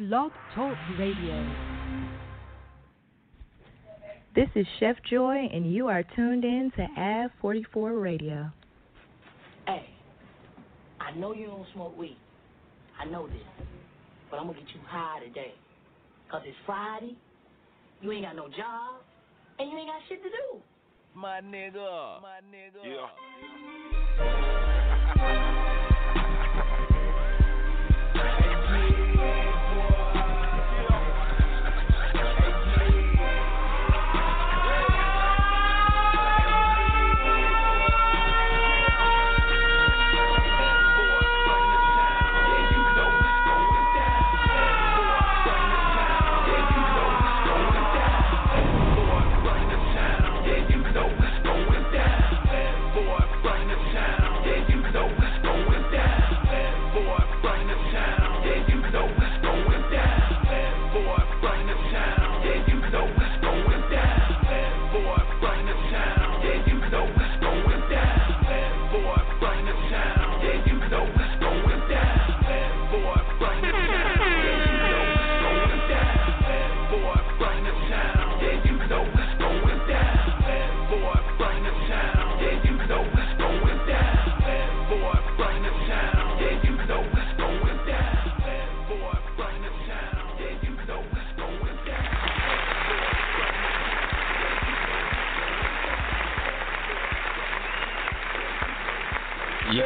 [0.00, 1.46] Blog Talk Radio.
[4.34, 8.50] This is Chef Joy, and you are tuned in to Av 44 Radio.
[9.66, 9.84] Hey,
[11.00, 12.16] I know you don't smoke weed.
[12.98, 13.36] I know this.
[14.30, 15.52] But I'm going to get you high today.
[16.26, 17.14] Because it's Friday,
[18.00, 19.02] you ain't got no job,
[19.58, 20.62] and you ain't got shit to do.
[21.14, 22.22] My nigga.
[22.22, 22.86] My nigga.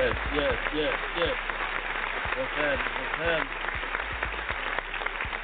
[0.04, 1.34] Yes, yes, yes, yes.
[2.36, 2.92] What's happening?
[3.00, 3.48] What's happening?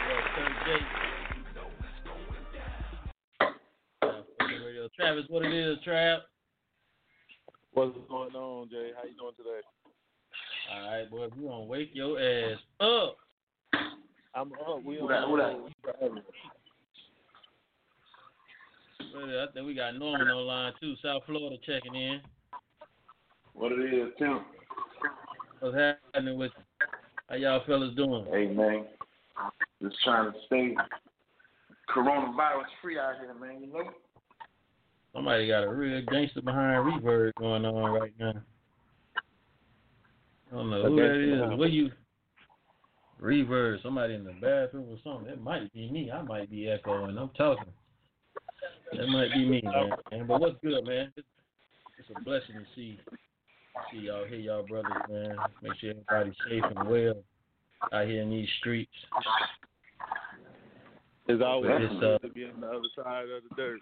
[0.04, 0.68] Yo, Kurt J.
[4.38, 4.84] Fucking Radio.
[4.94, 6.18] Travis, what it is, Trav?
[7.72, 8.90] What's going on, Jay?
[8.98, 9.62] How you doing today?
[10.74, 13.16] All right, boy, we gonna wake your ass up.
[14.34, 14.84] I'm up.
[14.84, 15.56] We Who on that- who that?
[19.10, 20.96] Brother, I think we got Norman on line too.
[20.96, 22.20] South Florida checking in.
[23.54, 24.44] What it is, Tim?
[25.60, 26.86] What's happening with you?
[27.28, 28.26] How y'all fellas doing?
[28.32, 28.86] Hey, man.
[29.82, 30.74] Just trying to stay
[31.94, 33.62] coronavirus free out here, man.
[33.62, 33.90] You know?
[35.12, 38.34] Somebody got a real gangster behind reverb going on right now.
[40.50, 41.72] I don't know who that is.
[41.72, 41.90] you
[43.22, 43.82] reverb?
[43.82, 45.32] Somebody in the bathroom or something.
[45.32, 46.10] It might be me.
[46.10, 47.18] I might be echoing.
[47.18, 47.64] I'm talking.
[48.92, 49.90] That might be me, man.
[50.10, 50.26] man.
[50.26, 51.12] But what's good, man?
[51.16, 52.98] It's a blessing to see
[53.92, 55.36] see y'all, hear y'all brothers, man.
[55.62, 57.14] Make sure everybody's safe and well
[57.92, 58.90] out here in these streets.
[61.28, 63.80] It's always It's, good uh, to be on the other side of the dirt.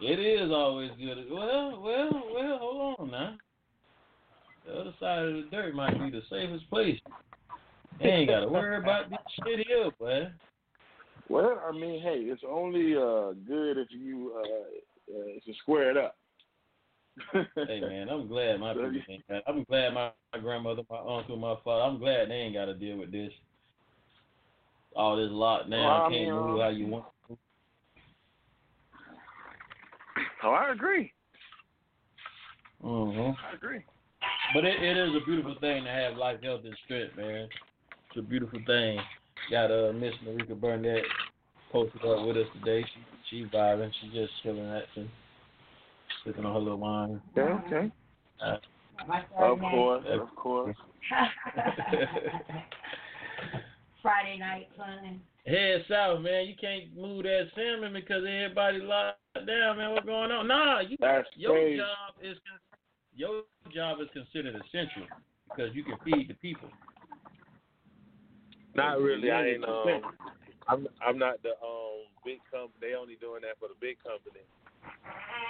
[0.00, 1.26] It is always good.
[1.30, 2.58] Well, well, well.
[2.60, 3.36] Hold on now.
[4.66, 7.00] The other side of the dirt might be the safest place.
[8.00, 10.28] You ain't got to worry about this shit here, boy.
[11.28, 15.90] Well, I mean, hey, it's only uh, good if you uh, uh, if you square
[15.90, 16.17] it up.
[17.32, 19.42] Hey man, I'm glad my people ain't got.
[19.46, 21.82] I'm glad my, my grandmother, my uncle, my father.
[21.82, 23.32] I'm glad they ain't got to deal with this.
[24.96, 27.04] All this lockdown, Well, I can't mean, move how you want.
[30.42, 31.12] Oh, I agree.
[32.84, 33.32] Mm-hmm.
[33.44, 33.84] I agree.
[34.54, 37.48] But it, it is a beautiful thing to have life, health, and strength, man.
[38.08, 38.98] It's a beautiful thing.
[39.50, 41.04] Got uh, Miss Marika Burnett
[41.70, 42.82] posted up with us today.
[42.82, 43.00] She
[43.30, 43.90] she vibing.
[44.00, 44.84] She just chilling at
[46.24, 47.20] some, sipping on her little wine.
[47.36, 47.92] Okay, okay.
[48.44, 48.56] Uh,
[49.38, 50.76] Of course, of course.
[54.02, 55.20] Friday night fun.
[55.46, 56.46] Head south, man.
[56.46, 59.92] You can't move that salmon because everybody locked down, man.
[59.92, 60.46] What's going on?
[60.46, 61.78] Nah, you That's your crazy.
[61.78, 62.36] job is
[63.16, 63.42] your
[63.74, 65.06] job is considered essential
[65.48, 66.68] because you can feed the people.
[68.74, 69.30] Not really.
[69.30, 69.64] I ain't.
[69.64, 70.02] Um,
[70.68, 70.88] I'm.
[71.04, 72.76] I'm not the um big company.
[72.80, 74.44] They only doing that for the big company.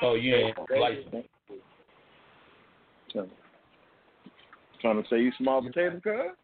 [0.03, 1.29] Oh, you ain't licensed.
[4.81, 6.37] Trying to say you small potato, cuz?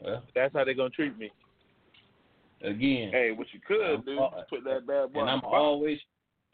[0.00, 1.30] Well, That's how they're gonna treat me.
[2.62, 5.40] again, Hey, what you could I'm do, all- put that bad boy and in I'm
[5.40, 5.52] box.
[5.54, 5.98] always,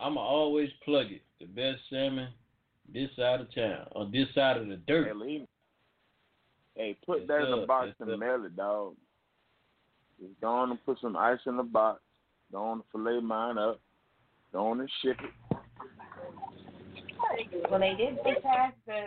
[0.00, 1.22] I'm always plug it.
[1.40, 2.32] The best salmon
[2.92, 5.16] this side of town, on this side of the dirt.
[5.16, 5.46] Hey,
[6.76, 7.60] hey, put Yes, that in sir.
[7.60, 8.16] the box Yes, and sir.
[8.16, 8.96] mail it, dog.
[10.20, 12.00] Just go on and put some ice in the box.
[12.52, 13.80] Go on and fillet mine up.
[14.52, 15.30] Go on and ship it.
[17.70, 19.06] Well, they did just pass the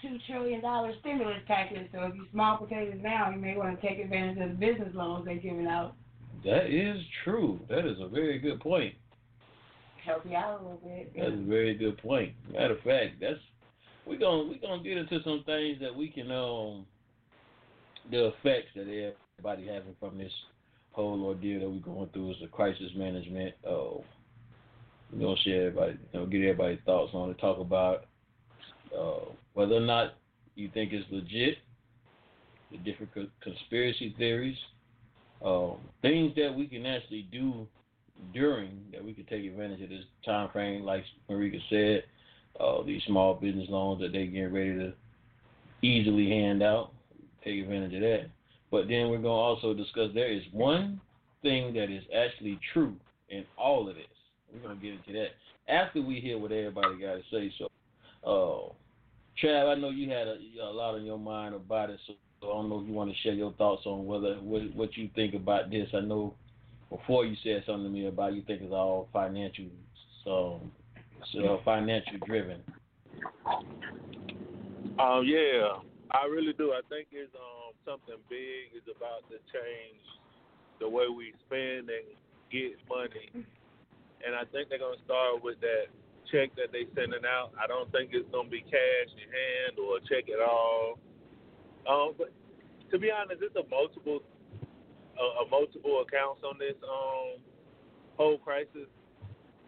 [0.00, 1.88] two trillion dollar stimulus package.
[1.92, 4.94] So if you small potatoes now, you may want to take advantage of the business
[4.94, 5.94] loans they're giving out.
[6.44, 7.60] That is true.
[7.68, 8.94] That is a very good point.
[10.04, 11.12] Help you out a little bit.
[11.16, 12.32] That's a very good point.
[12.52, 13.40] Matter of fact, that's
[14.06, 16.86] we're gonna we're gonna get into some things that we can um
[18.10, 20.32] the effects that everybody having from this
[20.92, 23.54] whole ordeal that we're going through is the crisis management.
[23.68, 23.98] Uh,
[25.12, 27.38] we're gonna share everybody, you know, get everybody's thoughts on it.
[27.38, 28.06] Talk about
[28.96, 30.14] uh, whether or not
[30.54, 31.58] you think it's legit,
[32.70, 34.56] the different co- conspiracy theories,
[35.44, 37.66] um, things that we can actually do
[38.32, 42.04] during that we can take advantage of this time frame, like Marika said,
[42.58, 44.92] uh, these small business loans that they getting ready to
[45.82, 46.92] easily hand out.
[47.44, 48.26] Take advantage of that.
[48.70, 51.00] But then we're gonna also discuss there is one
[51.42, 52.96] thing that is actually true
[53.28, 54.04] in all of this.
[54.56, 55.28] We're gonna get into that
[55.68, 57.52] after we hear what everybody got to say.
[57.58, 57.68] So,
[58.24, 58.72] uh,
[59.42, 62.46] Trav, I know you had a, a lot on your mind about it, so I
[62.46, 65.34] don't know if you want to share your thoughts on whether what what you think
[65.34, 65.88] about this.
[65.94, 66.34] I know
[66.90, 69.66] before you said something to me about you think it's all financial,
[70.24, 70.60] so
[71.32, 72.62] so financial driven.
[74.98, 75.76] Um, yeah,
[76.12, 76.72] I really do.
[76.72, 80.02] I think it's um something big is about to change
[80.80, 82.06] the way we spend and
[82.50, 83.46] get money,
[84.24, 85.92] and I think they're gonna start with that
[86.30, 87.52] check that they sending out.
[87.58, 90.98] I don't think it's gonna be cash in hand or a check at all.
[91.86, 92.32] Um, but
[92.90, 94.22] to be honest, it's a multiple
[95.16, 97.40] a, a multiple accounts on this um
[98.16, 98.88] whole crisis.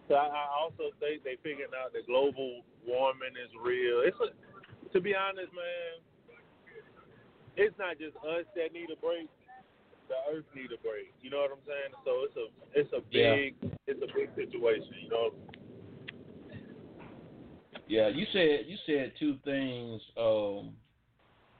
[0.08, 4.00] So I, I also think they figuring out that global warming is real.
[4.04, 4.32] It's a,
[4.92, 6.00] to be honest, man.
[7.58, 9.28] It's not just us that need a break.
[10.08, 11.14] The earth need a break.
[11.20, 11.92] You know what I'm saying?
[12.04, 12.46] So it's a
[12.80, 13.34] it's a Yeah.
[13.36, 13.54] big
[13.86, 14.88] it's a big situation.
[15.02, 15.30] You know.
[17.86, 20.00] Yeah, you said you said two things.
[20.16, 20.76] Um,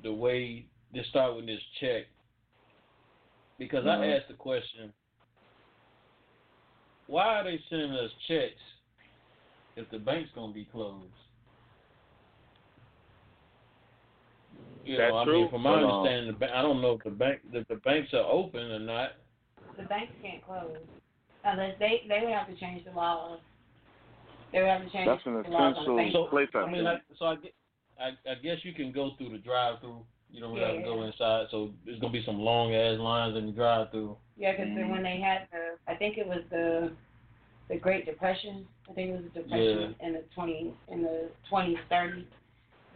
[0.03, 2.06] the way to start with this check,
[3.59, 4.17] because I Mhm.
[4.17, 4.93] asked the question,
[7.06, 8.62] why are they sending us checks
[9.77, 11.12] if the bank's gonna be closed?
[14.88, 15.40] You That's know, I true.
[15.43, 17.76] mean, from my But, understanding, the bank, I don't know if the bank if the
[17.76, 19.11] banks are open or not.
[19.76, 20.79] The banks can't close
[21.44, 23.38] unless they they would have to change the laws.
[24.50, 26.12] They would have to change That's an the laws on the essential bank.
[26.14, 26.85] So, place, I I mean, think.
[26.85, 27.55] like, so I, get-
[28.00, 30.00] I, I guess you can go through the drive-through.
[30.31, 31.46] You don't really have to go inside.
[31.50, 34.17] So there's gonna be some long ass lines in the drive-through.
[34.38, 34.90] Yeah, because Mhm.
[34.90, 36.93] when they had the, I think it was the,
[37.69, 38.67] the Great Depression.
[38.88, 42.25] I think it was the depression in the twenty in the twenties, thirties,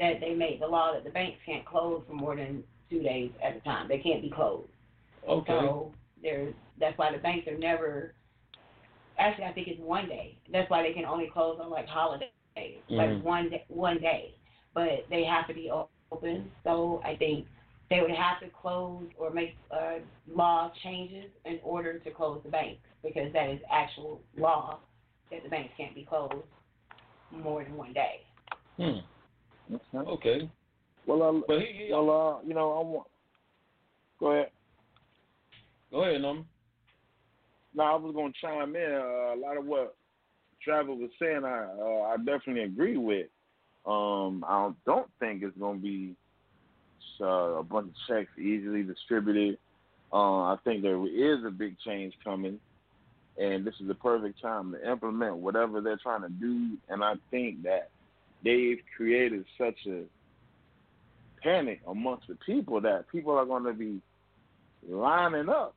[0.03, 3.31] that they made the law that the banks can't close for more than two days
[3.43, 3.87] at a time.
[3.87, 4.69] They can't be closed.
[5.29, 5.53] Okay.
[5.53, 8.13] So there's that's why the banks are never.
[9.19, 10.37] Actually, I think it's one day.
[10.51, 12.81] That's why they can only close on like holidays, Mhm.
[12.91, 14.35] like one day, one day.
[14.75, 16.51] But they have to be open.
[16.65, 17.47] So I think
[17.89, 22.51] they would have to close or make uh, law changes in order to close the
[22.51, 24.81] banks because that is actual law
[25.31, 26.45] that the banks can't be closed
[27.31, 28.23] more than one day.
[28.79, 28.99] Hmm.
[29.73, 30.11] Okay.
[30.11, 30.51] Okay.
[31.07, 32.11] Well, uh, But he, he well,
[32.43, 33.09] uh, you know, I want.
[34.21, 34.51] Go ahead.
[35.91, 36.45] go ahead, Norman.
[37.75, 38.93] No, I was gonna chime in.
[38.93, 39.97] Uh, a lot of what
[40.63, 43.27] Travis was saying, I uh, I definitely agree with.
[43.85, 46.15] Um, I don't, don't think it's gonna be
[47.21, 47.25] uh,
[47.59, 49.59] a bunch of checks easily distributed.
[50.13, 52.61] Uh, I think there is a big change coming,
[53.39, 56.77] and this is the perfect time to implement whatever they're trying to do.
[56.89, 57.91] And I think that
[58.45, 60.03] they've created such a
[61.43, 64.01] panic amongst the people that people are going to be
[64.89, 65.75] lining up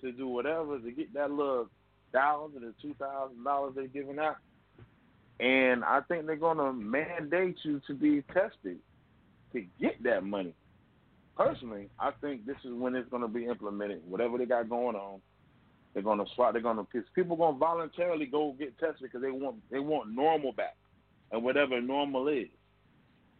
[0.00, 1.68] to do whatever to get that little
[2.12, 4.36] thousand or two thousand dollars they're giving out.
[5.40, 8.78] And I think they're gonna mandate you to be tested
[9.52, 10.54] to get that money.
[11.36, 14.02] Personally, I think this is when it's gonna be implemented.
[14.08, 15.20] Whatever they got going on,
[15.94, 16.52] they're gonna swap.
[16.52, 20.52] They're gonna because people gonna voluntarily go get tested because they want they want normal
[20.52, 20.76] back,
[21.32, 22.48] and whatever normal is.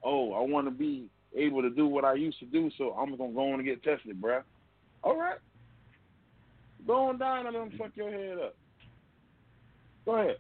[0.05, 3.17] Oh, I want to be able to do what I used to do, so I'm
[3.17, 4.43] gonna go on and get tested, bruh.
[5.03, 5.39] All right.
[6.87, 8.55] Go on down and let them fuck your head up.
[10.05, 10.37] Go ahead.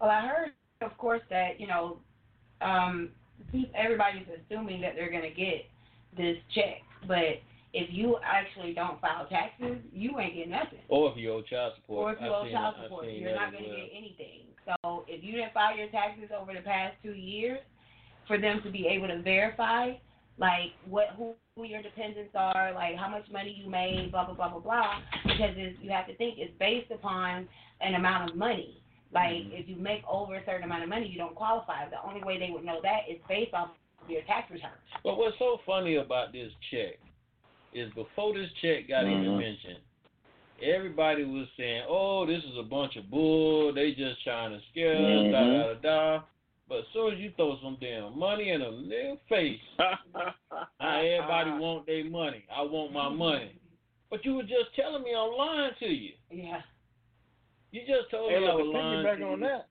[0.00, 1.98] Well, I heard, of course, that you know,
[2.60, 3.10] um,
[3.52, 5.64] pe- everybody's assuming that they're going to get
[6.16, 7.40] this check, but
[7.72, 10.80] if you actually don't file taxes, you ain't getting nothing.
[10.88, 12.04] Or if you owe child support.
[12.04, 13.78] Or if you I've owe child that- support, you're not going to well.
[13.78, 14.40] get anything.
[14.66, 17.60] So if you didn't file your taxes over the past two years,
[18.26, 19.92] for them to be able to verify,
[20.38, 24.34] like what who, who your dependents are, like how much money you made, blah blah
[24.34, 27.48] blah blah blah, because it's, you have to think it's based upon
[27.80, 28.78] an amount of money.
[29.12, 29.60] Like Mhm.
[29.60, 31.88] if you make over a certain amount of money, you don't qualify.
[31.88, 33.70] The only way they would know that is based off
[34.02, 34.70] of your tax return.
[35.04, 36.98] But what's so funny about this check
[37.72, 39.38] is before this check got even Mhm.
[39.38, 39.82] mentioned,
[40.62, 43.72] everybody was saying, "Oh, this is a bunch of bull.
[43.74, 45.82] They just trying to scare us." Da mm-hmm.
[45.82, 46.22] da da da.
[46.68, 51.50] But as soon as you throw some damn money in a nigga face, now everybody
[51.50, 52.44] want their money.
[52.54, 53.56] I want my money.
[54.10, 56.12] But you were just telling me I'm lying to you.
[56.30, 56.60] Yeah.
[57.72, 59.48] You just told Hey, me I was to lying piggyback to on you.
[59.48, 59.68] that,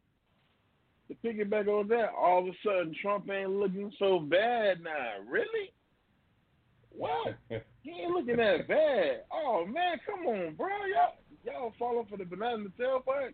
[1.08, 5.14] to piggyback on that, all of a sudden Trump ain't looking so bad now.
[5.30, 5.72] Really?
[6.94, 7.38] What?
[7.84, 9.24] He ain't looking that bad.
[9.34, 10.68] Oh man, come on, bro.
[10.94, 13.34] Y'all y'all falling for the banana in the tailpipe.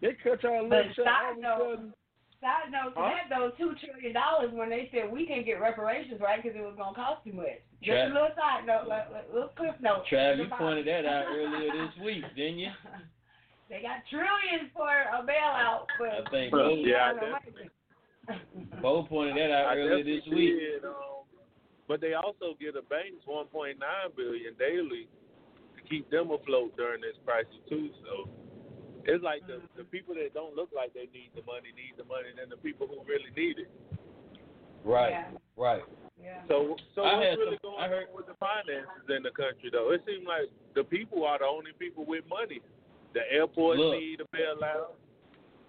[0.00, 1.94] They cut y'all But lips shut side all of a note- sudden.
[2.40, 3.08] Side note to Huh?
[3.08, 6.42] that though, two trillion dollars when they said we can't get reparations, right?
[6.42, 7.56] Because it was gonna cost too much.
[7.82, 10.04] Just Tra- a little side note, like, like, little cliff note.
[10.12, 12.70] Trav, you pointed that out earlier this week, didn't you?
[13.70, 17.70] they got trillions for a bailout, but I think we Bo, Yeah, got I money.
[18.82, 20.58] Bo pointed that out I earlier definitely this week.
[20.60, 20.94] did, um,
[21.88, 23.76] but they also get the banks 1.9
[24.16, 25.08] billion daily
[25.76, 27.90] to keep them afloat during this crisis too.
[28.04, 28.30] So
[29.04, 29.90] it's like the the mm-hmm.
[29.92, 32.60] people that don't look like they need the money need the money, and then the
[32.60, 33.70] people who really need it.
[34.84, 35.30] Right, Yeah.
[35.56, 35.84] right.
[36.20, 36.40] Yeah.
[36.48, 39.22] So so I what's had really some- going I heard- on with the finances in
[39.22, 39.92] the country though?
[39.92, 42.60] It seems like the people are the only people with money.
[43.12, 43.98] The airports Look.
[44.00, 44.96] need a bailout.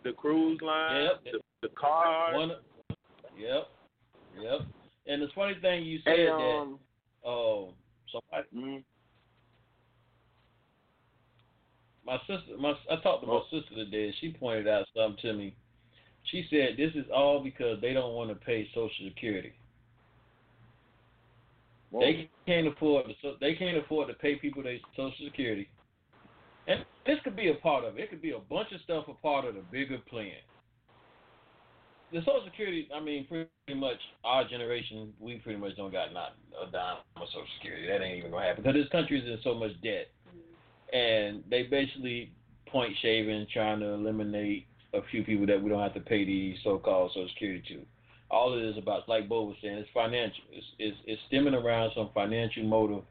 [0.04, 1.34] The cruise lines, Yep.
[1.34, 2.36] the, the cars.
[2.36, 2.52] One,
[3.38, 3.68] yep,
[4.40, 4.62] yep.
[5.08, 6.80] And the funny thing you said Hey, that, um,
[7.24, 7.74] oh,
[8.12, 8.84] so I, mhm.
[12.06, 13.46] my sister, my I talked to my Oh.
[13.52, 14.06] sister today.
[14.06, 15.56] and She pointed out something to me.
[16.24, 19.54] She said this is all because they don't want to pay Social Security.
[21.92, 22.00] Whoa.
[22.02, 25.70] They can't afford to, so they can't afford to pay people their Social Security.
[26.68, 28.04] And this could be a part of it.
[28.04, 30.38] It could be a bunch of stuff a part of the bigger plan.
[32.16, 36.38] The Social Security, I mean, pretty much our generation, we pretty much don't got not
[36.66, 37.88] a dime of Social Security.
[37.88, 40.08] That ain't even gonna happen because this country is in so much debt,
[40.94, 42.32] and they basically
[42.68, 46.56] point shaving, trying to eliminate a few people that we don't have to pay the
[46.64, 47.82] so-called Social Security to.
[48.32, 50.46] All it is about, like Bo was saying, it's financial.
[50.54, 53.04] It's, it's it's stemming around some financial motive,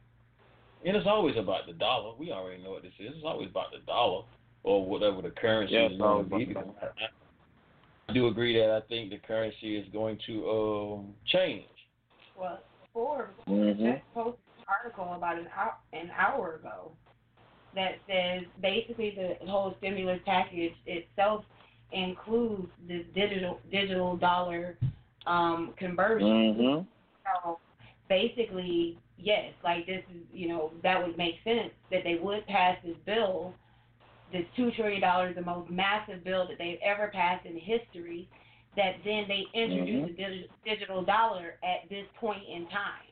[0.86, 2.14] and it's always about the dollar.
[2.18, 3.12] We already know what this is.
[3.16, 4.24] It's always about the dollar
[4.62, 6.56] or whatever the currency Yeah, is going to be.
[8.08, 11.14] About the I, I do agree that I think the currency is going to um,
[11.26, 11.66] change.
[12.36, 12.60] Well,
[12.92, 13.94] Forbes Mhm.
[13.94, 16.92] just posted an article about an hour, an hour ago
[17.74, 21.44] that says basically the whole stimulus package itself
[21.92, 24.78] includes this digital digital dollar
[25.26, 26.28] um, conversion.
[26.28, 26.86] Mhm.
[27.24, 27.58] So
[28.08, 32.82] basically, yes, like this is, you know, that would make sense that they would pass
[32.84, 33.54] this bill,
[34.34, 38.28] this two trillion dollars, the most massive bill that they've ever passed in history.
[38.76, 40.16] That then they introduce Mhm.
[40.16, 43.06] the digi- digital dollar at this point in time,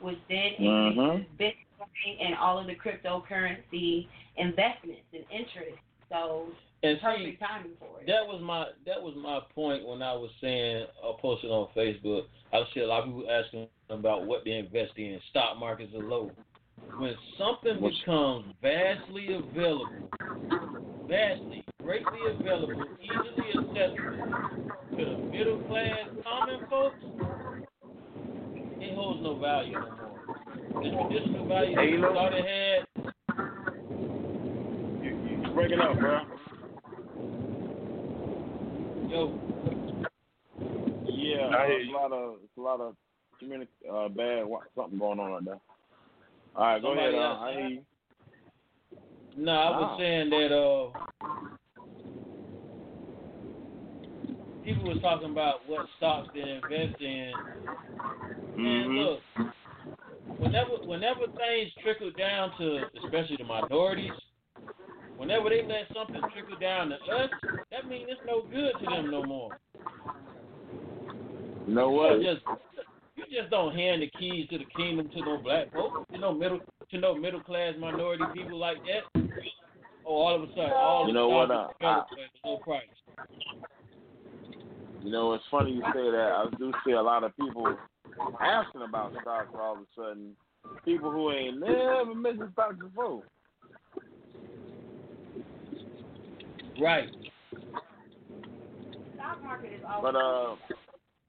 [0.00, 1.24] which then Mhm.
[1.24, 4.06] increases Bitcoin and all of the cryptocurrency
[4.36, 5.78] investments and interest.
[6.10, 6.52] So
[6.82, 8.06] And see, perfect timing for it.
[8.06, 12.26] That was my that was my point when I was saying I posted on Facebook.
[12.52, 15.18] I see a lot of people asking about what they invest in.
[15.30, 16.30] Stock markets are low.
[16.98, 20.10] When something becomes vastly available,
[21.08, 24.24] vastly, greatly available, easily accessible
[24.96, 26.96] to the middle class common folks,
[28.80, 30.20] it holds no value no more.
[30.82, 32.86] The traditional value Hey, that you we thought it had,
[35.02, 36.20] You, you, you breaking up, bro.
[39.08, 39.38] yo,
[41.06, 42.96] Yeah, I uh, hear it's a lot of it's a lot of
[43.42, 45.60] communi- uh, bad wa- something going on right there.
[46.56, 47.30] All right, go Somebody ahead.
[47.30, 47.82] Uh, I hear you.
[49.36, 49.98] No, I was Wow.
[49.98, 50.90] saying that uh,
[54.64, 57.34] people was talking about what stocks to invest in.
[58.56, 59.04] Man, Mhm.
[59.04, 59.22] look,
[60.38, 64.14] whenever whenever things trickle down to, especially the minorities,
[65.18, 67.30] whenever they let something trickle down to us,
[67.70, 69.52] that means it's no good to them no more.
[71.66, 72.22] You know what?
[72.22, 72.40] just
[73.16, 76.32] you just don't hand the keys to the kingdom to no black folks, to no
[76.32, 79.22] middle to no middle class minority people like that.
[80.06, 82.18] Oh, all of a sudden, all You the know what, stocks uh, are developed at
[82.44, 82.82] a low price.
[85.02, 86.32] You know, it's funny you say that.
[86.36, 87.76] I do see a lot of people
[88.40, 90.36] asking about stocks all of a sudden.
[90.84, 93.22] People who ain't never mentioned stocks before.
[96.80, 97.08] Right.
[99.14, 100.56] stock market is always But uh,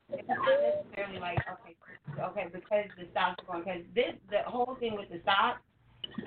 [0.09, 1.75] it's not necessarily like okay,
[2.21, 3.63] okay, because the stocks are going.
[3.63, 5.61] Because this, the whole thing with the stocks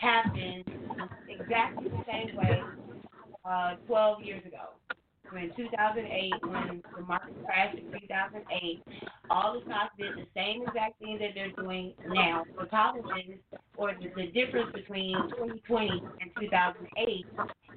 [0.00, 0.64] happened
[1.28, 2.62] exactly the same way
[3.44, 4.79] uh, 12 years ago.
[5.36, 8.82] In 2008, when the market crashed in 2008,
[9.30, 12.42] all the stocks did the same exact thing that they're doing now.
[12.58, 13.38] The problem is,
[13.76, 17.26] or the, the difference between 2020 and 2008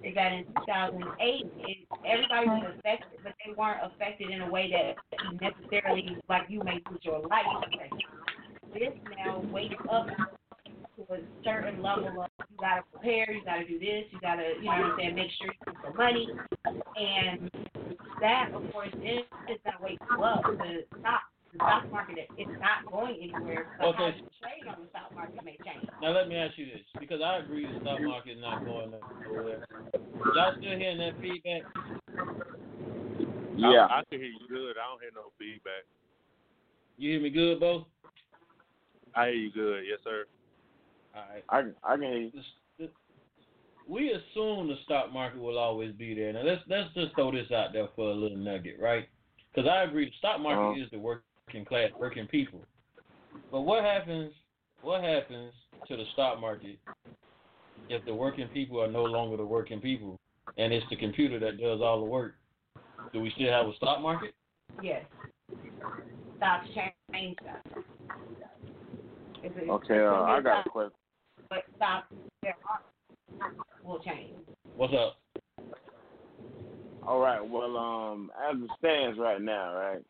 [0.04, 4.72] is that in 2008, it, everybody was affected, but they weren't affected in a way
[4.72, 7.46] that necessarily like you may lose your life.
[8.74, 10.08] This now wakes up
[11.14, 14.72] a certain level of you gotta prepare, you gotta do this, you gotta, you know
[14.72, 16.30] what I'm saying, make sure you get the money,
[16.96, 17.50] and
[18.22, 21.22] that of course is is gonna wake you up to stop.
[21.52, 23.68] The stock market is not going anywhere.
[23.78, 23.98] But Okay.
[23.98, 25.88] how you trade on the stock market may change.
[26.02, 28.92] Now let me ask you this, because I agree the stock market is not going
[29.30, 29.62] nowhere.
[30.34, 31.64] Y'all still hearing that feedback?
[33.56, 33.86] Yeah.
[33.86, 34.78] I, I can hear you good.
[34.82, 35.86] I don't hear no feedback.
[36.98, 37.86] You hear me good, Bo?
[39.16, 39.84] I hear you good.
[39.88, 40.26] Yes, sir.
[41.16, 41.44] All right.
[41.50, 42.32] I I can hear you.
[42.32, 42.92] The- the-
[43.88, 46.32] We assume the stock market will always be there.
[46.34, 49.08] Now let's let's just throw this out there for a little nugget, right?
[49.54, 50.82] Because I agree, the stock market Uh-huh.
[50.84, 52.66] is the working class, working people.
[53.52, 54.34] But what happens?
[54.82, 55.54] What happens
[55.88, 56.80] to the stock market
[57.90, 60.20] if the working people are no longer the working people,
[60.58, 62.36] and it's the computer that does all the work?
[63.12, 64.34] Do we still have a stock market?
[64.82, 65.06] Yes.
[66.38, 66.68] Stocks
[67.14, 67.66] change that.
[69.70, 70.98] Okay, uh, I got a question.
[71.54, 72.08] But stocks
[72.42, 73.52] there are
[73.84, 74.34] will change.
[74.76, 75.20] What's up?
[77.06, 77.48] All right.
[77.48, 80.02] Well, um, as it stands right now, right,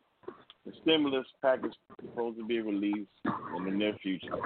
[0.64, 3.10] the stimulus package is supposed to be released
[3.58, 4.38] in the near future,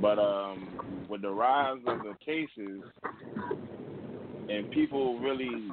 [0.00, 2.82] but um, with the rise of the cases
[4.48, 5.68] and people really,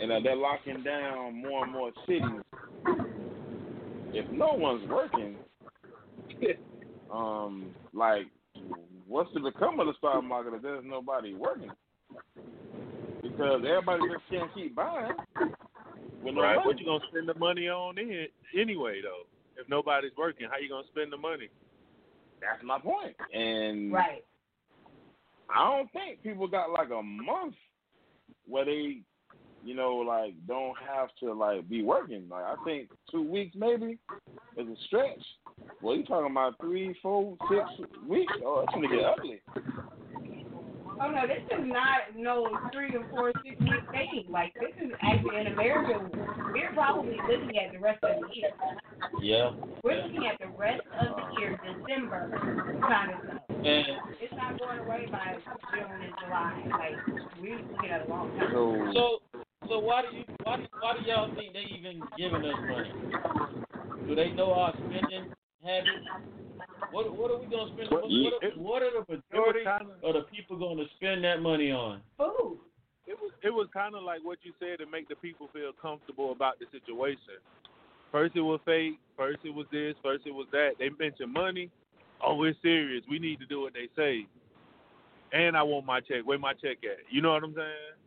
[0.00, 2.24] and uh, they're locking down more and more cities.
[4.12, 5.36] If no one's working,
[7.12, 8.26] um, like,
[9.06, 11.70] what's to become of the stock market if there's nobody working?
[13.22, 15.16] Because everybody just can't keep buying.
[16.22, 16.56] With no Right.
[16.56, 16.66] money.
[16.66, 19.26] What you gonna spend the money on in, anyway, though?
[19.56, 21.48] If nobody's working, how you gonna spend the money?
[22.40, 23.16] That's my point.
[23.32, 24.24] And Right.
[25.48, 27.54] I don't think people got like a month
[28.46, 29.02] where they,
[29.64, 32.28] you know, like don't have to like be working.
[32.30, 33.98] Like I think two weeks maybe
[34.56, 35.22] is a stretch.
[35.80, 38.32] Well, you talking about three, four, six weeks?
[38.44, 39.40] Oh, that's gonna get ugly.
[41.00, 44.24] Oh no, this is not no three or four, six week thing.
[44.28, 46.08] Like this is actually in America.
[46.52, 48.50] We're probably looking at the rest of the year.
[49.20, 49.50] Yeah.
[49.82, 53.42] We're looking at the rest of the year, December kind of stuff.
[53.48, 53.86] And
[54.20, 55.36] It's not going away by
[55.74, 56.64] June and July.
[56.70, 58.50] Like we're looking at a long time.
[58.52, 58.92] So,
[59.32, 59.41] So,
[59.72, 62.92] so why do you why do, why do y'all think they even giving us money?
[64.06, 65.32] Do they know our spending
[65.64, 66.04] habits?
[66.90, 67.88] What what are we gonna spend?
[67.90, 71.24] What, what, are, what are the majority kind of of the people going to spend
[71.24, 72.02] that money on?
[72.18, 72.60] Food.
[73.06, 75.72] it was it was kind of like what you said to make the people feel
[75.80, 77.40] comfortable about the situation.
[78.10, 79.00] First it was fake.
[79.16, 79.94] First it was this.
[80.02, 80.72] First it was that.
[80.78, 81.70] They mentioned money.
[82.22, 83.02] Oh, we're serious.
[83.08, 84.26] We need to do what they say.
[85.32, 86.20] And I want my check.
[86.24, 87.08] Where my check at?
[87.10, 88.01] You know what I'm saying?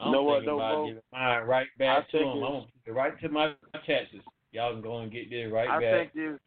[0.00, 0.86] I'm Know what, thinking though, about Bo?
[0.86, 2.42] giving mine right I back to think them.
[2.42, 3.54] I'm gonna put it right to my
[3.86, 4.20] taxes.
[4.52, 5.90] Y'all can go and get this right I back.
[5.92, 6.40] think it's,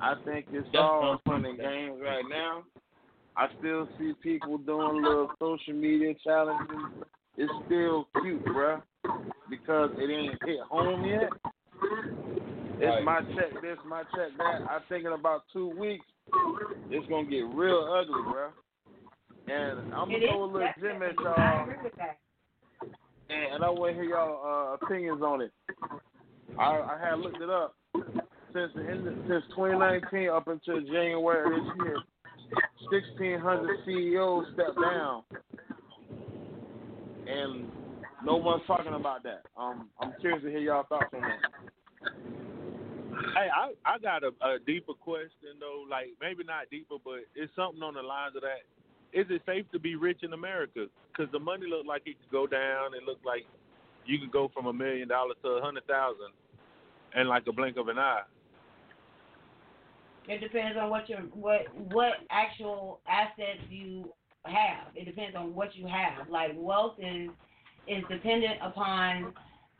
[0.00, 2.62] I think it's That's all what fun and games right now.
[3.36, 6.66] I still see people doing little social media challenges.
[7.36, 8.82] It's still cute, bruh,
[9.48, 11.30] because it ain't hit home yet.
[12.80, 13.04] It's Right.
[13.04, 14.60] my check this, my check that.
[14.68, 16.06] I think in about two weeks,
[16.90, 18.50] it's gonna get real ugly, bruh.
[19.46, 22.18] And I'm gonna throw a little gem at y'all, agree with that.
[23.28, 25.52] And, and I want to hear y'all uh, opinions on it.
[26.58, 27.74] I, I had looked it up
[28.52, 31.96] since the end of, since 2019 up until January this year.
[32.90, 35.22] 1,600 CEOs stepped down,
[37.26, 37.70] and
[38.24, 39.42] no one's talking about that.
[39.56, 41.38] Um, I'm curious to hear y'all thoughts on that.
[43.34, 45.84] Hey, I I got a, a deeper question though.
[45.90, 48.64] Like maybe not deeper, but it's something on the lines of that.
[49.12, 50.86] Is it safe to be rich in America?
[51.10, 52.94] Because the money look like it could go down.
[52.94, 53.44] It looked like
[54.06, 56.32] you could go from a million dollars to a hundred thousand,
[57.16, 58.22] in like a blink of an eye.
[60.28, 64.12] It depends on what your what what actual assets you
[64.44, 64.88] have.
[64.94, 66.28] It depends on what you have.
[66.28, 67.30] Like wealth is
[67.86, 69.32] is dependent upon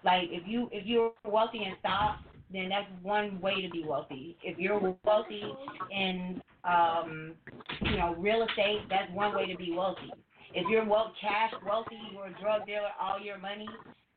[0.05, 4.37] like if you if you're wealthy in stocks, then that's one way to be wealthy.
[4.43, 5.43] If you're wealthy
[5.91, 7.35] in um
[7.83, 10.13] you know real estate, that's one way to be wealthy.
[10.55, 13.69] If you're well cash wealthy, you're a drug dealer, all your money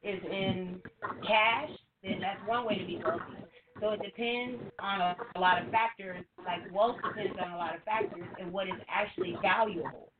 [0.04, 0.80] is in
[1.26, 1.70] cash,
[2.04, 3.38] then that's one way to be wealthy.
[3.80, 6.24] So it depends on a, a lot of factors.
[6.46, 10.12] Like wealth depends on a lot of factors and what is actually valuable.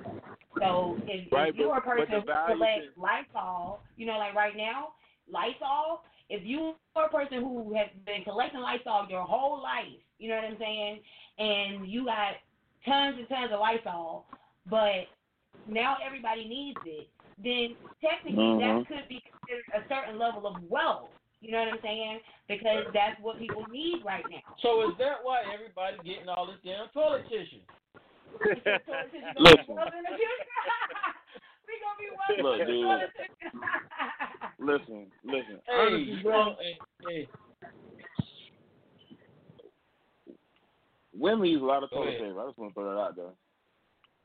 [0.60, 4.56] So if, Right, if you're a person who collects can- Lysol, you know, like right
[4.56, 4.90] now,
[5.32, 6.02] Lysol.
[6.30, 10.36] If you are a person who has been collecting Lysol your whole life, you know
[10.36, 11.02] what I'm saying,
[11.40, 12.38] and you got
[12.86, 14.26] tons and tons of Lysol,
[14.70, 15.10] but
[15.66, 17.10] now everybody needs it,
[17.42, 18.60] then technically Mhm.
[18.60, 21.10] that could be considered a certain level of wealth.
[21.42, 22.22] You know what I'm saying?
[22.48, 24.46] Because that's what people need right now.
[24.62, 27.66] So is that why everybody getting all this damn toilet tissue?
[28.38, 29.76] Because toilet gonna be Listen.
[29.76, 30.62] wealth in the future.
[31.66, 33.10] we gonna be wealthy Look, dude.
[34.62, 35.60] Listen, listen.
[35.66, 37.30] Hey, Honestly, bro, hey, hey,
[41.16, 42.40] women use a lot of toilet paper.
[42.40, 43.34] I just want to throw that out there.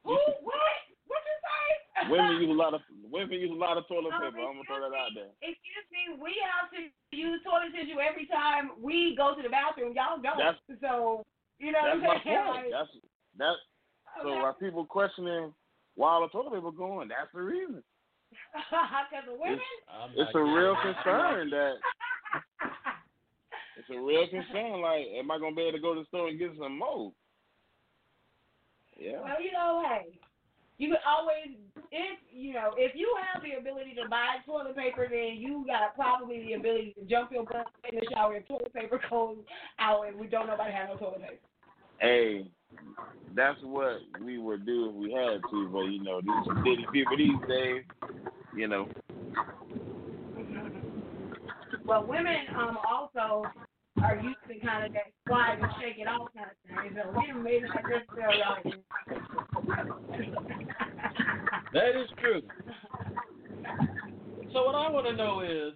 [0.04, 0.14] Who?
[0.42, 0.76] What?
[1.06, 2.10] What you say?
[2.10, 4.38] Women use a lot of women use a lot of toilet Um, paper.
[4.42, 5.30] I'm gonna throw that out there.
[5.42, 9.94] Excuse me, we have to use toilet tissue every time we go to the bathroom.
[9.94, 10.38] Y'all don't.
[10.38, 11.24] That's- so
[11.58, 12.46] you know That's what my I'm saying?
[12.46, 12.70] point.
[12.70, 12.92] That's
[13.38, 13.56] that.
[14.22, 14.40] So okay.
[14.42, 15.52] while people questioning
[15.96, 17.82] why all the toilet paper going, that's the reason.
[18.54, 19.60] Because of women.
[19.88, 21.74] I'm It's a real concern that
[23.88, 24.80] it's a real concern.
[24.80, 27.12] Like, am I gonna be able to go to the store and get some more?
[28.98, 29.20] Yeah.
[29.22, 30.18] well, you know, hey,
[30.78, 31.56] you can always
[31.92, 35.94] if you know if you have the ability to buy toilet paper, then you got
[35.94, 39.36] probably the ability to jump your butt in the shower if toilet paper goes
[39.78, 41.40] out and we don't nobody have no toilet paper.
[42.00, 42.46] Hey,
[43.34, 47.16] that's what we would do if we had to, but you know, these city people
[47.16, 47.82] these days,
[48.56, 48.88] you know.
[51.84, 53.44] Well, women um also
[54.06, 56.94] are used to kind of that slide and shake it off kind of thing.
[56.94, 58.74] So we may not necessarily always.
[61.72, 62.42] That is true.
[64.52, 65.74] So what I want to know is,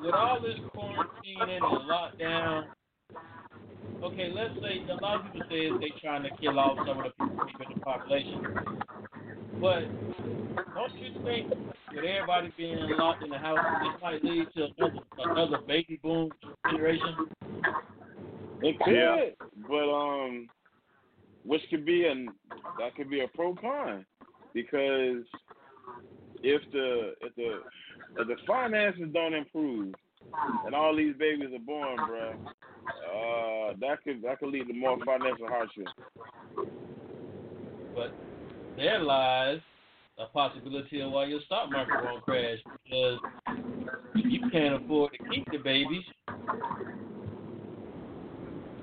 [0.00, 2.64] with all this quarantining and lockdown,
[4.02, 7.04] okay, let's say a lot of people say they're trying to kill off some of
[7.04, 8.40] the people in the population,
[9.60, 9.82] but
[10.74, 11.48] don't you think
[11.92, 16.30] with everybody being locked in the house, this might lead to another, another baby boom
[16.70, 17.16] generation?
[18.62, 19.16] It could, Yeah.
[19.68, 20.48] but um,
[21.44, 22.28] which could be an
[22.78, 24.04] that could be a pro con
[24.54, 25.24] because
[26.42, 27.60] if the if the
[28.16, 29.94] if the finances don't improve
[30.64, 34.98] and all these babies are born, bro, uh, that could that could lead to more
[35.04, 35.88] financial hardship.
[37.94, 38.12] But
[38.76, 39.60] there lies
[40.18, 43.18] a possibility of why your stock market won't crash because
[44.14, 46.04] you can't afford to keep the babies,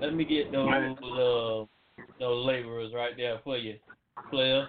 [0.02, 1.66] let me get those uh,
[2.20, 3.76] those laborers right there for you,
[4.30, 4.68] player.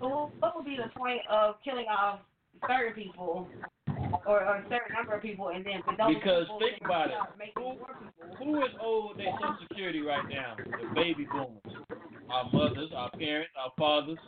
[0.00, 2.20] Well, what would be the point of killing off
[2.68, 3.48] certain people
[4.26, 7.14] or, or a certain number of people and then those Because people think about it.
[7.14, 8.36] start making more people?
[8.38, 10.56] Who is owed their Social Security right now?
[10.56, 11.60] The baby boomers.
[12.30, 14.18] Our mothers, our parents, our fathers.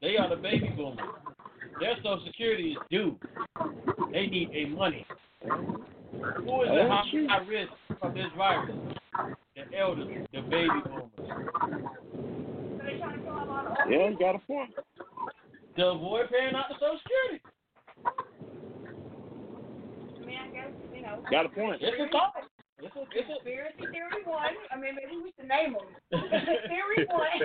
[0.00, 0.98] They are the baby boomers.
[1.80, 3.16] Their Social Security is due.
[4.12, 5.04] They need a money.
[5.42, 8.76] Who is at high, high risk of this virus?
[9.56, 11.10] The elders, the baby boomers.
[11.16, 11.24] So
[12.84, 14.70] they trying to kill off all the old Yeah, you got a point.
[15.76, 17.42] To avoid paying out the Social Security.
[20.16, 21.22] I mean, I guess, you know.
[21.30, 21.82] Got a point.
[21.82, 22.34] It's a thought.
[22.80, 24.54] It's a, it's a, Conspiracy theory one.
[24.70, 25.88] I mean, maybe we should name them.
[26.70, 27.42] theory one.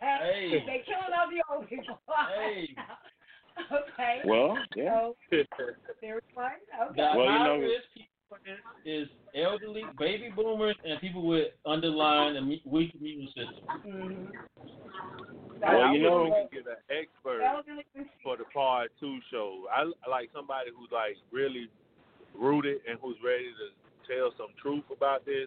[0.00, 0.62] Hey.
[0.66, 1.98] They killing all the old people.
[2.38, 2.74] Hey.
[3.72, 4.20] okay.
[4.24, 5.10] Well, yeah.
[5.30, 5.36] So,
[6.00, 6.52] theory one.
[6.96, 7.12] the Okay.
[7.16, 8.08] Well, you know- risk people
[8.84, 13.64] is elderly, baby boomers, and people with underlying immu- weak immune system.
[13.86, 14.24] Mm-hmm.
[15.60, 17.40] Well, you know- I would get an expert
[18.22, 19.64] for the part two show.
[19.74, 21.68] I I like somebody who's like really
[22.34, 25.46] rooted and who's ready to tell some truth about this.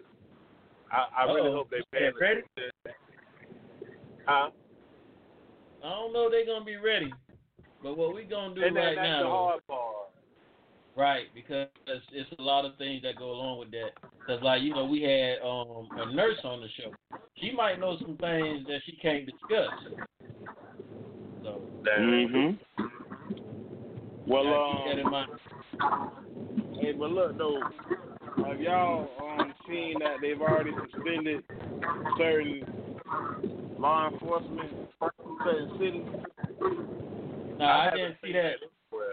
[0.90, 1.54] I, I really Uh-oh.
[1.54, 2.40] hope they pay Yeah, ready?
[2.40, 2.72] attention.
[4.26, 4.50] Huh?
[5.84, 7.12] I don't know if they're gonna be ready,
[7.82, 9.94] but what we're gonna do And then right that's now, the hard part.
[10.96, 11.26] right?
[11.34, 13.90] Because it's, it's a lot of things that go along with that.
[14.26, 16.92] Cause like you know, we had um a nurse on the show.
[17.40, 19.72] She might know some things that she can't discuss.
[21.42, 21.62] So
[21.98, 22.58] Mhm.
[24.28, 25.28] Well, gotta keep that in um, mind.
[26.82, 27.62] Hey, but look though,
[28.46, 31.44] have y'all um seen that they've already suspended
[32.18, 32.64] certain
[33.78, 36.06] law enforcement in certain cities?
[37.58, 38.54] Nah, I, haven't didn't see that.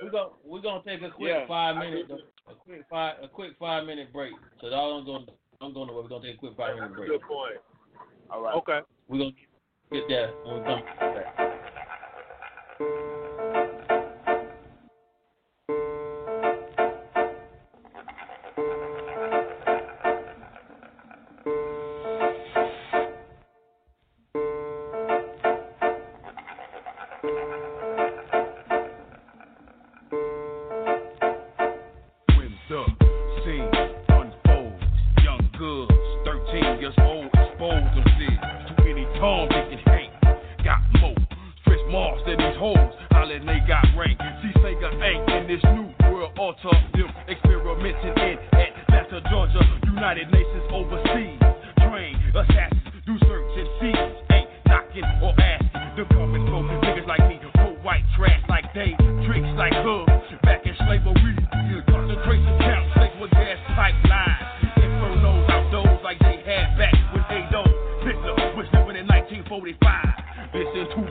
[0.02, 2.10] We're gonna we're gonna take a quick Yeah, five I minute
[2.48, 4.34] a quick five a quick five minute break.
[4.62, 5.28] So all I'm going
[5.62, 7.10] I'm going to we're gonna take a quick five minute break.
[7.10, 7.58] Good point.
[8.32, 8.56] All right.
[8.56, 8.80] Okay.
[9.08, 9.32] We're gonna
[9.92, 11.50] get that when we come back.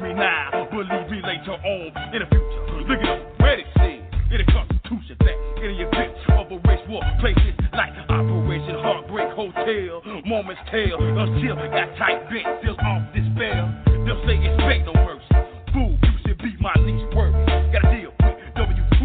[0.01, 2.63] me now, believe me later on in the future.
[2.87, 6.85] Look at the credit scene in the Constitution that in the event of a race
[6.89, 13.25] war, places like Operation Heartbreak Hotel, moments tale until got tight bent, still off this.
[13.39, 15.35] They'll say expect no mercy.
[15.73, 17.33] Fool, you should be my least worry.
[17.73, 19.01] Got a deal with W2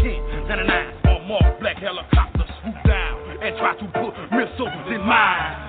[0.00, 5.59] 1099 or more black helicopter swoop down and try to put missiles in mine.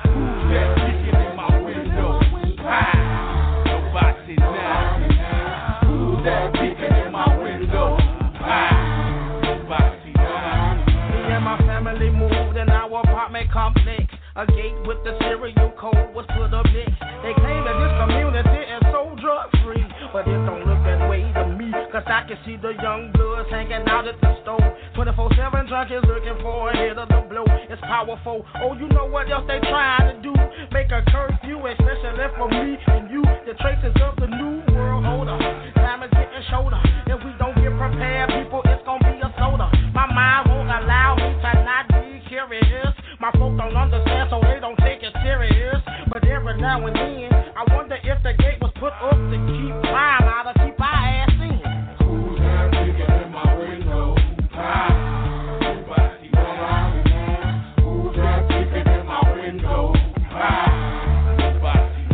[14.41, 16.97] A gate with the serial code was put up next.
[17.21, 21.21] They claim that this community is so drug free, but it don't look that way
[21.29, 21.69] to me.
[21.93, 24.65] Cause I can see the young bloods hanging out at the store.
[24.97, 27.45] 24 7 junkies looking for a hit of the blow.
[27.69, 28.41] It's powerful.
[28.65, 30.33] Oh, you know what else they trying to do?
[30.73, 33.21] Make a curfew, especially for me and you.
[33.45, 35.37] The traces of the new world order.
[35.77, 36.90] Time is getting shorter.
[46.71, 46.77] I
[47.75, 51.29] wonder if the gate was put up to keep crime out of keep our ass
[51.43, 51.59] in.
[51.99, 54.15] Who's that kicking in my window?
[54.53, 56.31] Ah, nobody.
[57.83, 58.47] Who's that
[58.87, 59.91] in my window?
[60.31, 62.07] Ah, nobody.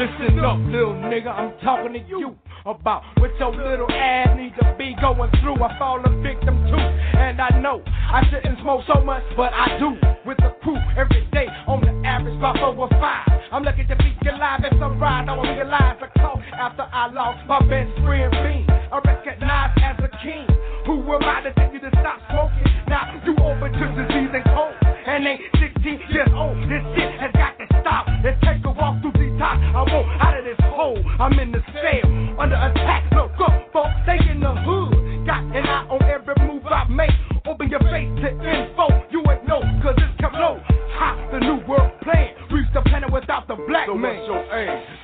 [0.00, 4.74] Listen up, little nigga, I'm talking to you about what your little ass need to
[4.78, 5.62] be going through.
[5.62, 9.78] I fall a victim too, and I know I shouldn't smoke so much, but I
[9.78, 9.96] do.
[10.24, 13.33] With the crew every day, on the average about over five.
[13.54, 15.28] I'm lucky to be alive as a ride.
[15.28, 18.66] I wanna realize the call after I lost my best friend Bean.
[18.90, 20.50] I recognize as a king.
[20.86, 22.66] Who am I to tell you to stop smoking?
[22.88, 26.58] Now you open to disease and cold, and ain't 16 years old.
[26.66, 28.10] This shit has got to stop.
[28.24, 29.62] Let's take a walk through times.
[29.70, 30.98] I want out of this hole.
[31.20, 32.03] I'm in the cell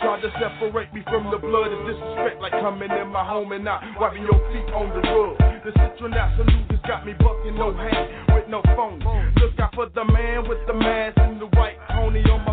[0.01, 3.65] Try to separate me from the blood is disrespect like coming in my home and
[3.65, 5.37] not wiping your feet on the rug.
[5.65, 9.01] The citron absolute has got me bucking no hand with no phone.
[9.37, 12.50] Look out for the man with the mask and the white pony on my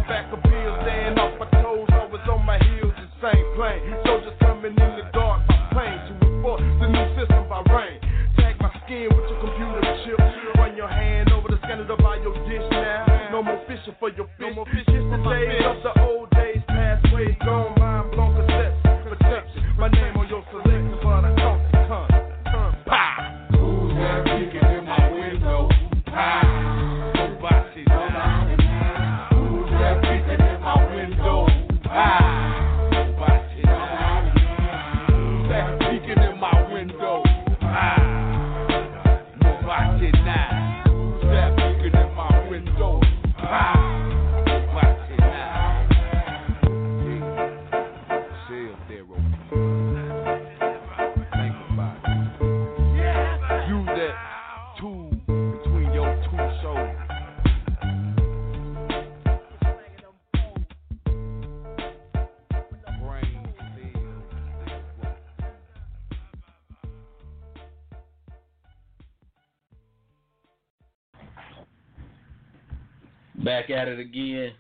[73.48, 74.52] Back at it again.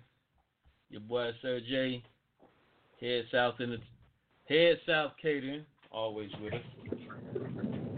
[0.89, 2.02] Your boy Sir J.
[3.02, 3.78] Head south in the
[4.47, 6.62] head south catering, always with us.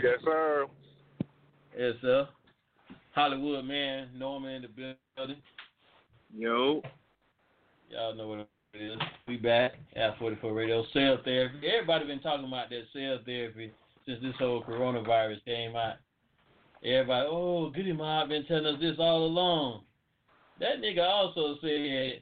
[0.01, 0.65] Yes, sir.
[1.77, 2.27] Yes, sir.
[3.11, 5.35] Hollywood man, Norman in the building.
[6.35, 6.81] Yo.
[7.91, 8.39] Y'all know what
[8.73, 8.97] it is.
[9.27, 10.83] We back at 44 Radio.
[10.91, 11.67] Cell therapy.
[11.67, 13.71] Everybody been talking about that cell therapy
[14.07, 15.97] since this whole coronavirus came out.
[16.83, 19.83] Everybody, oh, Goodie Mob been telling us this all along.
[20.59, 22.21] That nigga also said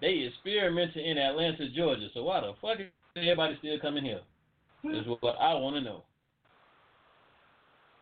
[0.00, 2.08] they experimenting in Atlanta, Georgia.
[2.12, 4.20] So why the fuck is everybody still coming here?
[4.84, 6.02] Is what I want to know.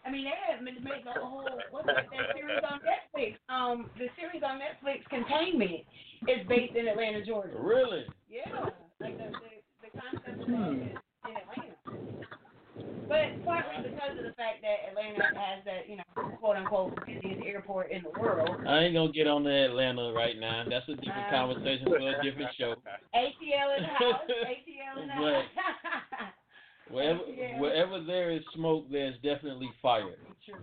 [0.06, 3.36] I mean, they have made the whole what's that, that series on Netflix?
[3.52, 5.84] Um, the series on Netflix, Containment,
[6.22, 7.52] is based in Atlanta, Georgia.
[7.60, 8.06] Really?
[8.30, 11.69] Yeah, like the the, the concept is in Atlanta.
[13.10, 16.06] But partly because of the fact that Atlanta has that, you know,
[16.38, 18.48] quote unquote busiest airport in the world.
[18.68, 20.62] I ain't gonna get on the Atlanta right now.
[20.70, 22.76] That's a different Uh, conversation for a different show.
[23.14, 24.22] ATL in the house.
[24.30, 26.32] ATL in the But- house.
[26.90, 27.60] Wherever Yeah.
[27.60, 30.14] wherever there is smoke, there's definitely fire.
[30.44, 30.58] True.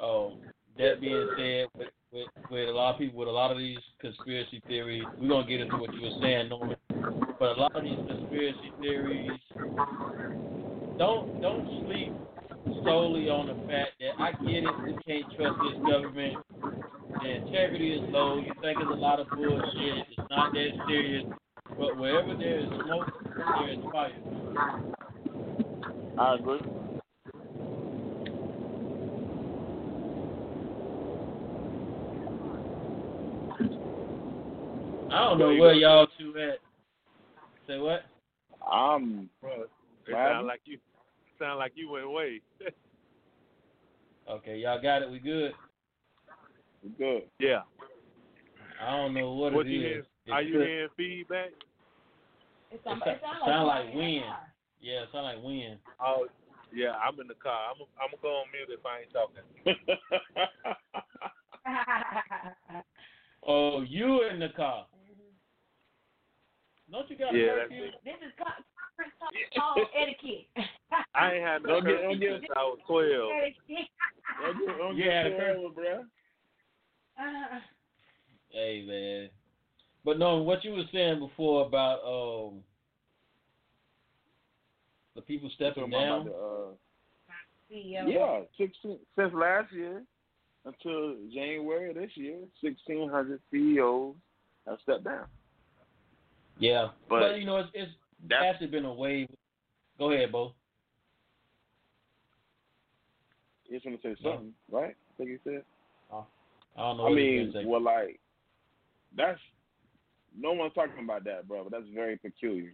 [0.00, 0.40] Um,
[0.76, 3.78] that being said, with, with, with a lot of people, with a lot of these
[4.00, 6.76] conspiracy theories, we're gonna get into what you were saying, Norman.
[7.38, 9.30] But a lot of these conspiracy theories,
[10.98, 12.12] don't don't sleep
[12.84, 14.74] solely on the fact that I get it.
[14.84, 16.36] We can't trust this government.
[17.22, 18.38] the integrity is low.
[18.38, 20.06] You think it's a lot of bullshit.
[20.10, 21.24] It's not that serious.
[21.78, 24.12] But wherever there is smoke, there is fire.
[26.18, 26.60] I agree.
[35.10, 36.58] I don't know where y'all two at.
[37.66, 38.04] Say what?
[38.70, 39.28] I'm.
[39.40, 39.62] Bro,
[40.06, 40.32] it Right.
[40.32, 40.78] sound like you
[41.38, 42.40] sound like you went away.
[44.28, 45.10] Okay, y'all got it.
[45.10, 45.52] We good.
[46.82, 47.22] We Good.
[47.38, 47.62] yeah.
[48.80, 49.84] I don't know what, What it you is.
[49.86, 49.98] hear?
[49.98, 50.66] It's Are you good.
[50.66, 51.50] hearing feedback?
[52.70, 54.14] It sound, It it sound, sound like, like wind.
[54.16, 54.52] in the car.
[54.80, 55.78] Yeah, it sound like wind.
[55.98, 56.26] Oh,
[56.74, 56.92] yeah.
[57.02, 57.70] I'm in the car.
[57.70, 59.42] I'm I'm gonna go on mute if I ain't talking.
[63.46, 64.86] Oh, you in the car?
[64.92, 65.32] Mm-hmm.
[66.92, 67.90] Don't you got Yeah, a that's curfew?
[68.04, 68.32] this is
[68.98, 70.46] con- conference call etiquette.
[71.14, 73.30] I ain't had no Don't get- curfew don't get- since I was twelve.
[74.40, 76.04] Don't get- don't Yeah, get the pulled cur- over,
[77.18, 77.56] bruh.
[77.56, 77.60] Uh,
[78.50, 79.30] Hey man.
[80.04, 82.64] But no, what you were saying before about um
[85.14, 86.26] the people stepping down.
[86.26, 86.72] the, uh,
[87.68, 90.02] Yeah, sixteen since last year
[90.64, 94.16] until January of this year, sixteen hundred CEOs
[94.66, 95.28] have stepped down.
[96.58, 97.92] Yeah, But but, you know it's it's
[98.26, 99.28] That's actually been a wave.
[99.98, 100.54] Go ahead, Bo.
[103.68, 104.94] he's gonna say something, right?
[104.94, 105.62] I think he said.
[106.12, 107.08] I don't know.
[107.08, 108.20] I mean, he's well, like
[109.16, 109.40] that's
[110.36, 111.64] no one's talking about that, bro.
[111.64, 112.72] But that's very peculiar.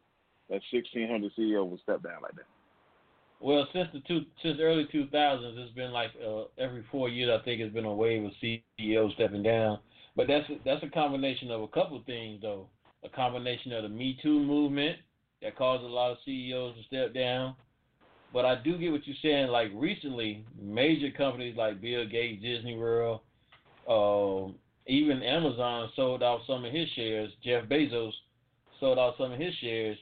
[0.50, 2.46] That sixteen hundred CEO will step down like that.
[3.40, 7.30] Well, since the two since early two thousands, it's been like uh, every four years.
[7.30, 9.78] I think it's been a wave of CEOs stepping down.
[10.16, 12.68] But that's that's a combination of a couple of things, though.
[13.04, 14.98] A combination of the Me Too movement
[15.44, 17.54] that caused a lot of CEOs to step down.
[18.32, 19.48] But I do get what you're saying.
[19.48, 23.20] Like recently, major companies like Bill Gates, Disney World,
[23.88, 27.30] um, even Amazon sold off some of his shares.
[27.44, 28.10] Jeff Bezos
[28.80, 29.98] sold off some of his shares.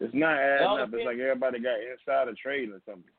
[0.00, 0.94] It's not It all adding up.
[0.94, 3.10] It's like everybody got insider trading or something.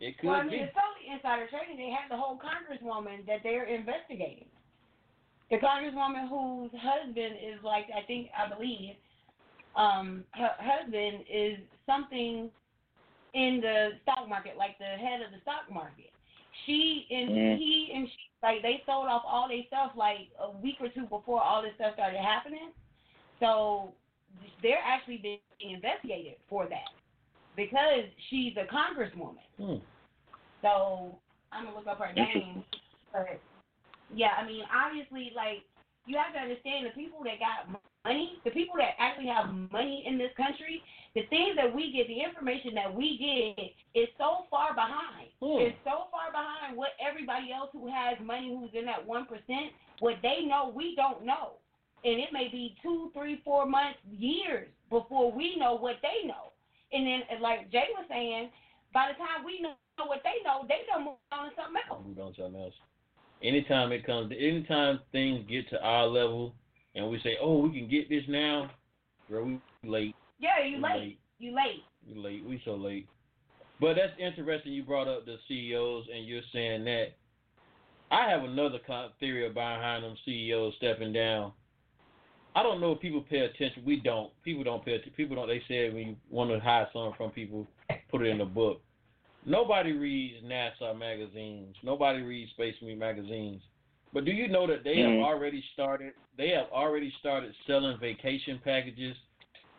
[0.00, 0.56] It could be Well, I mean, be.
[0.64, 1.76] it's totally insider trading.
[1.76, 4.48] They have the whole congresswoman that they're investigating.
[5.50, 8.94] The congresswoman whose husband is like, I think, I believe,
[9.76, 12.50] um, her husband is something
[13.34, 16.12] in the stock market, like the head of the stock market.
[16.66, 17.58] She and Mhm.
[17.58, 21.06] he and she, like they sold off all their stuff like a week or two
[21.06, 22.72] before all this stuff started happening.
[23.38, 23.94] So
[24.62, 26.90] they're actually being investigated for that
[27.54, 29.46] because she's a congresswoman.
[29.56, 29.76] Hmm.
[30.62, 31.18] So
[31.52, 32.64] I'm gonna look up her name.
[33.12, 33.40] But
[34.14, 35.64] yeah, I mean, obviously, like
[36.06, 37.68] you have to understand the people that got
[38.04, 40.80] money, the people that actually have money in this country,
[41.14, 45.28] the things that we get, the information that we get is so far behind.
[45.40, 45.68] Hmm.
[45.68, 49.76] It's so far behind what everybody else who has money, who's in that one percent,
[50.00, 51.60] what they know, we don't know.
[52.04, 56.54] And it may be two, three, four months, years before we know what they know.
[56.92, 58.48] And then, like Jay was saying,
[58.94, 59.74] by the time we know
[60.06, 62.00] what they know, they done moved on to something else.
[62.06, 62.78] move on to something else.
[63.42, 66.54] Anytime it comes, anytime things get to our level,
[66.94, 68.70] and we say, "Oh, we can get this now,"
[69.28, 70.16] bro, we late.
[70.40, 71.18] Yeah, you We late.
[71.38, 71.84] You late.
[72.06, 72.44] We late.
[72.44, 73.06] We so late.
[73.80, 74.72] But that's interesting.
[74.72, 77.14] You brought up the CEOs, and you're saying that.
[78.10, 78.78] I have another
[79.20, 81.52] theory behind them CEOs stepping down.
[82.56, 83.84] I don't know if people pay attention.
[83.84, 84.32] We don't.
[84.42, 85.12] People don't pay attention.
[85.16, 85.46] People don't.
[85.46, 87.66] They said when you want to hide something from people,
[88.10, 88.80] put it in a book.
[89.46, 91.76] Nobody reads NASA magazines.
[91.82, 93.62] Nobody reads Space Marine magazines.
[94.12, 95.18] But do you know that they Mhm.
[95.18, 96.14] have already started?
[96.36, 99.16] They have already started selling vacation packages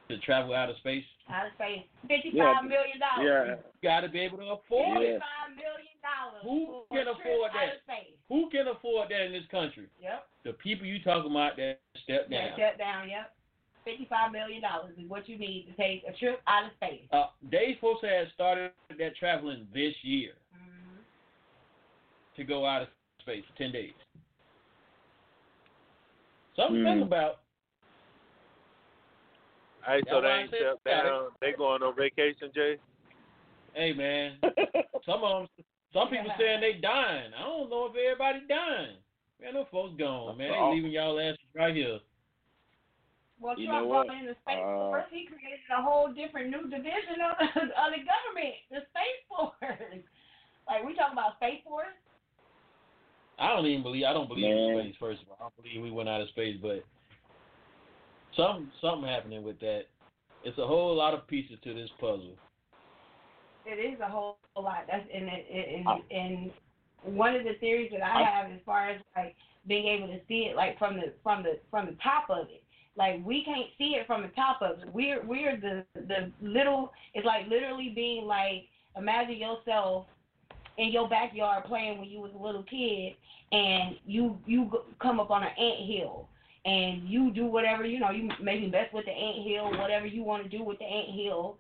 [0.07, 1.05] to travel out of space.
[1.29, 1.85] Out of space.
[2.07, 2.69] Fifty-five Yeah.
[2.69, 3.47] million dollars.
[3.49, 3.55] Yeah.
[3.55, 5.19] You got to be able to afford it.
[5.21, 6.43] Fifty-five million dollars.
[6.43, 7.75] Who can a trip afford out that?
[7.75, 8.15] Of space.
[8.29, 9.87] Who can afford that in this country?
[10.01, 10.27] Yep.
[10.43, 12.57] The people you talking about that step Yeah, down.
[12.57, 13.09] shut down.
[13.09, 13.33] Yep.
[13.89, 17.01] Fifty-five million dollars is what you need to take a trip out of space.
[17.11, 21.01] Uh, they supposed to have started that traveling this year Mm-hmm.
[22.35, 22.87] to go out of
[23.21, 23.93] space for ten days.
[26.55, 26.93] Something to Mm.
[26.93, 27.39] think about.
[29.85, 31.29] Hey, so they ain't said stepped down.
[31.41, 32.75] They going on vacation, Jay?
[33.73, 34.37] Hey man,
[35.05, 37.31] some of them, some people saying they dying.
[37.37, 38.97] I don't know if everybody dying.
[39.41, 40.51] Man, them folks gone, man.
[40.51, 41.99] They leaving y'all asses right here.
[43.39, 45.07] Well, You Trump know brought in the space Uh, force.
[45.11, 49.55] He created a whole different new division of, of the government, the space force.
[50.67, 51.95] like we talking about space force.
[53.39, 54.03] I don't even believe.
[54.03, 54.83] I don't believe in Man.
[54.83, 54.95] space.
[54.99, 56.83] First of all, I don't believe we went out of space, but
[58.35, 59.83] some something happening with that.
[60.43, 62.35] It's a whole lot of pieces to this puzzle.
[63.65, 64.83] It is a whole lot.
[64.91, 66.51] That's and it, it, and and
[67.03, 69.35] one of the theories that I have as far as like
[69.67, 72.58] being able to see it like from the from the from the top of it.
[72.99, 74.93] Like we can't see it from the top of it.
[74.93, 76.91] We're we're the the little.
[77.13, 78.65] It's like literally being like
[78.97, 80.05] imagine yourself
[80.77, 83.13] in your backyard playing when you was a little kid,
[83.53, 84.69] and you you
[85.01, 86.27] come up on an ant hill
[86.65, 88.11] and you do whatever you know.
[88.11, 91.15] You maybe mess with the ant hill, whatever you want to do with the ant
[91.15, 91.57] hill.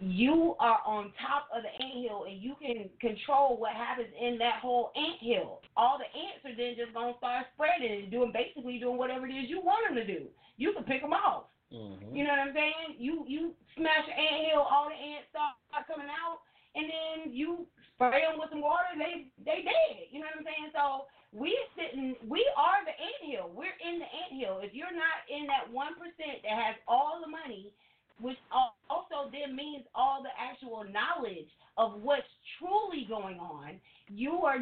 [0.00, 4.38] You are on top of the ant hill, and you can control what happens in
[4.38, 5.60] that whole ant hill.
[5.76, 9.36] All the ants are then just gonna start spreading and doing basically doing whatever it
[9.36, 10.24] is you want them to do.
[10.56, 11.52] You can pick them off.
[11.68, 12.16] Mm-hmm.
[12.16, 12.96] You know what I'm saying?
[12.96, 16.40] You you smash an ant hill, all the ants start coming out,
[16.74, 20.08] and then you spray them with some water, and they they dead.
[20.08, 20.72] You know what I'm saying?
[20.72, 23.52] So we sitting, we are the ant hill.
[23.52, 24.64] We're in the ant hill.
[24.64, 27.70] If you're not in that one percent that has all the money,
[28.18, 31.48] which al- also then means all the actual knowledge
[31.78, 32.26] of what's
[32.58, 33.78] truly going on,
[34.10, 34.58] you are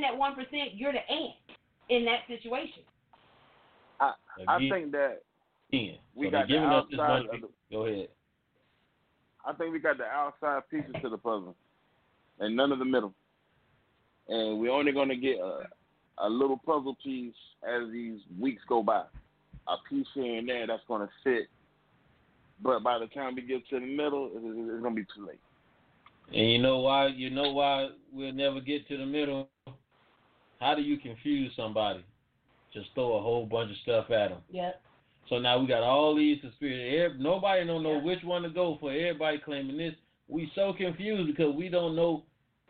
[0.00, 0.14] not.
[0.14, 1.34] If you're not in that one percent, you're the ant
[1.88, 2.82] in that situation.
[4.00, 4.12] I
[4.48, 4.70] I Again.
[4.70, 5.22] think that
[5.72, 5.98] Again.
[6.14, 7.28] we so got they're the giving us this outside money.
[7.34, 8.08] of the, Go ahead.
[9.46, 11.54] I think we got the outside pieces to the puzzle,
[12.40, 13.12] and none of the middle.
[14.28, 15.68] And we're only going to get a,
[16.18, 19.02] a little puzzle piece as these weeks go by,
[19.68, 21.48] a piece here and there that's going to fit.
[22.62, 25.06] But by the time we get to the middle, it- it- it's going to be
[25.14, 25.40] too late.
[26.28, 27.08] And you know why?
[27.08, 29.50] You know why we'll never get to the middle.
[30.60, 32.04] How do you confuse somebody?
[32.72, 34.40] Just throw a whole bunch of stuff at them.
[34.50, 34.80] Yep.
[35.28, 37.14] So now we got all these conspiracy.
[37.18, 38.02] Nobody don't know Yeah.
[38.02, 38.90] which one to go for.
[38.90, 39.94] Everybody claiming this.
[40.28, 42.24] We so confused because we don't know.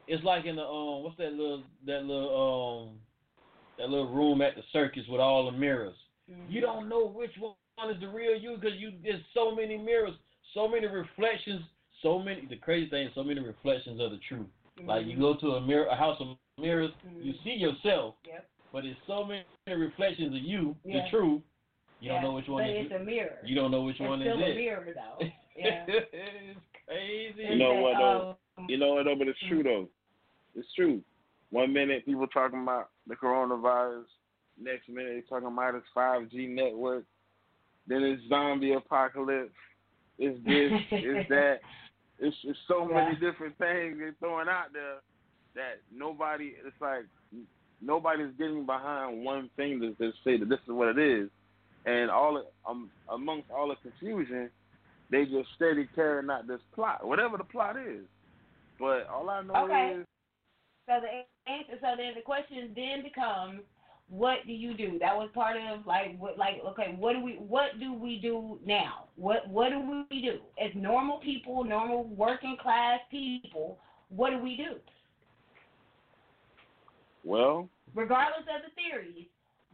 [0.07, 2.99] It's like in the um, what's that little that little um,
[3.79, 5.95] that little room at the circus with all the mirrors.
[6.49, 10.15] You don't know which one is the real you because you there's so many mirrors,
[10.53, 11.63] so many reflections,
[12.03, 12.47] so many.
[12.47, 14.47] The crazy thing, so many reflections of the truth.
[14.87, 16.91] Like you go to a mirror, a house of mirrors,
[17.21, 18.49] you see yourself, Yep.
[18.73, 21.03] but it's so many reflections of you, Yeah.
[21.05, 21.43] the truth.
[22.01, 22.87] You Yeah, don't know which one but is.
[22.87, 23.39] it's a mirror.
[23.45, 24.57] You don't know which it's one still is a it.
[24.57, 25.27] mirror though.
[25.57, 25.85] Yeah.
[25.89, 27.45] it's crazy.
[27.45, 28.37] You know what though?
[28.59, 29.15] Um, You know what though?
[29.17, 29.89] But it's true though.
[30.55, 31.03] It's true.
[31.51, 34.07] One minute people talking about the coronavirus,
[34.61, 37.05] next minute they talking about this five G network,
[37.87, 39.55] then it's zombie apocalypse,
[40.19, 41.61] it's this, it's that.
[42.19, 44.99] It's it's so many different things they're throwing out there
[45.55, 46.55] that nobody.
[46.65, 47.05] It's like
[47.81, 51.31] nobody's getting behind one thing to, to say that this is what it is,
[51.87, 54.51] and all um, amongst all the confusion,
[55.11, 58.05] they just steady carrying out this plot, whatever the plot is.
[58.79, 59.97] But all I know Okay.
[60.01, 60.07] is
[60.89, 61.79] So the answer.
[61.81, 63.61] So then the question then becomes,
[64.09, 64.99] what do you do?
[64.99, 68.59] That was part of like what like okay, what do we what do we do
[68.65, 69.05] now?
[69.17, 73.79] What what do we do as normal people, normal working class people?
[74.09, 74.77] What do we do?
[77.25, 79.27] Well, Regardless of the theories,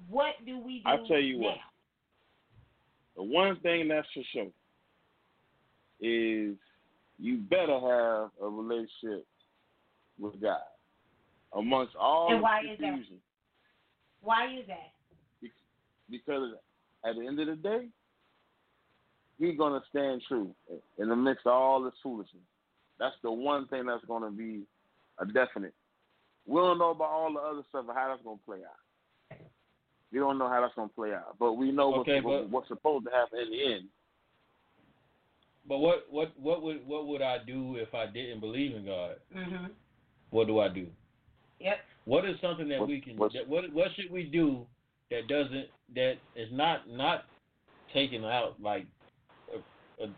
[0.09, 1.45] what do we do I tell you now?
[1.47, 1.57] what.
[3.17, 4.47] the one thing that's for sure
[6.01, 6.57] is
[7.19, 9.27] you better have a relationship
[10.19, 10.61] with God.
[11.57, 12.87] Amongst all And the why is that?
[12.87, 13.17] confusion.
[14.23, 14.93] Why is that?
[16.11, 16.55] because
[17.09, 17.87] at the end of the day,
[19.39, 20.51] he's gonna stand true
[20.99, 22.43] in the midst of all this foolishness.
[22.99, 24.63] That's the one thing that's gonna be
[25.19, 25.75] a definite.
[26.51, 29.39] We don't know about all the other stuff and how that's gonna play out.
[30.13, 33.05] We don't know how that's gonna play out, but we know what's, but- what's supposed
[33.07, 33.89] to happen in the end.
[35.69, 39.21] But what what what would what would I do if I didn't believe in God?
[39.33, 39.71] Mhm.
[40.31, 40.89] What do I do?
[41.61, 41.79] Yep.
[42.07, 43.17] What is something that What- we can?
[43.17, 44.67] what's- That, what what should we do
[45.11, 47.27] that doesn't that is not not
[47.93, 48.87] taking out like
[49.55, 50.11] a, a,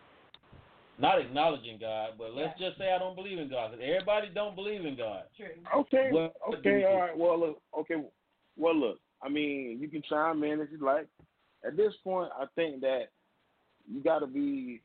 [1.03, 4.85] not acknowledging God, but let's just say I don't believe in God everybody don't believe
[4.85, 5.23] in God.
[5.35, 5.47] True.
[5.75, 6.85] Okay, What okay, do?
[6.87, 7.17] all right.
[7.17, 7.95] Well, look, okay,
[8.57, 8.99] well, look.
[9.21, 11.07] I mean, you can chime in if you like.
[11.67, 13.09] At this point, I think that
[13.91, 14.81] you got to be,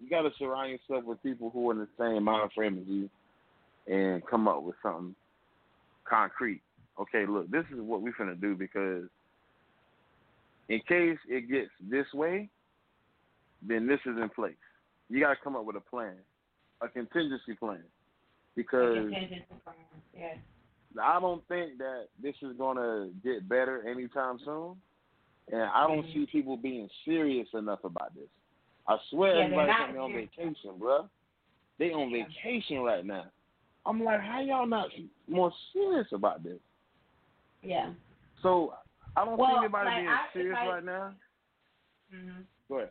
[0.00, 2.86] you got to surround yourself with people who are in the same mind frame as
[2.88, 3.08] you,
[3.86, 5.14] and come up with something
[6.08, 6.60] concrete.
[7.00, 9.04] Okay, look, this is what we're gonna do because
[10.68, 12.48] in case it gets this way,
[13.66, 14.54] then this is in place.
[15.08, 16.14] You got to come up with a plan,
[16.80, 17.82] a contingency plan,
[18.54, 18.96] because.
[18.96, 19.76] Contingency plan.
[20.16, 20.38] Yes.
[21.02, 24.76] I don't think that this is gonna get better anytime soon,
[25.52, 28.28] and I don't see people being serious enough about this.
[28.88, 31.06] I swear Yeah, everybody's not on vacation, bruh.
[31.78, 33.26] They on vacation right now.
[33.84, 34.88] I'm like, how y'all not
[35.28, 36.58] more serious about this?
[37.62, 37.92] Yeah.
[38.42, 38.72] So
[39.16, 41.14] I don't Well, see anybody like, being I- serious I- right now.
[42.14, 42.44] Mhm.
[42.70, 42.90] Go ahead.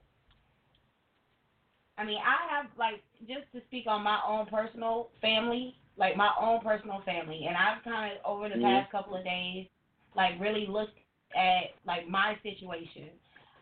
[1.97, 6.31] I mean, I have like just to speak on my own personal family like my
[6.39, 8.59] own personal family, and I've kind of over the Mhm.
[8.59, 9.67] past couple of days,
[10.15, 10.97] like really looked
[11.35, 13.09] at like my situation.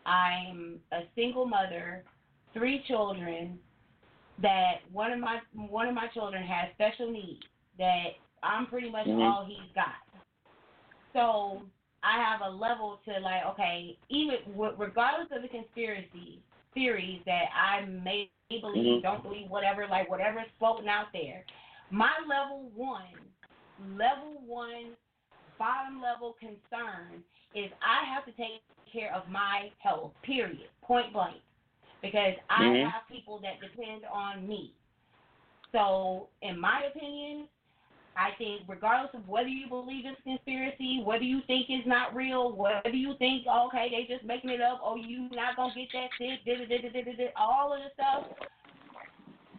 [0.05, 2.05] I'm a single mother,
[2.53, 3.59] three children.
[4.41, 7.43] That one of my one of my children has special needs.
[7.77, 8.07] That
[8.43, 9.19] I'm pretty much Mhm.
[9.19, 9.95] all he's got.
[11.13, 11.63] So
[12.03, 17.45] I have a level to like, okay, even w- regardless of the conspiracy theories that
[17.55, 19.01] I may believe, Mhm.
[19.01, 21.45] don't believe, whatever, like whatever's floating out there,
[21.89, 23.33] my level one,
[23.79, 24.95] level one,
[25.57, 28.61] bottom level concern is I have to take
[28.91, 31.37] care of my health, period, point blank,
[32.01, 32.91] because I Mhm.
[32.91, 34.73] have people that depend on me.
[35.71, 37.47] So, in my opinion,
[38.15, 42.55] I think regardless of whether you believe it's conspiracy, whether you think it's not real,
[42.55, 46.09] whether you think okay they just making it up, oh you not gonna get that
[46.17, 48.25] sick, da da da da da da, da, all of the stuff,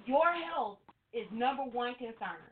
[0.07, 0.79] your health
[1.13, 2.43] is number one concern.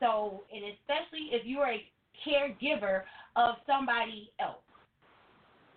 [0.00, 1.84] So, and especially if you're a
[2.26, 3.02] caregiver
[3.36, 4.58] of somebody else.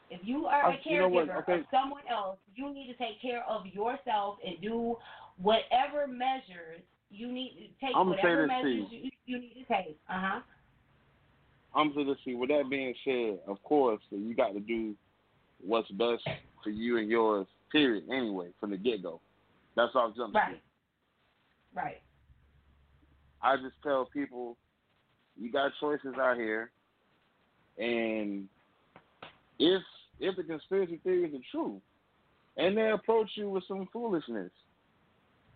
[0.09, 1.59] If you are a I- you know caregiver okay.
[1.59, 4.95] of someone else, you need to take care of yourself and do
[5.41, 9.97] whatever measures you need to take say whatever measures you, you need to take.
[10.09, 10.39] Uh huh.
[11.75, 12.35] I'm so let's see.
[12.35, 14.95] With that being said, of course, you got to do
[15.63, 16.23] what's best
[16.63, 17.47] for you and yours.
[17.71, 18.05] Period.
[18.09, 19.19] Anyway, from the get go,
[19.75, 20.61] that's all I'm Right.
[21.75, 22.01] Right.
[23.41, 24.57] I just tell people,
[25.37, 26.71] you got choices out here,
[27.77, 28.47] and
[29.59, 29.81] if
[30.19, 31.81] if the conspiracy theories are true,
[32.55, 34.51] and they approach you with some foolishness,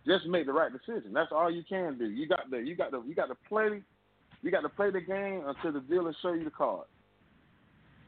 [0.06, 1.12] just make the right decision.
[1.12, 2.06] That's all you can do.
[2.10, 3.82] You got the you got the you got to play
[4.42, 6.86] you got to play the game until the dealer show you the card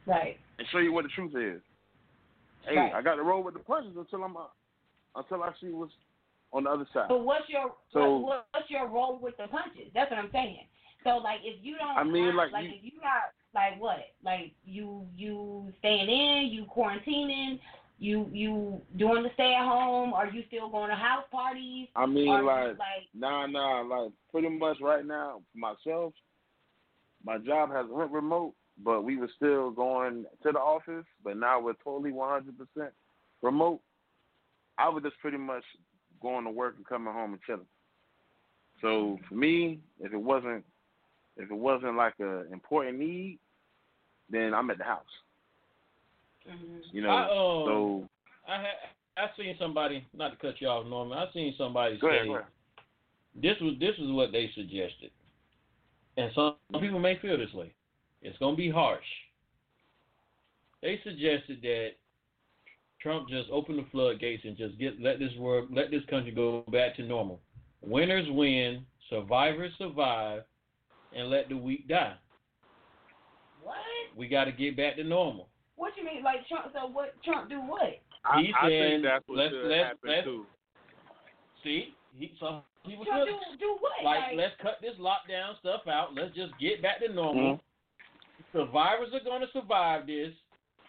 [0.06, 0.38] Right.
[0.58, 1.62] and show you what the truth is.
[2.68, 2.92] Hey, Right.
[2.94, 4.40] I got to roll with the punches until I'm uh,
[5.16, 5.92] until I see what's
[6.52, 7.06] on the other side.
[7.08, 9.90] But what's your So- what, what's your role with the punches?
[9.94, 10.66] That's what I'm saying.
[11.04, 13.98] So like if you don't, I mean, like, like you- if you not like what,
[14.24, 17.60] like you you staying in, you quarantining,
[18.04, 21.88] you you doing the stay at home, are you still going to house parties?
[21.96, 26.12] I mean, Are you, like, like nah, nah, like pretty much right now myself,
[27.24, 28.52] my job has went remote,
[28.84, 32.42] but we were still going to the office, but now we're totally 100%
[33.42, 33.80] remote.
[34.76, 35.64] I was just pretty much
[36.20, 37.66] going to work and coming home and chilling.
[38.82, 40.64] So for me, if it wasn't,
[41.36, 43.38] if it wasn't like a important need,
[44.28, 45.02] then I'm at the house.
[46.48, 46.80] Mhm.
[46.92, 48.08] You know, I, um, so
[48.48, 48.76] I had
[49.16, 51.16] I seen somebody not to cut you off, Norman.
[51.16, 52.46] I seen somebody go say ahead, go ahead.
[53.34, 55.10] this was this was what they suggested,
[56.16, 57.72] and some people may feel this way.
[58.22, 59.04] It's gonna be harsh.
[60.82, 61.90] They suggested that
[63.00, 66.64] Trump just open the floodgates and just get let this world let this country go
[66.72, 67.40] back to normal.
[67.82, 70.42] Winners win, survivors survive,
[71.14, 72.14] and let the weak die.
[73.62, 73.76] what?
[74.16, 75.48] We got to get back to normal.
[75.76, 76.66] What you mean like Trump?
[76.72, 77.98] So what Trump do what?
[78.24, 80.46] I, He's I saying, think that's what let's- should let's- happen let's- too.
[81.62, 84.04] See, he, some people Trump feel do do what?
[84.04, 86.14] like let's cut this lockdown stuff out.
[86.14, 87.56] Let's just get back to normal.
[87.56, 88.58] Mm-hmm.
[88.58, 90.32] Survivors are going to survive this.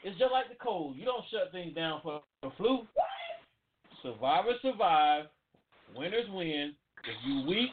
[0.03, 0.95] It's just like the cold.
[0.97, 2.85] You don't shut things down for the flu.
[2.93, 3.07] What?
[4.03, 5.25] Survivors survive.
[5.95, 6.73] Winners win.
[7.05, 7.71] If you weak,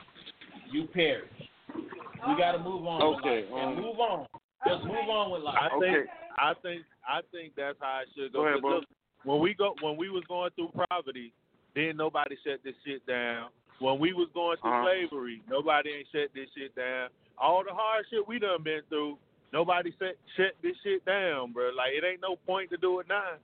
[0.71, 1.29] you perish.
[1.75, 4.27] We got to move on with Okay, life and um, move on.
[4.67, 5.57] Just move on with life.
[5.61, 6.11] I think Okay.
[6.39, 8.47] I think I think that's how it should Go go.
[8.47, 8.71] ahead, 'Cause bro.
[8.77, 8.85] look,
[9.25, 11.33] when we go when we was going through poverty,
[11.75, 13.51] then nobody shut this shit down.
[13.79, 14.85] When we was going through Uh-huh.
[14.87, 17.11] slavery, nobody ain't shut this shit down.
[17.39, 19.19] All the hard shit we done been through,
[19.53, 21.71] nobody shut shut this shit down, bro.
[21.71, 23.39] Like it ain't no point to do it now.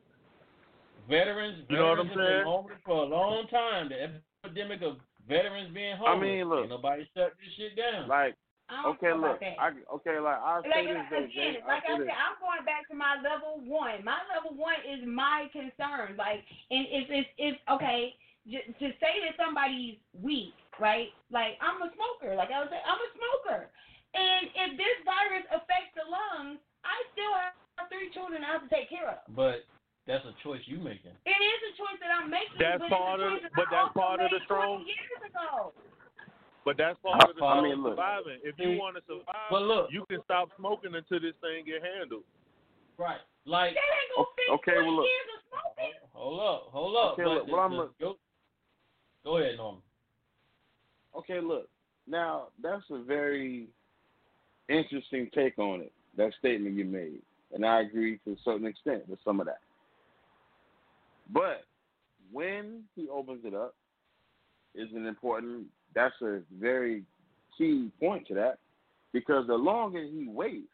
[1.08, 2.44] Veterans, You know what I'm have been saying?
[2.44, 3.88] homeless for a long time.
[3.88, 4.12] The
[4.44, 6.08] epidemic of veterans being homeless.
[6.08, 6.28] I homeless.
[6.28, 6.60] mean, look.
[6.60, 8.08] Ain't nobody shut this shit down.
[8.08, 8.47] Like, I don't
[8.92, 9.40] okay, look.
[9.42, 11.62] I okay, like I'll say like this, uh, though, again, Jay.
[11.66, 12.20] like I'll I say said, this.
[12.20, 14.04] I'm going back to my level one.
[14.04, 16.16] My level one is my concern.
[16.16, 18.12] Like, and if if if okay,
[18.44, 21.08] j- to say that somebody's weak, right?
[21.32, 22.36] Like I'm a smoker.
[22.36, 23.60] Like I was saying, I'm a smoker,
[24.14, 28.72] and if this virus affects the lungs, I still have three children I have to
[28.72, 29.24] take care of.
[29.32, 29.64] But
[30.04, 31.12] that's a choice you making.
[31.28, 32.56] It is a choice that I'm making.
[32.60, 35.72] That's but part of- choice that but that's part of the strong- years ago.
[36.68, 37.92] But that's part of the I mean, look.
[37.92, 38.40] surviving.
[38.44, 41.80] If you want to survive, But look, you can stop smoking until this thing get
[41.82, 42.24] handled.
[42.98, 43.20] right?
[43.46, 45.06] Like, That ain't gonna Okay, 20 well, look.
[45.06, 47.12] years of hold up, hold up.
[47.14, 48.18] Okay, but look, the- what I'm the- look- go,
[49.24, 49.82] go ahead, Norman.
[51.14, 51.70] Okay, look.
[52.06, 53.68] Now that's a very
[54.68, 55.92] interesting take on it.
[56.16, 59.62] That statement you made, and I agree to a certain extent with some of that.
[61.30, 61.64] But
[62.30, 63.74] when he opens it up,
[64.74, 65.72] is an important.
[65.94, 67.04] That's a very
[67.56, 68.58] key point to that
[69.12, 70.68] because the longer he waits,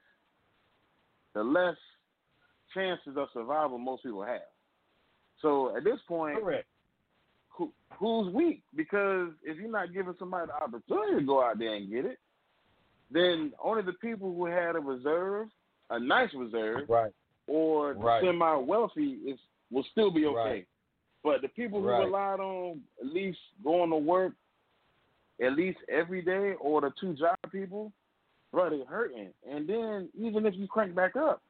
[1.35, 1.77] the less
[2.73, 4.41] chances of survival most people have.
[5.41, 6.67] So at this point, Correct.
[7.51, 8.63] who, who's weak?
[8.75, 12.19] Because if you're not giving somebody the opportunity to go out there and get it,
[13.11, 15.49] then only the people who had a reserve,
[15.91, 17.13] a nice reserve, Right.
[17.47, 18.23] or Right.
[18.23, 19.39] semi wealthy is
[19.71, 20.35] will still be okay.
[20.37, 20.69] Right.
[21.23, 22.05] But the people who Right.
[22.05, 24.35] relied on at least going to work
[25.41, 27.93] at least every day or the two job people,
[28.53, 29.31] bro, they hurting.
[29.51, 31.43] And then even if you crank back up,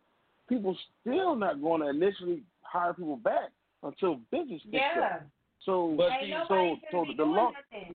[0.49, 3.51] people still not going to initially hire people back
[3.83, 5.17] until business picks Yeah.
[5.17, 5.23] up.
[5.65, 7.95] So But see, so so the nothing.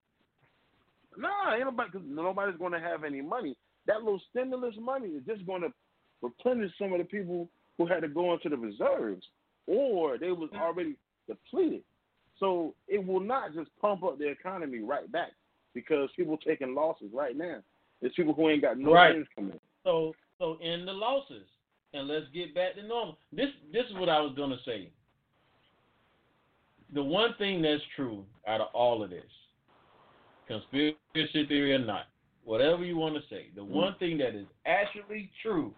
[1.17, 3.55] Nah, ain't nobody, cause nobody's going to have any money.
[3.85, 5.73] That little stimulus money is just going to
[6.21, 9.25] replenish some of the people who had to go into the reserves,
[9.67, 10.95] or they was already
[11.27, 11.83] depleted.
[12.39, 15.31] So it will not just pump up the economy right back
[15.73, 17.57] because people taking losses right now.
[18.01, 19.15] There's people who ain't got no Right.
[19.15, 19.59] wins coming.
[19.83, 21.47] So so in the losses,
[21.93, 23.17] and let's get back to normal.
[23.31, 24.89] This this is what I was gonna say.
[26.93, 29.31] The one thing that's true out of all of this,
[30.47, 32.07] conspiracy theory or not,
[32.43, 33.73] whatever you want to say, the mm-hmm.
[33.73, 35.73] one thing that is actually true,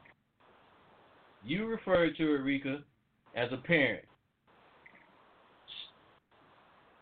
[1.44, 2.82] you referred to it, Rika,
[3.36, 4.06] as a parent.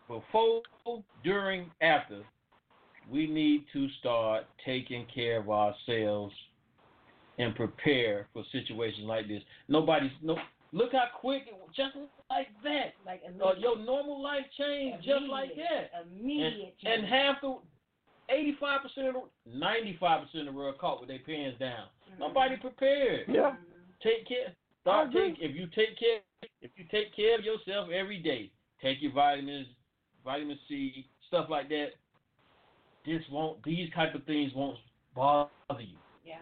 [0.07, 0.63] Before,
[1.23, 2.23] during, after,
[3.11, 6.33] we need to start taking care of ourselves
[7.37, 9.41] and prepare for situations like this.
[9.67, 10.37] Nobody's no.
[10.71, 11.95] Look how quick, it, just
[12.29, 12.93] like that.
[13.03, 16.05] Like Uh, your normal life changed just like that.
[16.05, 17.57] Immediate And, and half the,
[18.29, 21.87] eighty-five percent of the, ninety-five percent of the world caught with their pants down.
[22.11, 22.19] Mm-hmm.
[22.19, 23.25] Nobody prepared.
[23.27, 23.55] Yeah.
[24.03, 24.53] Take care.
[24.81, 26.19] Start take, if you take care
[26.61, 28.51] if you take care of yourself every day,
[28.81, 29.67] take your vitamins,
[30.23, 31.87] vitamin C, stuff like that.
[33.05, 33.63] This won't.
[33.63, 34.77] These type of things won't
[35.15, 35.97] bother you.
[36.25, 36.37] Yeah.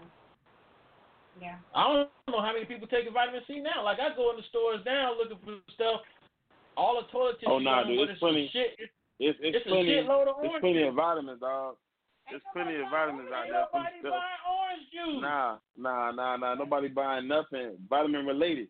[1.42, 1.56] Yeah.
[1.76, 3.84] I don't know how many people taking vitamin C now.
[3.84, 6.02] Like I go in the stores now looking for stuff.
[6.76, 8.50] All the toilet tissue Oh, nah, dude, but it's plenty.
[8.54, 8.76] Shit.
[8.78, 9.90] It's, It's it's, it's a plenty.
[9.90, 11.76] shitload of It's plenty of vitamins, dog.
[12.30, 13.66] There's plenty of vitamins out there.
[13.72, 15.22] nobody buying orange juice.
[15.22, 16.56] Nah, nah, nah, nah.
[16.56, 18.68] Nobody buying nothing vitamin related.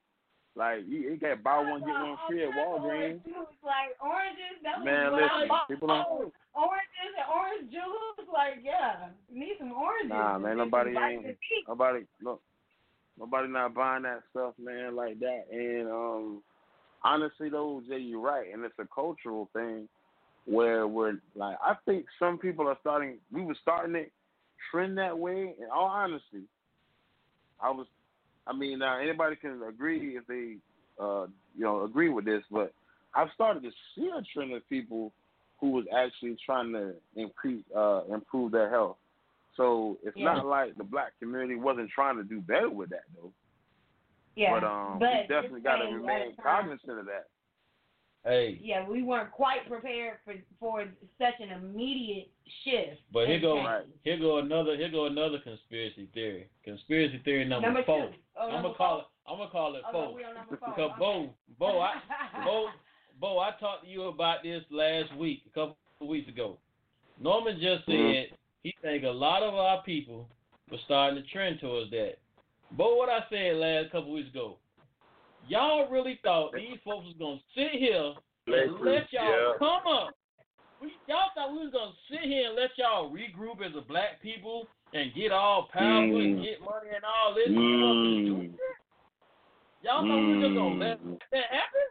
[0.55, 3.23] Like you, you got buy one get one free at Walgreens.
[3.25, 6.33] Juice, like oranges, that was Man, listen, people don't.
[6.57, 10.09] Oranges and orange juice, like yeah, need some oranges.
[10.09, 11.37] Nah, man, nobody ain't.
[11.67, 12.41] Nobody, look,
[13.19, 15.43] nobody not buying that stuff, man, like that.
[15.51, 16.43] And um,
[17.03, 19.87] honestly, though, Jay, you're right, and it's a cultural thing
[20.45, 23.17] where we're like, I think some people are starting.
[23.31, 24.11] We were starting it
[24.71, 25.53] trend that way.
[25.59, 26.43] In all honesty,
[27.61, 27.85] I was.
[28.47, 30.55] I mean, now anybody can agree if they,
[30.99, 32.73] uh, you know, agree with this, but
[33.13, 35.11] I've started to see a trend of people
[35.59, 38.97] who was actually trying to increase, uh, improve their health.
[39.55, 40.33] So it's Yeah.
[40.33, 43.33] not like the black community wasn't trying to do better with that though.
[44.35, 47.27] Yeah, but um, but we definitely got to remain time- cognizant of that.
[48.23, 50.85] Hey, Yeah, we weren't quite prepared for for
[51.17, 52.29] such an immediate
[52.63, 53.01] shift.
[53.11, 53.87] but here and go change.
[54.03, 56.49] here go another here go another conspiracy theory.
[56.63, 58.11] Conspiracy theory number, Number four.
[58.35, 59.01] Oh, I'm number gonna call four.
[59.01, 59.07] it.
[59.31, 60.21] I'm gonna call it Oh, four.
[60.21, 60.69] no, number four.
[60.69, 60.99] Because Okay.
[60.99, 62.01] Bo, Bo, I,
[62.45, 62.69] Bo,
[63.19, 66.57] Bo, I talked to you about this last week, a couple of weeks ago.
[67.19, 68.33] Norman just said Mhm.
[68.63, 70.29] he think a lot of our people
[70.69, 72.19] were starting to trend towards that.
[72.71, 74.59] Bo, what I said last couple weeks ago,
[75.47, 78.13] y'all really thought these folks was gonna sit here
[78.47, 79.53] and let y'all Yeah.
[79.57, 80.13] come up.
[80.79, 84.21] We, y'all thought we was gonna sit here and let y'all regroup as a black
[84.21, 86.43] people and get all powerful and Mm.
[86.43, 87.49] get money and all this.
[87.49, 88.59] Mm.
[89.81, 91.19] Y'all thought we were just gonna let Mm.
[91.31, 91.81] that happen?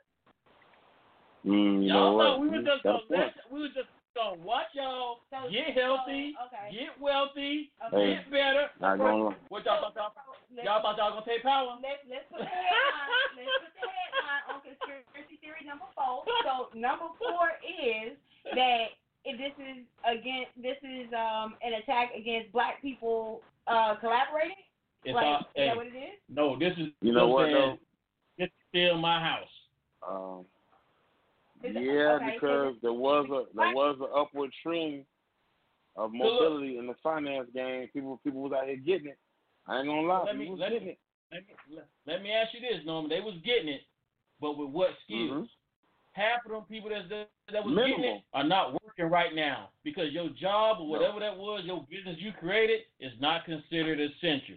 [1.47, 2.25] Mm, you y'all what?
[2.25, 3.89] thought we were just gonna a let we were just
[4.19, 6.73] gonna watch y'all So- get healthy, so, okay.
[6.75, 8.15] get wealthy, Okay.
[8.19, 8.71] get better.
[8.81, 9.37] Not gonna.
[9.49, 11.79] What y'all thought y'all, y'all thought y'all gonna take power?
[11.81, 13.37] Let's let's put the headline.
[13.37, 16.25] let's put the headline on conspiracy theory number four.
[16.43, 18.19] So number four is
[18.55, 24.59] that if this is again this is um an attack against black people uh collaborating.
[25.05, 26.19] It's like all, is hey, that what it is?
[26.29, 27.79] no, this is You know what saying, though?
[28.39, 29.49] This is still my house.
[30.03, 30.45] Um,
[31.63, 35.05] Is it- yeah, okay, because there was a there was an upward trend
[35.97, 37.89] of So look- mobility in the finance game.
[37.93, 39.19] People people was out here getting it.
[39.67, 40.99] I ain't gonna lie, Let me let getting me it.
[41.33, 43.09] let me let, me ask you this, Norman.
[43.11, 43.83] They was getting it,
[44.41, 45.31] but with what skills?
[45.31, 45.49] Mhm.
[46.13, 47.97] Half of them people that's, that that was Minimal.
[47.99, 51.85] getting it are not working right now because your job or whatever that was, your
[51.91, 54.57] business you created, is not considered essential.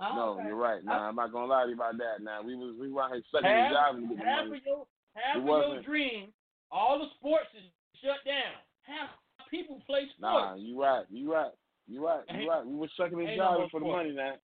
[0.00, 0.46] Oh, no, okay.
[0.46, 0.84] you're right.
[0.84, 2.22] Nah, I'm not gonna lie to you about that.
[2.22, 4.58] Now we was we were out here sucking Half, jobs and getting half money.
[4.58, 6.32] of your half It of your wasn't- dream,
[6.70, 7.64] all the sports is
[8.02, 8.54] shut down.
[8.82, 9.10] Half
[9.50, 10.20] people play sports.
[10.20, 11.04] Nah, you right.
[11.10, 11.52] You right.
[11.86, 12.24] You're right.
[12.28, 12.66] You're right.
[12.66, 14.34] We were sucking and ain't no more jiving for the money now.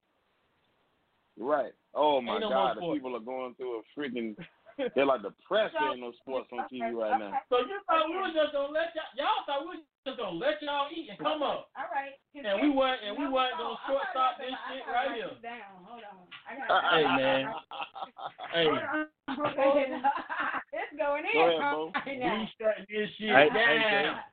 [1.37, 1.73] You're right.
[1.95, 4.37] Oh my no God, the people are going through a freaking.
[4.97, 7.39] They're like depressed So- seeing no sports on TV right now.
[7.49, 9.13] So you thought we were just gonna let y'all?
[9.15, 12.19] Y'all thought we were just gonna let y'all eat and come up, All right.
[12.35, 15.31] and we weren't, and we weren't gonna I shortstop this shit right here.
[15.43, 15.85] Down.
[15.87, 16.27] Hold on.
[16.49, 16.83] I got.
[16.91, 17.45] Hey man,
[18.53, 20.03] hey, it's
[21.05, 21.37] going in.
[21.37, 21.93] Go ahead, Bo.
[22.07, 22.49] we right now.
[22.57, 24.25] shutting this shit Hey, down.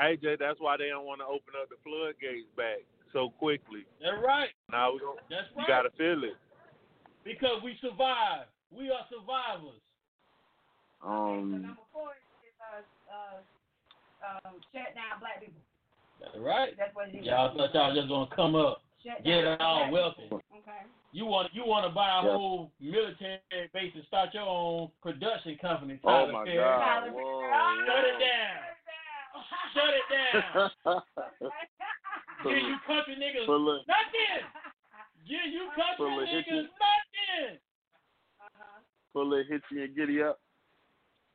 [0.00, 3.84] AJ, that's why they don't want to open up the floodgates back so quickly.
[4.00, 4.52] That's right.
[4.70, 5.18] Now we don't.
[5.28, 6.36] That's You gotta feel it.
[7.24, 8.48] Because we survive.
[8.72, 9.80] We are survivors.
[11.04, 15.60] Um, Number four is uh, uh, um, shut down black people.
[16.20, 16.72] That's right.
[16.76, 17.24] That's what it is.
[17.26, 20.28] Y'all thought y'all just gonna come up, Shut get down all wealthy.
[20.32, 20.84] Okay.
[21.12, 22.32] You want you want to buy a Yeah.
[22.36, 23.40] whole military
[23.74, 25.98] base and start your own production company.
[26.04, 26.58] oh my Perry.
[26.58, 26.78] God.
[26.78, 27.86] Tyler Whoa, oh, Perry.
[27.86, 28.58] Shut it down.
[29.74, 30.06] Shut it
[30.84, 31.02] down.
[32.44, 34.46] Give you country niggas Full nothing.
[35.26, 36.62] Give you country Full niggas history.
[36.62, 37.58] nothing.
[39.12, 40.38] full of hit you and giddy up.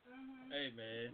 [0.08, 0.52] Mm-hmm.
[0.52, 1.12] Hey man.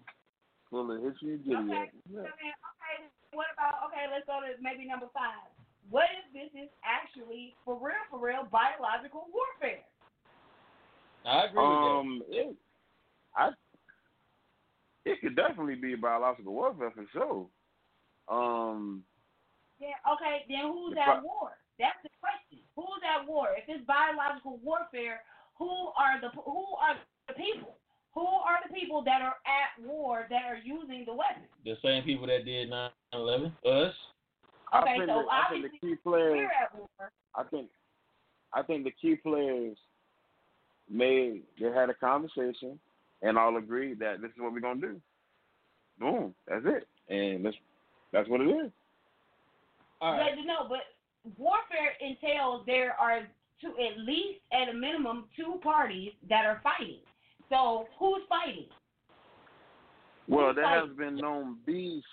[0.70, 1.82] Full of hit you and giddy Okay.
[1.82, 1.90] up.
[1.92, 4.06] So then, okay, what about okay?
[4.14, 5.50] Let's go to maybe number five.
[5.92, 9.84] What if this is actually for real, for real biological warfare?
[11.28, 12.00] I agree with that.
[12.00, 12.56] Um, it,
[13.36, 13.50] I,
[15.06, 17.48] it could definitely be biological warfare for sure.
[18.32, 19.04] Um,
[19.80, 20.00] Yeah.
[20.16, 20.46] Okay.
[20.48, 21.52] Then who's at I- war?
[21.78, 22.64] That's the question.
[22.76, 23.50] Who's at war?
[23.58, 25.22] If it's biological warfare,
[25.58, 26.96] who are the who are
[27.28, 27.76] the people?
[28.14, 31.48] Who are the people that are at war that are using the weapons?
[31.66, 33.52] The same people that did 9/11.
[33.66, 33.96] Us.
[34.72, 36.38] I Okay, think so the, I think the key players.
[36.38, 37.12] We're at war.
[37.36, 37.70] I think,
[38.54, 39.78] I think the key players
[40.90, 42.80] made they had a conversation
[43.22, 45.02] and all agreed that this is what we're gonna do.
[46.00, 47.56] Boom, that's it, and that's
[48.12, 48.72] that's what it is.
[50.02, 50.32] All right.
[50.36, 50.80] But no, but
[51.38, 53.22] warfare entails there are
[53.62, 56.98] two, at least at a minimum, two parties that are fighting.
[57.50, 58.66] So who's fighting?
[60.28, 60.90] Well, Who's there fighting?
[60.90, 62.06] has been known beefs,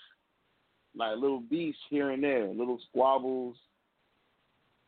[0.97, 3.57] like little beefs here and there, little squabbles.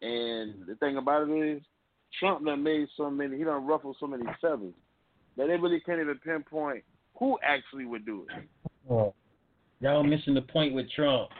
[0.02, 1.62] And the thing about it is,
[2.18, 4.74] Trump done made so many, he done ruffled so many feathers
[5.36, 6.82] that they really can't even pinpoint
[7.18, 8.48] who actually would do it.
[8.90, 9.14] Oh.
[9.80, 11.30] Y'all missing the point with Trump.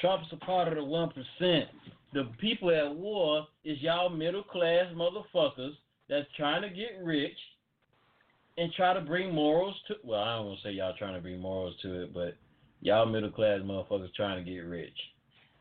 [0.00, 1.68] Trump's a part of the one percent.
[2.12, 5.72] The people at war is y'all middle class motherfuckers
[6.08, 7.36] that's trying to get rich
[8.56, 9.94] and try to bring morals to.
[10.04, 12.36] Well, I don't want to say y'all trying to bring morals to it, but
[12.80, 14.96] y'all middle class motherfuckers trying to get rich.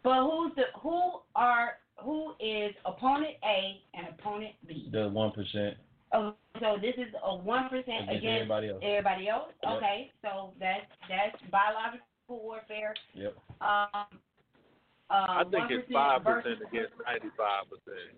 [0.04, 4.90] But who's the who are who is opponent A and opponent B?
[4.92, 5.78] The one percent
[6.14, 8.82] Oh, so this is a one percent against against everybody else.
[8.82, 9.50] everybody else.
[9.64, 9.74] Yep.
[9.78, 12.94] Okay, so that's that's biological warfare.
[13.14, 13.36] Yep.
[13.60, 14.08] Um,
[15.10, 18.16] I uh, think it's five percent against ninety-five percent.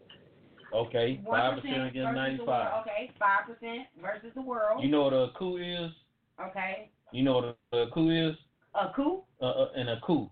[0.76, 2.50] Okay, five percent against versus the ninety world.
[2.50, 2.82] five.
[2.86, 4.84] Okay, five percent versus the world.
[4.84, 5.92] You know what a coup is?
[6.40, 8.36] okay, You know what a, a coup is?
[8.76, 10.30] A coup, Uh, uh, and a coup,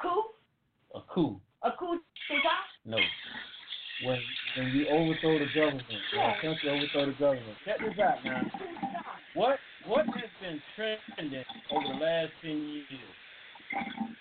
[0.00, 0.22] coup,
[0.94, 1.40] a coup.
[1.62, 1.98] a coup.
[2.84, 2.96] No.
[4.04, 4.18] When
[4.56, 7.56] when you overthrow the government, when a country overthrow the government.
[7.64, 8.42] Check this out now.
[9.34, 14.16] What what has been trending over the last ten years?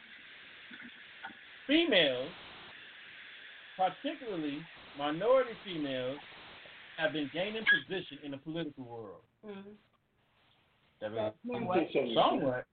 [1.67, 2.29] Females,
[3.77, 4.59] particularly
[4.97, 6.17] minority females,
[6.97, 9.21] have been gaining position in the political world.
[9.45, 9.71] Mm-hmm.
[11.01, 11.87] That means Somewhat.
[12.13, 12.65] somewhat.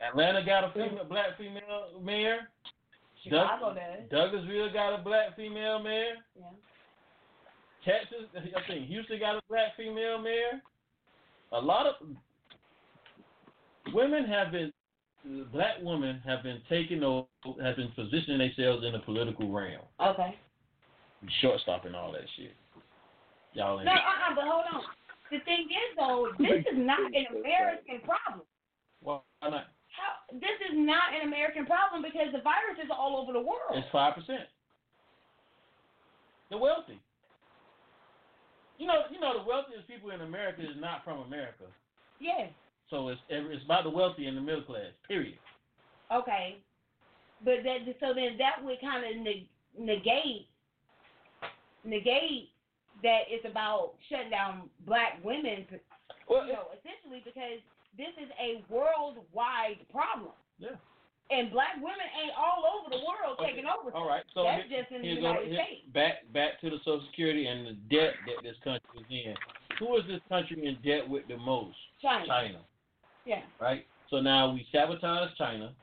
[0.00, 2.48] Atlanta got a female, black female mayor.
[3.22, 4.32] Chicago Doug- does.
[4.44, 6.14] Douglasville got a black female mayor.
[6.38, 6.44] Yeah.
[7.84, 10.60] Texas, I think Houston got a black female mayor.
[11.52, 11.94] A lot of
[13.92, 14.72] women have been,
[15.52, 17.26] black women have been taking over,
[17.62, 20.38] have been positioning themselves in the political realm, Okay.
[21.40, 22.52] shortstop and all that shit.
[23.52, 23.86] Y'all ain't.
[23.86, 24.82] No, uh-uh, but hold on.
[25.34, 28.46] The thing is, though, this is not an American problem.
[29.02, 29.74] Why not?
[29.90, 33.74] How, this is not an American problem because the virus is all over the world.
[33.74, 34.46] It's five percent.
[36.50, 37.02] The wealthy.
[38.78, 41.66] You know, you know, the wealthiest people in America is not from America.
[42.20, 42.50] Yes.
[42.90, 44.94] So it's it's about the wealthy and the middle class.
[45.08, 45.38] Period.
[46.14, 46.58] Okay.
[47.44, 50.46] But that so then that would kind of neg- negate
[51.84, 52.53] negate
[53.04, 55.68] that it's about shutting down black women.
[56.28, 57.60] Well, you know, essentially because
[58.00, 60.32] this is a worldwide problem.
[60.58, 60.80] Yeah.
[61.30, 63.52] And black women ain't all over the world Okay.
[63.52, 63.94] taking over.
[63.96, 64.24] All right.
[64.34, 65.86] So That's here- just in the United here- States.
[65.92, 69.36] Back back to the Social Security and the debt that this country is in.
[69.78, 71.76] Who is this country in debt with the most?
[72.00, 72.26] China.
[72.26, 72.60] China.
[73.24, 73.42] Yeah.
[73.60, 73.86] Right.
[74.10, 75.74] So now we sabotage China.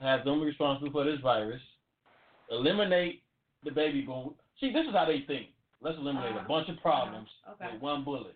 [0.00, 1.62] have them responsible for this virus,
[2.50, 3.22] eliminate
[3.62, 4.34] the baby boom.
[4.60, 5.53] See, this is how they think.
[5.84, 6.44] Let's eliminate Uh-huh.
[6.46, 7.70] a bunch of problems Okay.
[7.72, 8.34] with one bullet.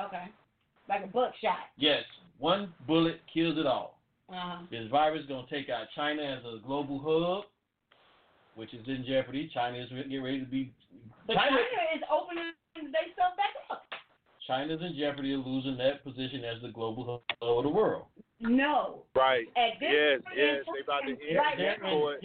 [0.00, 0.28] Okay.
[0.88, 1.68] Like a buckshot.
[1.76, 2.04] Yes,
[2.38, 3.98] one bullet kills it all.
[4.30, 4.62] Uh-huh.
[4.70, 7.44] This virus is going to take out China as a global hub,
[8.54, 9.48] which is in jeopardy.
[9.52, 10.72] China is getting ready to be.
[11.26, 12.52] But China, China is opening
[12.90, 13.84] their stuff back up.
[14.46, 18.06] China's in jeopardy of losing that position as the global hub of the world.
[18.40, 19.02] No.
[19.14, 19.46] Right.
[19.56, 20.64] At this Yes, point yes.
[20.66, 22.20] in They about to time, end right They're now, export.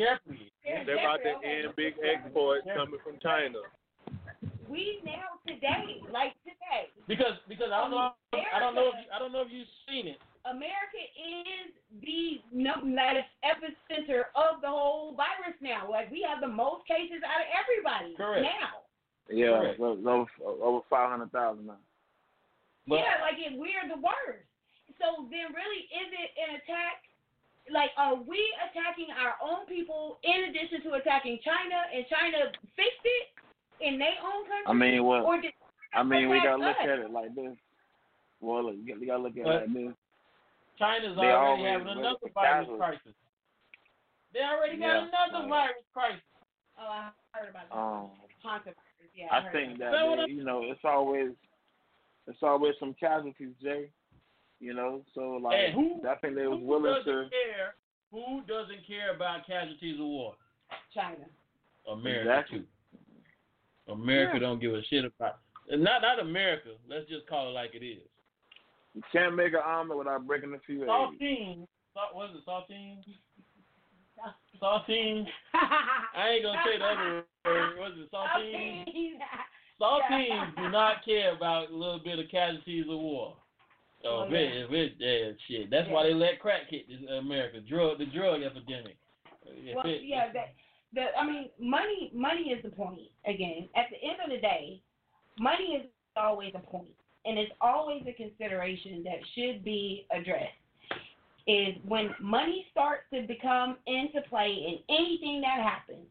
[0.85, 3.59] They're about to end big exports coming from China.
[4.71, 9.07] We now today, like today, Because because I don't know I don't know if you,
[9.11, 10.15] I don't know if you've seen it.
[10.47, 15.91] America is the num- like, epicenter of the whole virus now.
[15.91, 18.47] Like we have the most cases out of everybody Correct.
[18.47, 18.87] now.
[19.27, 19.77] Yeah, Correct.
[19.77, 21.83] so- so over, over five hundred thousand now.
[22.87, 24.47] But yeah, like it, we're the worst.
[25.03, 27.03] So then, really, is it an attack?
[27.69, 28.39] Like, are we
[28.71, 33.35] attacking our own people in addition to attacking China, and China fixed it
[33.81, 34.67] in their own country?
[34.67, 35.53] I mean, well, or did
[35.93, 36.83] I mean, we gotta look us?
[36.87, 37.55] at it like this.
[38.39, 39.93] Well, look, you gotta look at But- it like this.
[40.77, 43.15] China's They already always having another virus Catholics- crisis.
[44.33, 45.49] They already got Yeah, another right.
[45.49, 46.21] virus crisis.
[46.79, 47.75] Oh, I heard about that.
[47.77, 48.11] Um,
[48.43, 48.75] Hantavirus.
[49.13, 51.35] Yeah, I heard think about that they- you know it's always
[52.27, 53.91] it's always some casualties, Jay.
[54.59, 57.29] You know, so like And who- I think they was Who willing doesn't to.
[57.29, 57.75] care?
[58.11, 60.35] Who doesn't care about casualties of war?
[60.93, 61.25] China.
[61.87, 62.59] America Exactly.
[62.59, 62.67] too.
[63.87, 64.39] America Yeah.
[64.39, 65.39] don't give a shit about.
[65.69, 66.69] Not not America.
[66.89, 68.03] Let's just call it like it is.
[68.93, 70.89] You can't make an omelet without breaking a few eggs.
[70.89, 71.67] Saltine.
[71.93, 72.45] Salt, what is it?
[72.45, 72.97] Saltine.
[74.61, 75.25] Saltine.
[76.15, 77.77] I ain't gonna say the other word.
[77.79, 78.11] What is it?
[78.11, 78.85] Saltine.
[79.79, 83.35] Saltines do not care about a little bit of casualties of war.
[84.03, 85.69] Oh, Oh, if it, if it, yeah, shit.
[85.69, 87.59] That's why they let crack hit this America.
[87.61, 88.97] Drug, the drug epidemic.
[89.75, 90.53] Well, it- yeah, that
[90.93, 93.09] the I mean, money money is the point.
[93.25, 94.81] Again, at the end of the day,
[95.39, 95.85] money is
[96.15, 96.93] always a point,
[97.25, 100.57] and it's always a consideration that should be addressed.
[101.47, 106.05] Is when money starts to become into play in anything that happens,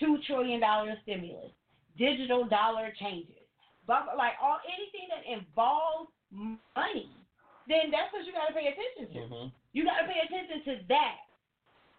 [0.00, 1.52] two trillion dollar stimulus,
[1.96, 3.46] digital dollar changes,
[3.86, 7.10] blah, blah, like all anything that involves money,
[7.68, 9.34] then that's what you got to pay attention to.
[9.34, 9.52] Mhm.
[9.72, 11.18] You got to pay attention to that.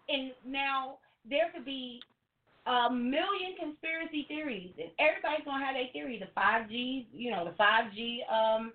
[0.08, 2.02] And now there could be
[2.66, 6.18] a million conspiracy theories, and everybody's gonna have their theory.
[6.18, 8.72] The five G, you know, the five G um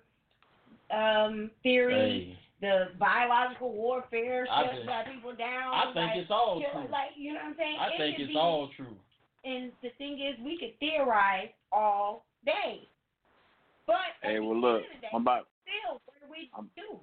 [0.90, 5.74] um theory, Hey, the biological warfare I shuts black people down.
[5.74, 6.82] I think like, it's all true.
[6.90, 7.76] Like you know what I'm saying?
[7.80, 8.96] I It think it's be- all true.
[9.44, 12.86] And the thing is, we could theorize all day,
[13.86, 17.00] but Hey, well look, day, I'm about still, what do we I'm- do?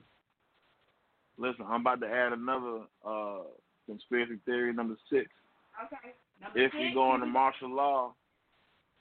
[1.38, 1.66] listen.
[1.68, 3.44] I'm about to add another uh
[3.88, 5.28] conspiracy theory number six.
[5.86, 6.14] Okay.
[6.42, 8.14] Number If six, we go you into martial law,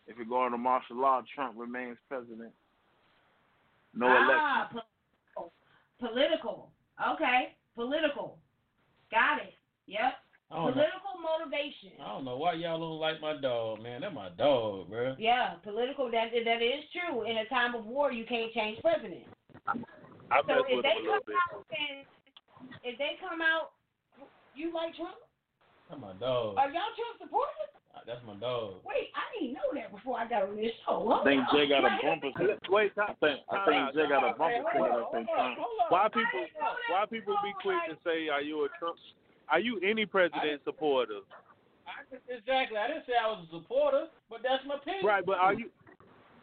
[0.07, 2.53] if we go into martial law, Trump remains president.
[3.95, 4.83] No ah, election.
[5.35, 5.53] Political.
[5.99, 6.71] political.
[7.15, 7.57] Okay.
[7.75, 8.39] Political.
[9.11, 9.55] Got it.
[9.87, 10.15] Yep.
[10.51, 10.73] I don't know.
[10.73, 11.93] Political motivation.
[12.01, 14.03] I don't know why y'all don't like my dog, man.
[14.03, 15.17] That's my dog, bro.
[15.19, 16.11] Yeah, political.
[16.11, 17.25] That that is true.
[17.29, 19.27] In a time of war, you can't change president.
[19.67, 19.75] I
[20.47, 21.35] So if they him a little come bit.
[21.51, 22.07] out and
[22.85, 23.75] if they come out,
[24.55, 25.19] you like Trump?
[25.89, 26.59] That's my dog.
[26.59, 27.71] Are y'all Trump supporters?
[28.07, 28.87] That's my dog.
[28.87, 31.03] Wait, I didn't know that before I got on this show.
[31.11, 31.51] Hold I think on.
[31.59, 32.31] Jay got a Wait bumper.
[32.39, 32.59] minute.
[32.63, 32.71] sticker.
[32.71, 35.43] Wait, I think I think Jay got a bumper Hold sticker on, that say hold
[35.43, 35.89] on, hold on.
[35.91, 38.69] Why people didn't know that why people be quick like- to say are you a
[38.79, 38.95] Trump
[39.51, 41.23] are you any president supporter?
[41.87, 42.79] I, exactly.
[42.79, 45.03] I didn't say I was a supporter, but that's my opinion.
[45.07, 45.67] Right, but are you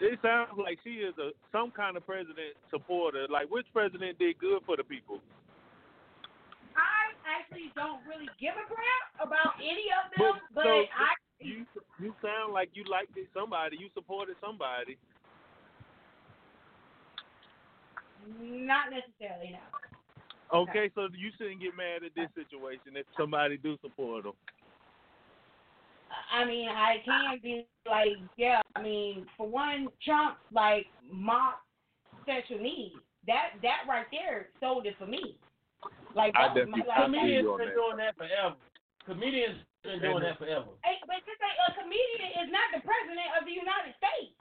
[0.04, 3.24] it sounds like she is a some kind of president supporter.
[3.32, 5.24] Like which president did good for the people?
[7.24, 11.14] I actually don't really give a crap about any of them, But- but so, I
[11.40, 11.66] You
[12.00, 14.98] you sound like you liked it somebody, you supported somebody.
[18.26, 19.60] not necessarily no.
[20.54, 24.34] Okay, so you shouldn't get mad at this situation if somebody do support them.
[26.32, 28.62] I mean, I can be like, yeah.
[28.76, 31.66] I mean, for one, Trump like mocked
[32.26, 32.96] sexual needs.
[33.26, 35.38] That that right there sold it for me.
[36.14, 37.76] Like, I that was definitely- I like, Comedians you on been that.
[37.76, 38.56] doing that forever.
[39.06, 40.72] Comedians been doing that forever.
[40.86, 44.32] Hey, but just say a comedian is not the president of the United States.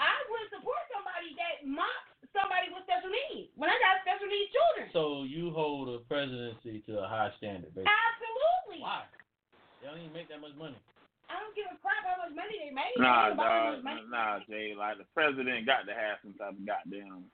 [0.00, 4.52] I would support somebody that mocks somebody with special needs when I got special needs
[4.52, 4.86] children.
[4.92, 7.88] So you hold a presidency to a high standard, basically.
[7.88, 8.80] Absolutely.
[8.84, 9.04] Why?
[9.80, 10.76] They don't even make that much money.
[11.32, 12.92] I don't give a crap how much money they made.
[13.00, 14.10] Nah, It ain't about how dog.
[14.10, 14.74] Nah, Jay.
[14.76, 17.24] Like the president got to have some type of goddamn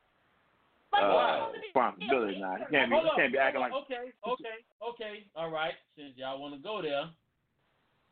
[0.93, 2.57] uh, responsibility now.
[2.61, 5.75] He can't be Hold he can't be acting like okay, okay, okay, all right.
[5.97, 7.09] Since y'all want to go there,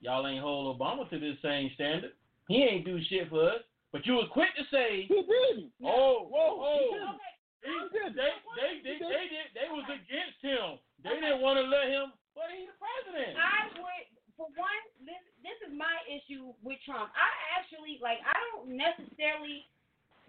[0.01, 2.13] y'all ain't hold Obama to this same standard.
[2.49, 3.63] He ain't do shit for us.
[3.93, 5.67] But you was quick to say, he did.
[5.83, 6.79] oh, Whoa, whoa.
[6.79, 7.11] he did.
[7.11, 10.81] he- they, they, they, they, did, they was against him.
[11.05, 13.37] They didn't want to let him, but he's the president.
[13.37, 14.07] I would,
[14.39, 17.13] for one, this this is my issue with Trump.
[17.13, 17.29] I
[17.61, 18.25] actually like.
[18.25, 19.69] I don't necessarily.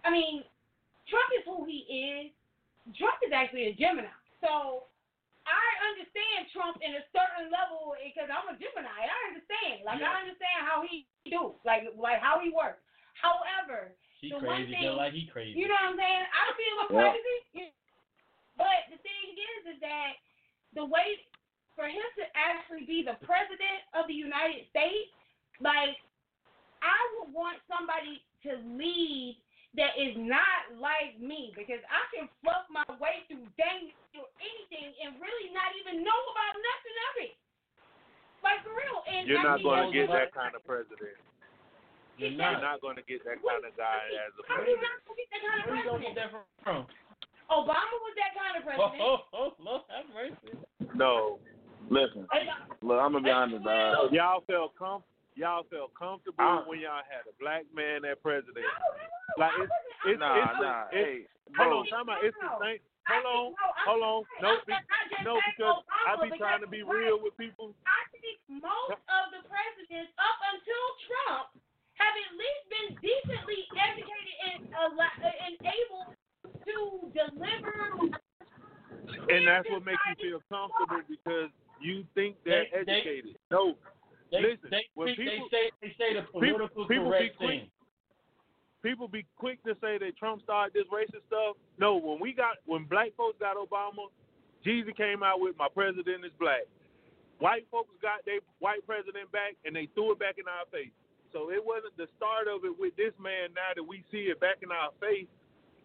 [0.04, 0.44] I mean,
[1.08, 2.36] Trump is who he is.
[2.98, 4.10] Trump is actually a Gemini,
[4.42, 4.90] so
[5.46, 8.90] I understand Trump in a certain level because I'm a Gemini.
[8.90, 9.86] I understand.
[9.86, 10.12] Like Yeah.
[10.12, 12.82] I understand how he do, like like how he works.
[13.18, 15.58] However, She the one thing- just like he crazy.
[15.60, 16.26] you know what I'm saying?
[16.30, 17.12] I feel I'm Yeah.
[17.14, 17.74] crazy.
[18.58, 20.14] But the thing is, is that
[20.74, 21.26] the way
[21.76, 25.12] for him to actually be the president of the United States,
[25.60, 25.98] like
[26.82, 29.38] I would want somebody to lead
[29.80, 34.92] that is not like me because I can fluff my way through dang through anything
[35.00, 37.34] and really not even know about nothing of it.
[38.44, 39.00] Like for real.
[39.08, 41.16] And You're I not going to get that kind of president.
[42.20, 42.60] You're You're not.
[42.60, 44.52] not going to get that kind of guy as a president.
[44.52, 44.92] How you president.
[44.92, 46.12] not gonna get that kind of Where you gonna president?
[46.12, 46.30] get that
[46.68, 46.82] from?
[47.52, 49.02] Obama was that kind of Oh, president.
[49.02, 50.52] oh, oh, Lord have mercy.
[50.96, 51.40] No.
[51.90, 52.28] Listen,
[52.84, 54.14] look, I'm gonna be honest, dog.
[54.14, 55.04] Y'all felt com-
[55.36, 58.66] y'all felt comfortable I- when y'all had a black man as president.
[59.38, 59.70] Like, it's-
[60.04, 62.24] It's, Nah, it's, nah, it's, hey, hold on, time out.
[62.26, 62.80] It's the same.
[63.06, 64.20] I Hold on, no, hold on.
[64.42, 65.78] No, I'm be, not- I just no, because
[66.08, 67.76] I be trying to be real with people.
[67.86, 71.46] I think most of the presidents up until Trump
[72.02, 76.06] have at least been decently educated and al- and able
[76.66, 76.78] to
[77.14, 78.10] deliver.
[79.30, 83.38] And that's what makes you feel comfortable because you think they're They- they- educated.
[83.50, 83.78] no,
[84.32, 87.50] They, Listen, they, when they, people- say they say the political people be correct quick-
[87.68, 87.70] thing.
[88.82, 91.58] people be quick to say that Trump started this racist stuff.
[91.78, 94.08] No, when we got when black folks got Obama,
[94.66, 96.64] Jeezy came out with "My president is black."
[97.40, 100.94] White folks got their white president back, and they threw it back in our face.
[101.34, 103.50] So it wasn't the start of it with this man.
[103.56, 105.28] Now that we see it back in our face,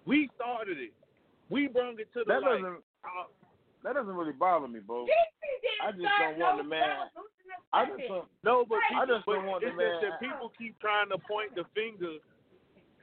[0.04, 0.92] we started it.
[1.48, 2.60] We brought it to the That light.
[2.60, 3.26] doesn't uh,
[3.86, 5.06] that doesn't really bother me, bro.
[5.82, 7.06] I just don't want the man.
[7.72, 8.26] I just don't.
[8.42, 8.98] No, but Right.
[8.98, 10.00] I people, just don't want the man.
[10.02, 12.18] that people keep trying to point the finger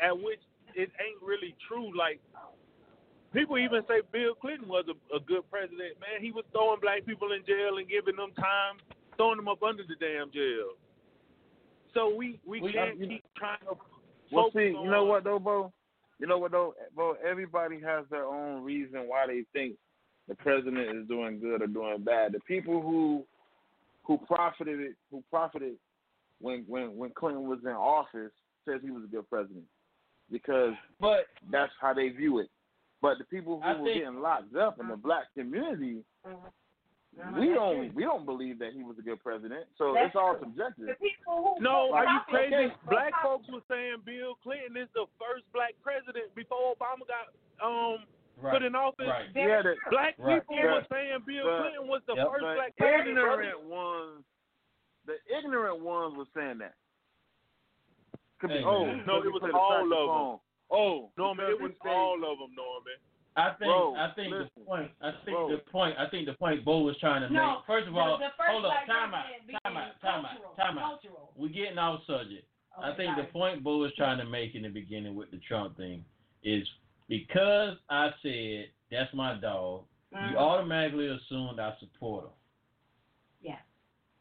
[0.04, 0.42] at which
[0.76, 1.96] it ain't really true.
[1.96, 2.20] Like
[3.32, 5.96] people even say Bill Clinton was a, a good president.
[6.04, 8.78] Man, he was throwing black people in jail and giving them time,
[9.18, 10.76] throwing them up under the damn jail.
[11.94, 13.78] So we we We- can't you- keep trying to.
[14.32, 15.72] Well, focus see, you know what though, Bo?
[16.20, 17.16] You know what though, Bo?
[17.24, 19.76] Everybody has their own reason why they think
[20.28, 22.32] the president is doing good or doing bad.
[22.34, 23.24] The people who
[24.04, 25.74] who profited it, who profited
[26.42, 28.32] when when when Clinton was in office,
[28.68, 29.66] says he was a good president
[30.32, 32.50] because But that's how they view it.
[33.02, 36.04] But the people who I were think- getting locked up in the black community,
[37.38, 39.66] we don't we don't believe that he was a good president.
[39.78, 40.48] So That's it's all true.
[40.50, 40.88] subjective.
[40.88, 42.74] The people who No, are you crazy?
[42.90, 47.30] Black folks were saying Bill Clinton is the first black president before Obama got
[47.62, 48.04] um
[48.42, 49.08] right, put in office.
[49.08, 49.26] right.
[49.36, 50.42] Yeah, the, Black Right.
[50.42, 50.74] people Yeah.
[50.74, 52.28] were saying Bill But- Clinton was the Yep.
[52.28, 53.08] first But black president.
[53.18, 54.26] ignorant ones,
[55.06, 56.76] the ignorant ones were saying that.
[58.40, 58.98] Could be, Hey, oh, man.
[59.06, 60.40] No, because it he was played a all of them.
[60.72, 62.94] Oh, Norman, because it was all of them, Norman.
[63.36, 64.50] I think Bro, I think listen.
[64.58, 65.50] the point I think Bro.
[65.50, 67.66] the point I think the point Bo was trying to No, make.
[67.66, 69.26] First of all, first hold up, time out,
[69.64, 71.04] time out, time out, time out.
[71.36, 72.46] We're getting off subject.
[72.78, 75.40] I Okay, think the point Bo was trying to make in the beginning with the
[75.40, 76.06] Trump thing
[76.44, 76.68] is
[77.08, 80.32] because I said that's my dog, Mhm.
[80.32, 82.32] you automatically assumed I support him.
[83.42, 83.60] Yeah.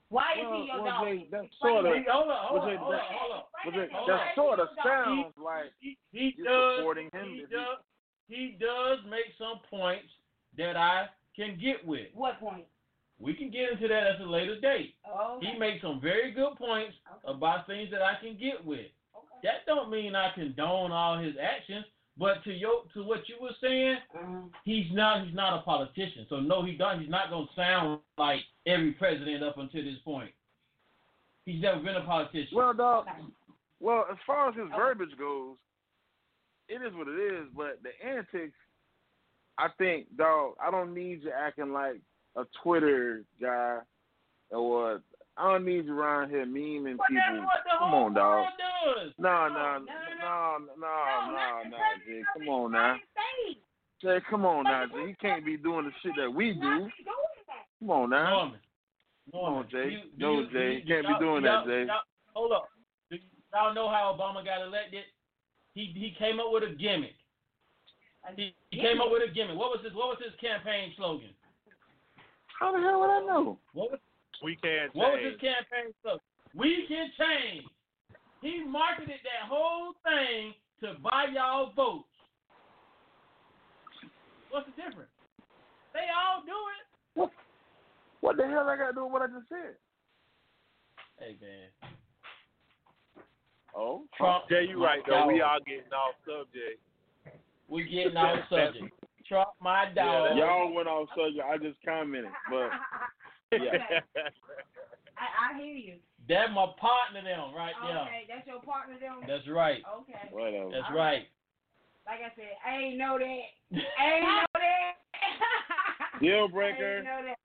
[0.08, 1.04] Why is Well, he your well, dog?
[1.06, 3.44] Jay, that's sort of- hold on, hold Was on, it hold on, that- hold on.
[3.64, 7.24] But it, that sort of He- sounds like He, he you're does supporting him.
[7.26, 7.78] he if he- does
[8.28, 10.12] he does make some points
[10.56, 12.14] that I can get with.
[12.14, 12.66] What point?
[13.18, 14.96] We can get into that at a later date.
[15.04, 18.90] Oh, He makes some very good points about things that I can get with.
[19.42, 21.84] That don't mean I condone all his actions,
[22.18, 24.46] but to your to what you were saying, Mm-hmm.
[24.64, 26.26] he's not he's not a politician.
[26.28, 27.00] So no, he don't.
[27.00, 30.30] He's not gonna sound like every president up until this point.
[31.46, 32.54] He's never been a politician.
[32.56, 33.06] Well, dog.
[33.80, 35.56] Well, as far as his verbiage goes,
[36.68, 37.48] it is what it is.
[37.56, 38.56] But the antics,
[39.58, 40.54] I think, dog.
[40.64, 42.00] I don't need you acting like
[42.36, 43.78] a Twitter guy,
[44.50, 45.02] or
[45.36, 47.46] I don't need you around here memeing but people.
[47.78, 48.44] Come on, dog.
[48.44, 48.48] world
[49.06, 49.12] does.
[49.18, 49.78] No, no, no,
[50.20, 51.76] no, no, no, no, no,
[52.06, 52.22] Jay.
[52.36, 52.96] Come on now.
[54.02, 55.08] Jay, come on now, Jay.
[55.08, 56.88] You can't be doing the shit that we do.
[57.80, 58.30] Come on now.
[58.30, 58.58] Norman.
[59.30, 59.90] Come on, Jay.
[59.90, 60.72] you- No, you- Jay.
[60.72, 61.86] you- You can't be doing that, Jay.
[62.34, 62.68] Hold up.
[63.10, 63.18] Do
[63.54, 65.04] y'all know how Obama got elected?
[65.74, 67.14] He he came up with a gimmick.
[68.36, 69.56] He, he came up with a gimmick.
[69.56, 71.30] What was his What was his campaign slogan?
[72.60, 73.58] How the hell would I know?
[73.72, 74.00] What was
[74.42, 76.20] We can't What was his campaign slogan?
[76.54, 77.64] We can change.
[78.40, 82.08] He marketed that whole thing to buy y'all votes.
[84.50, 85.10] What's the difference?
[85.94, 86.84] They all do it.
[87.14, 87.30] What?
[88.20, 89.76] What the hell I got to do with what I just said?
[91.18, 91.90] Hey man,
[93.76, 94.44] Oh, Trump.
[94.50, 95.26] Jay, you right though.
[95.28, 96.80] We Y'all- all getting off subject.
[97.68, 98.92] We getting off subject.
[99.26, 100.36] Trump, my dog.
[100.36, 101.44] y'all went off subject.
[101.48, 102.68] I just commented, but
[103.52, 104.00] yeah.
[105.18, 105.94] I, I hear you.
[106.28, 107.98] That's my partner them right there.
[108.02, 109.26] Okay, that's your partner then?
[109.26, 109.82] That's right.
[110.00, 110.28] Okay.
[110.30, 110.70] whatever.
[110.70, 111.26] That's All right.
[112.06, 113.42] Like I said, I ain't know that.
[113.98, 114.94] I ain't know that.
[116.20, 116.78] Deal breaker.
[116.78, 117.02] I ain't breaker.
[117.02, 117.38] know that.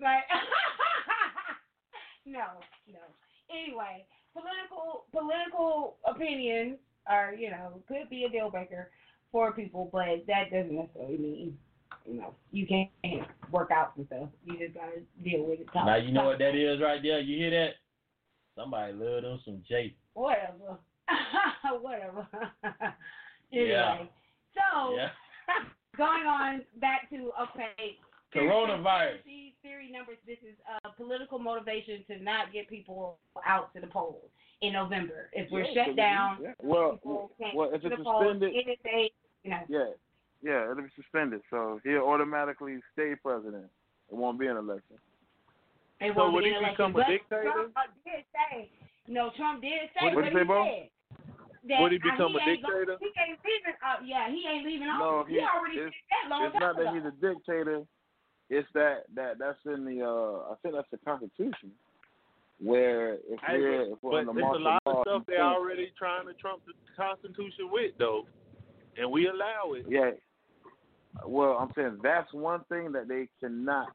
[0.00, 0.24] Like,
[2.26, 2.46] no,
[2.90, 2.98] no.
[3.50, 8.90] Anyway, political political opinions are, you know, could be a deal breaker
[9.30, 11.58] for people, but that doesn't necessarily mean,
[12.06, 12.90] you know, you can't
[13.50, 14.28] work out some stuff.
[14.44, 15.66] You just gotta deal with it.
[15.74, 17.20] Now you know what that is right there.
[17.20, 17.70] You hear that?
[18.56, 19.94] Somebody love them some J.
[20.14, 20.78] Whatever.
[21.80, 22.26] Whatever.
[23.52, 23.98] anyway, Yeah.
[24.54, 25.08] so Yeah.
[25.96, 27.96] going on back to okay.
[28.34, 29.22] Coronavirus.
[29.22, 30.16] Conspiracy Theory numbers.
[30.26, 34.28] This is uh, political motivation to not get people out to the polls
[34.60, 35.30] in November.
[35.32, 36.52] If we're Yeah, shut down, yeah.
[36.62, 38.24] Well, people can't well, if it's the polls.
[38.24, 39.10] suspended, NSA,
[39.44, 39.84] you know, yeah,
[40.44, 41.40] yeah, it'll be suspended.
[41.50, 43.66] So he'll automatically stay president.
[44.12, 45.00] It won't be an election.
[46.00, 46.76] it So won't would be he an election.
[46.76, 47.52] become a But dictator?
[47.72, 48.70] Trump did say,
[49.08, 50.60] no, Trump did say What'd what he he say, bro?
[50.68, 50.88] said.
[51.64, 52.96] That, Would he uh, become a ain't gonna- dictator?
[53.00, 53.76] he ain't leaving.
[53.80, 55.32] Uh, yeah, he ain't leaving No, office.
[55.32, 57.80] he- he already it's- did that long It's not that he's a dictator.
[58.52, 61.72] It's that that that's in the uh I think that's the Constitution,
[62.60, 65.22] where if Hey, we're if we're but under there's a martial lot law, of stuff
[65.26, 68.26] they're already trying to trump the Constitution with, though,
[68.98, 69.86] and we allow it.
[69.88, 70.10] Yeah.
[71.26, 73.88] Well, I'm saying that's one thing that they cannot,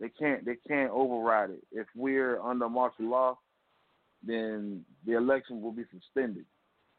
[0.00, 1.62] they can't, they can't override it.
[1.72, 3.38] If we're under martial law,
[4.26, 6.44] then the election will be suspended.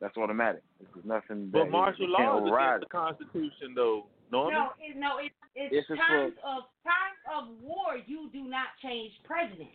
[0.01, 0.64] That's automatic.
[0.93, 1.49] There's nothing.
[1.51, 4.06] But that martial they can't law is against the Constitution, though.
[4.32, 4.54] Norman?
[4.54, 8.01] No, it, no, it, it's It's just times of times of war.
[8.08, 9.70] You do not change president.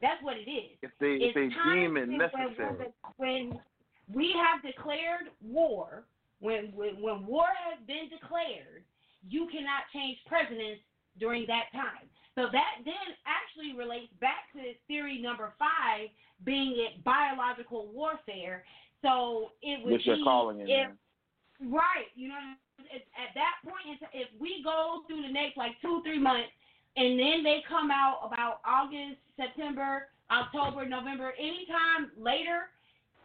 [0.00, 0.78] That's what it is.
[0.82, 2.92] If they if It's they times deem it when- necessary.
[3.16, 3.60] When, when
[4.14, 6.04] we have declared war,
[6.40, 8.84] when, when when war has been declared,
[9.28, 10.82] you cannot change presidents
[11.18, 12.08] during that time.
[12.34, 16.10] So that then actually relates back to theory number five,
[16.44, 18.64] being it biological warfare.
[19.02, 20.90] So it would Which be calling it if.
[21.60, 22.10] Right.
[22.16, 22.42] You know,
[22.90, 26.50] at that point, if we go through the next like two, three months,
[26.96, 32.70] and then they come out about August, September, October, November, anytime later,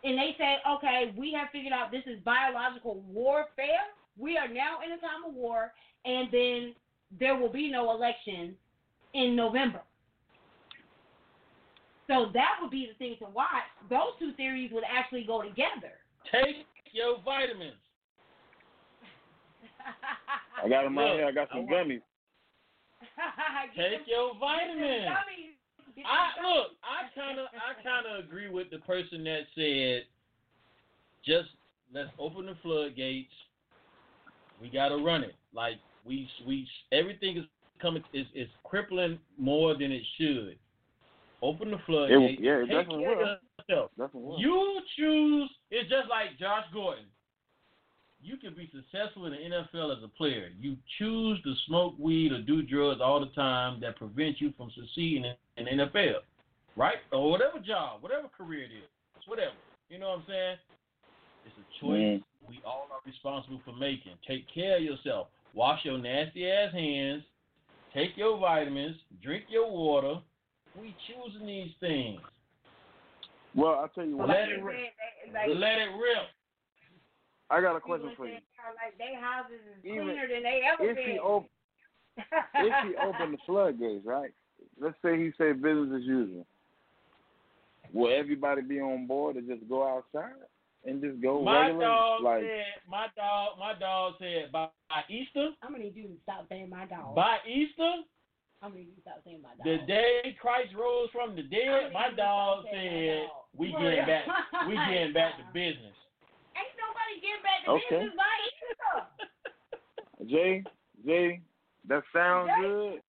[0.03, 3.89] and they say, okay, we have figured out this is biological warfare.
[4.17, 5.73] We are now in a time of war,
[6.05, 6.73] and then
[7.19, 8.55] there will be no election
[9.13, 9.81] in November.
[12.07, 13.69] So that would be the thing to watch.
[13.89, 15.93] Those two theories would actually go together.
[16.31, 17.77] Take your vitamins.
[20.63, 21.27] I got them right Look, here.
[21.27, 22.01] I got some I gummies.
[23.76, 25.07] Take your vitamins.
[26.05, 26.71] I look.
[26.84, 30.03] I kind of, I kind of agree with the person that said,
[31.26, 31.49] just
[31.93, 33.31] let's open the floodgates.
[34.61, 35.35] We gotta run it.
[35.53, 37.43] Like we, we, everything is
[37.81, 40.57] coming is is crippling more than it should.
[41.41, 42.39] Open the floodgates.
[42.41, 43.23] yeah, it Take definitely care will.
[43.23, 43.39] of
[43.69, 43.91] yourself.
[43.97, 44.39] Definitely will.
[44.39, 45.49] You choose.
[45.71, 47.05] It's just like Josh Gordon.
[48.21, 50.49] You can be successful in the NFL as a player.
[50.59, 54.69] You choose to smoke weed or do drugs all the time that prevents you from
[54.76, 55.23] succeeding
[55.55, 56.15] in, in the NFL,
[56.76, 56.97] right?
[57.13, 59.55] Or whatever job, whatever career it is, it's whatever.
[59.89, 60.57] You know what I'm saying?
[61.45, 62.23] It's a choice Mm.
[62.49, 64.11] we all are responsible for making.
[64.27, 65.27] Take care of yourself.
[65.53, 67.23] Wash your nasty ass hands.
[67.93, 68.97] Take your vitamins.
[69.23, 70.19] Drink your water.
[70.76, 72.21] We choosing these things.
[73.55, 74.30] Well, I'll tell you what.
[74.30, 74.76] Let it rip.
[75.34, 76.27] Like, Let it rip.
[77.49, 78.34] I got a question for you.
[78.34, 81.13] Like their houses is Even than they ever If been.
[81.13, 81.49] he op-
[82.55, 84.31] if he opened the floodgates, right?
[84.80, 86.45] Let's say he said business as usual.
[87.91, 90.34] Will everybody be on board to just go outside
[90.85, 91.85] and just go My regular?
[91.85, 92.76] dog like said.
[92.89, 93.60] My dog.
[93.60, 95.49] My dog said by, by Easter.
[95.61, 97.15] I'm gonna need you to stop saying my dog.
[97.15, 98.03] By Easter,
[98.61, 99.65] I'm gonna need you to stop saying my dog.
[99.65, 102.99] the day Christ rose from the dead, my need you to dog stop saying my
[102.99, 103.43] said dog.
[103.57, 104.26] we For getting back.
[104.68, 105.97] We getting back to business.
[106.56, 108.03] Ain't nobody getting back to Okay.
[108.07, 108.97] business by Easter.
[110.30, 110.64] Jay,
[111.06, 111.41] Jay,
[111.88, 112.61] that sounds Jay.
[112.61, 113.01] good,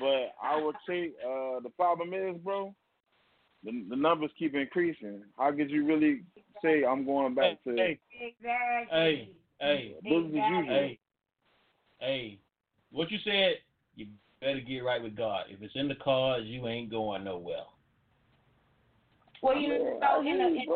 [0.00, 2.74] but I would say uh, the problem is, bro,
[3.64, 5.22] the the numbers keep increasing.
[5.38, 6.22] How could you really
[6.62, 7.76] say I'm going back to?
[7.76, 8.96] Hey, exactly.
[8.96, 9.30] Hey,
[9.60, 10.64] Hey, business as usual.
[10.66, 10.98] hey,
[12.00, 12.38] hey,
[12.90, 13.54] what you said,
[13.94, 14.06] you
[14.40, 15.46] better get right with God.
[15.48, 17.64] If it's in the cards, you ain't going nowhere.
[19.42, 20.48] Well, you Yeah, know, I in the, in.
[20.48, 20.68] I mean,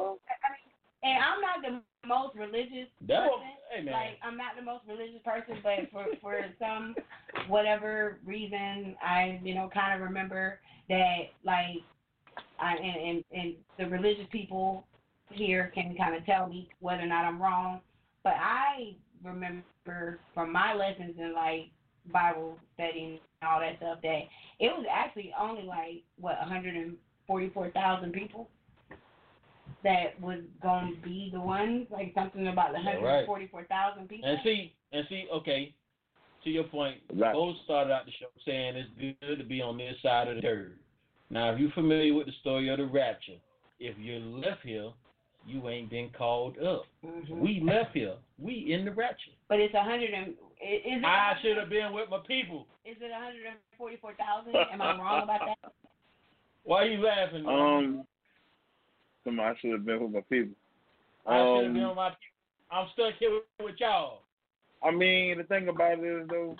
[1.02, 3.46] and I'm not the most religious That person.
[3.74, 6.94] hey man, Like I'm not the most religious person, but for for some
[7.48, 11.82] whatever reason, I you know kind of remember that like
[12.58, 14.84] I and and, and the religious people
[15.30, 17.80] here can kind of tell me whether or not I'm wrong.
[18.22, 18.94] But I
[19.24, 21.70] remember from my lessons in like
[22.12, 24.22] Bible studying and all that stuff that
[24.58, 28.48] it was actually only like what 144,000 people
[29.82, 34.28] that was going to be the ones like something about the 144,000 people.
[34.28, 35.74] and see, and see, okay,
[36.44, 37.32] to your point, Right.
[37.32, 40.42] Bo started out the show saying it's good to be on this side of the
[40.42, 40.76] dirt.
[41.30, 43.36] Now, if you're familiar with the story of the rapture,
[43.78, 44.90] if you're left here,
[45.46, 46.86] you ain't been called up.
[47.04, 47.28] Mhm.
[47.30, 48.16] We left here.
[48.38, 49.32] We in the rapture.
[49.48, 51.04] But it's a hundred and i- is it?
[51.04, 52.66] I should have been with my people.
[52.84, 54.54] Is it one hundred and forty-four thousand?
[54.54, 55.72] Am I wrong about that?
[56.64, 57.44] Why are you laughing?
[57.44, 57.58] man?
[57.58, 58.06] Um,
[59.24, 60.54] somebody should have been with my people.
[61.26, 62.18] I should have um, been on my people.
[62.70, 64.22] I'm stuck here with, with y'all.
[64.82, 66.56] I mean, the thing about it is though,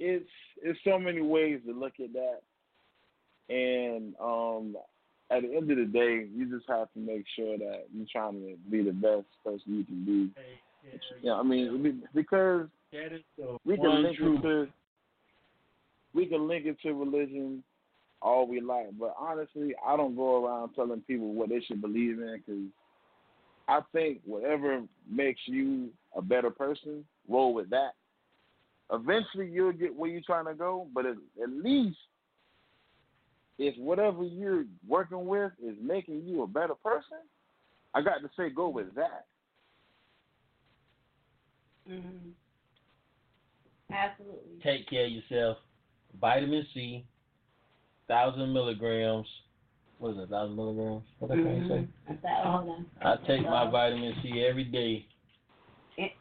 [0.00, 0.28] it's
[0.62, 2.40] it's so many ways to look at that,
[3.54, 4.76] and um,
[5.30, 8.34] at the end of the day, you just have to make sure that you're trying
[8.34, 10.30] to be the best person you can be.
[11.22, 14.68] Yeah, I mean, be- because That is the we can link it to
[16.14, 17.62] we can link it to religion
[18.20, 22.18] all we like, but honestly, I don't go around telling people what they should believe
[22.18, 22.62] in because
[23.68, 27.92] I think whatever makes you a better person, roll with that.
[28.90, 31.98] Eventually, you'll get where you're trying to go, but at, at least
[33.58, 37.18] if whatever you're working with is making you a better person,
[37.94, 39.26] I got to say go with that.
[41.88, 42.32] Mhm.
[43.90, 44.60] Absolutely.
[44.62, 45.58] Take care of yourself.
[46.20, 47.04] Vitamin C,
[48.06, 49.26] thousand milligrams.
[49.98, 50.28] What is it?
[50.28, 51.04] Thousand milligrams?
[51.18, 51.88] What did I say?
[52.06, 52.44] That's that.
[52.44, 52.86] Hold on.
[53.02, 55.06] I take my vitamin C every day.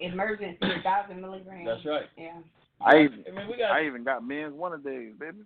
[0.02, 1.68] Emergen-C, a thousand milligrams.
[1.68, 2.10] That's right.
[2.18, 2.40] Yeah.
[2.82, 3.72] I even, I mean, we got.
[3.72, 5.40] I even got men's one a days, baby.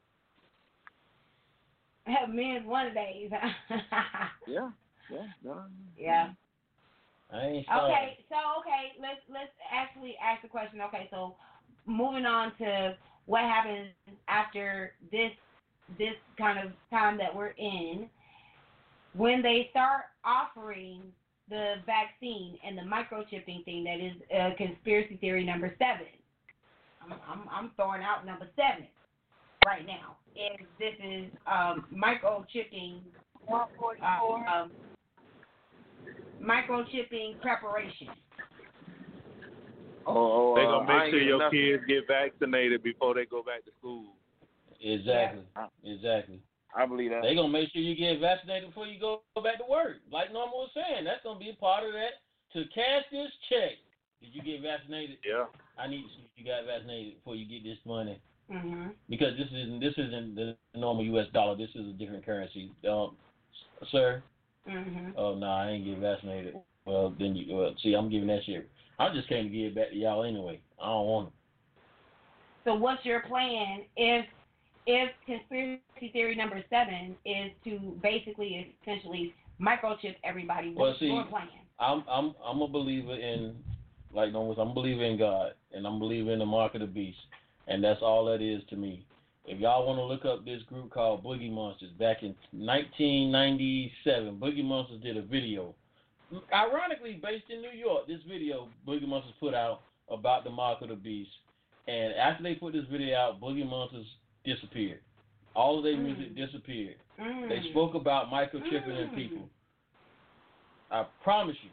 [2.05, 3.31] Have men's one days.
[4.47, 4.69] Yeah,
[5.09, 5.53] yeah, yeah.
[5.97, 6.29] yeah.
[7.31, 7.37] I.
[7.37, 10.81] Okay, so okay, let's let's actually ask the question.
[10.81, 11.35] Okay, so
[11.85, 13.89] moving on to what happens
[14.27, 15.31] after this
[15.97, 18.09] this kind of time that we're in,
[19.13, 21.01] when they start offering
[21.49, 26.07] the vaccine and the microchipping thing, that is uh, conspiracy theory number seven.
[27.01, 28.87] I'm, I'm I'm throwing out number seven
[29.65, 30.17] right now.
[30.35, 33.01] And this is um, microchipping.
[33.51, 33.65] Uh,
[34.03, 34.71] um,
[36.41, 38.07] microchipping preparation.
[40.07, 41.59] Oh, oh, They uh, gonna I make ain't sure your nothing.
[41.59, 44.15] kids get vaccinated before they go back to school.
[44.81, 45.43] Exactly.
[45.55, 45.67] Yeah.
[45.83, 46.39] Exactly.
[46.75, 47.21] I believe that.
[47.21, 49.97] They're gonna make sure you get vaccinated before you go back to work.
[50.11, 52.23] Like Norma was saying, that's gonna be a part of that.
[52.53, 53.77] To cash this check,
[54.21, 55.17] did you get vaccinated?
[55.27, 55.45] Yeah.
[55.77, 58.19] I need to see if you got vaccinated before you get this money.
[58.51, 58.87] Mm-hmm.
[59.09, 61.27] Because this isn't this isn't the normal U.S.
[61.33, 61.55] dollar.
[61.55, 62.71] This is a different currency.
[62.89, 63.15] Um,
[63.91, 64.21] sir.
[64.69, 65.11] Mm-hmm.
[65.17, 66.55] Oh no, I ain't get vaccinated.
[66.85, 68.69] Well then you well see I'm giving that shit.
[68.99, 70.59] I just came to give it back to y'all anyway.
[70.81, 71.33] I don't want it.
[72.65, 74.25] So what's your plan if
[74.85, 80.73] if conspiracy theory number seven is to basically essentially microchip everybody?
[80.75, 81.47] Well, What's see, your plan?
[81.79, 83.55] I'm I'm I'm a believer in
[84.13, 86.81] like no I'm a believer in God and I'm a believer in the mark of
[86.81, 87.17] the beast.
[87.67, 89.05] And that's all that is to me.
[89.45, 94.63] If y'all want to look up this group called Boogie Monsters back in 1997, Boogie
[94.63, 95.73] Monsters did a video,
[96.53, 98.07] ironically based in New York.
[98.07, 101.31] This video Boogie Monsters put out about the mark of the beast,
[101.87, 104.05] and after they put this video out, Boogie Monsters
[104.45, 104.99] disappeared.
[105.55, 106.03] All of their Mm.
[106.03, 106.97] music disappeared.
[107.19, 107.49] Mm.
[107.49, 109.15] They spoke about microchipping in Mm.
[109.15, 109.49] people.
[110.91, 111.69] I promise you.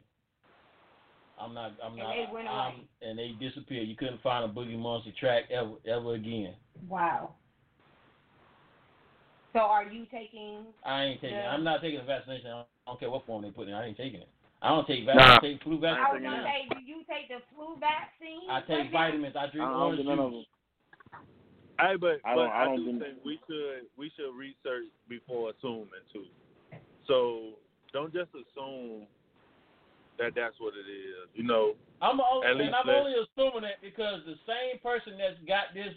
[1.41, 1.73] I'm not.
[1.83, 2.15] I'm And not.
[2.15, 2.85] they went I'm- away.
[3.03, 3.87] and they disappeared.
[3.89, 6.55] You couldn't find a Boogie Monster track ever, ever again.
[6.89, 7.35] Wow.
[9.53, 10.67] So are you taking?
[10.85, 11.37] I ain't taking.
[11.37, 11.41] it.
[11.41, 11.51] Yeah.
[11.51, 12.47] I'm not taking the vaccination.
[12.49, 13.75] I don't, I don't care what form they put in.
[13.75, 14.29] I ain't taking it.
[14.61, 15.15] I don't take Nah.
[15.15, 15.51] vaccine.
[15.51, 18.51] I take flu I was gonna say, do you take the flu vaccine?
[18.51, 19.37] I take vitamins.
[19.37, 20.47] I drink I orange of juice.
[21.81, 24.35] Hey, but I but don't- I I, don't do do- think we should we should
[24.35, 26.27] research before assuming too.
[27.07, 27.55] So
[27.93, 29.07] don't just assume
[30.19, 31.31] that that's what it is.
[31.35, 35.75] You know, I'm only, and I'm only assuming that because the same person that's got
[35.75, 35.95] this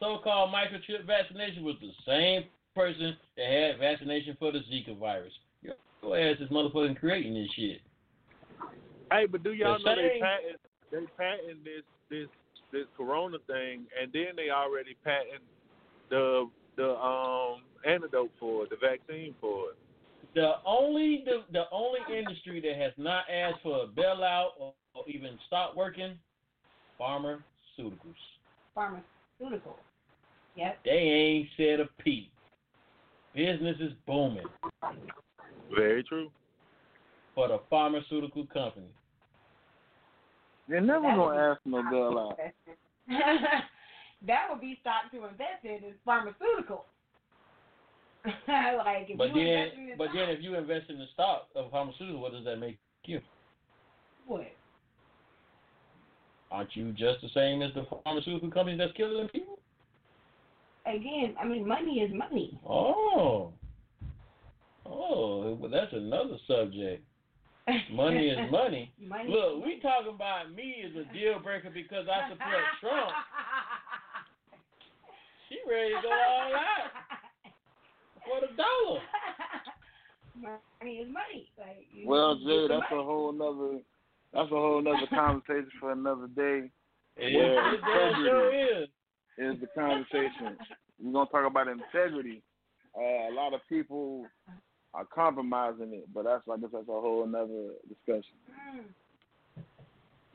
[0.00, 2.44] so-called microchip vaccination was the same
[2.74, 5.32] person that had vaccination for the Zika virus.
[5.62, 5.74] Your
[6.18, 7.80] ass is motherfucking creating this shit.
[9.10, 10.60] Hey, but do y'all The know they patent
[10.90, 12.28] they patent this this
[12.72, 15.42] this corona thing and then they already patent
[16.10, 19.76] the the um antidote for it, the vaccine for it.
[20.36, 25.02] The only the, the only industry that has not asked for a bailout or, or
[25.08, 26.12] even stop working,
[27.00, 27.40] pharmaceuticals.
[28.74, 29.78] Pharmaceutical.
[30.56, 30.78] Yep.
[30.84, 32.30] They ain't said a peep.
[33.34, 34.44] Business is booming
[35.74, 36.30] Very true.
[37.34, 38.92] for the pharmaceutical company.
[40.68, 42.36] They're never That gonna be ask no bailout.
[44.26, 46.84] that would be stock to invest in is pharmaceutical.
[48.48, 52.44] like But then, but then if you invest in the stock of pharmaceutical, what does
[52.44, 53.20] that make you?
[54.26, 54.46] what?
[56.50, 59.58] Aren't you just the same as the pharmaceutical companies that's killing the people?
[60.86, 62.58] Again, I mean, money is money.
[62.68, 63.52] Oh,
[64.86, 67.02] oh, well, that's another subject.
[67.90, 68.92] Money is money.
[69.00, 69.28] money.
[69.28, 73.10] Look, we talking about me as a deal breaker because I support Trump.
[75.48, 76.90] She ready to go all out
[78.26, 79.00] for the dollar.
[80.82, 81.48] money is money.
[81.58, 83.80] Like, Well, you Jay, get the that's a whole nother
[84.32, 86.70] that's a whole nother conversation for another day.
[87.16, 87.80] It, Where it
[88.24, 88.88] sure is.
[89.38, 90.58] is the conversation.
[91.02, 92.42] We're gonna talk about integrity.
[92.96, 94.26] Uh, a lot of people
[94.94, 98.36] are compromising it, but that's like I said, that's a whole another discussion.
[98.76, 98.84] Mm.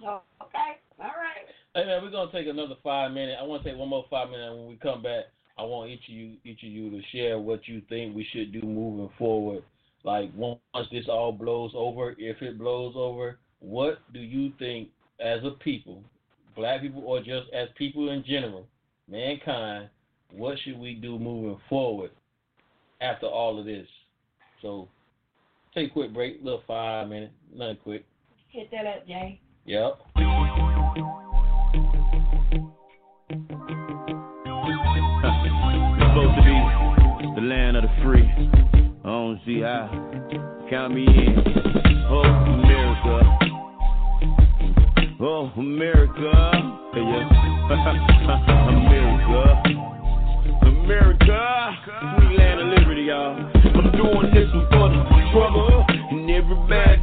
[0.04, 0.80] Oh, okay.
[1.00, 1.46] All right.
[1.76, 3.38] Hey man, we're gonna take another five minutes.
[3.40, 4.50] I want to take one more five minutes.
[4.50, 5.26] and When we come back,
[5.58, 8.52] I want each of you, each of you, to share what you think we should
[8.52, 9.64] do moving forward.
[10.04, 10.60] Like once
[10.92, 16.04] this all blows over, if it blows over, what do you think as a people,
[16.56, 18.66] black people, or just as people in general,
[19.08, 19.90] mankind,
[20.32, 22.12] what should we do moving forward
[23.02, 23.88] after all of this?
[24.62, 24.88] So,
[25.74, 28.06] take a quick break, little five minutes, nothing quick.
[28.50, 29.40] Hit that up, Jay.
[29.66, 30.00] Yep.
[37.84, 38.28] Of the free.
[39.04, 39.90] I don't see how.
[40.70, 41.36] Count me in.
[42.10, 43.22] Oh, America.
[45.20, 46.32] Oh, America.
[46.96, 47.28] Yeah.
[48.70, 49.64] America.
[50.68, 51.42] America.
[52.20, 53.38] We land of liberty, y'all.
[53.38, 55.86] I'm doing this for the struggle.
[55.90, 57.01] And everybody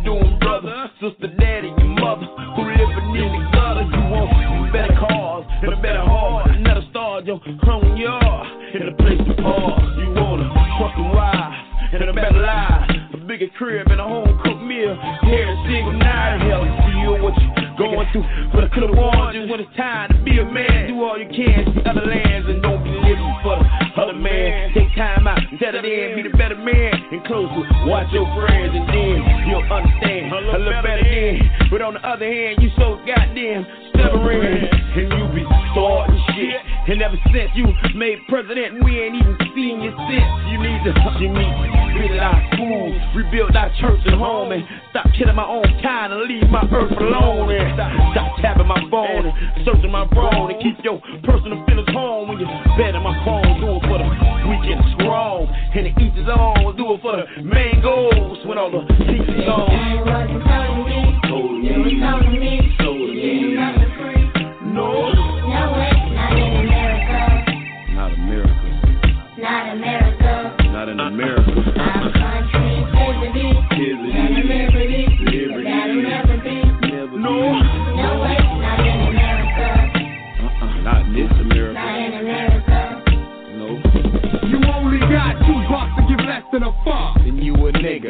[13.58, 14.94] crib and a home cooked meal.
[14.94, 18.24] Every single night, hell, feel what you going through.
[18.54, 20.86] But I could've warned you when it's time to be a man.
[20.86, 23.66] Do all you can, see other lands, and don't be living for the
[23.98, 24.70] other man.
[24.74, 26.94] Take time out, set it in, be the better man.
[27.10, 29.18] And closer, watch your friends, and then
[29.50, 31.42] you'll understand a little better then.
[31.70, 34.70] But on the other hand, you so goddamn stubborn,
[35.02, 35.17] and
[36.88, 40.32] And ever since you made president, we ain't even seen you since.
[40.48, 44.64] You need to, you need to visit our schools, rebuild our church and home, and
[44.88, 47.52] stop killing my own kind and leave my earth alone.
[47.52, 49.36] And stop, stop tapping my phone and
[49.68, 50.96] searching my brain and keep your
[51.28, 52.48] personal feelings home when you're
[52.80, 53.60] betting my phone.
[53.60, 56.72] Do it for the the strong, and the each his own.
[56.72, 59.68] Do it for the main goals when all the is on.
[61.28, 62.57] Told me, you told me,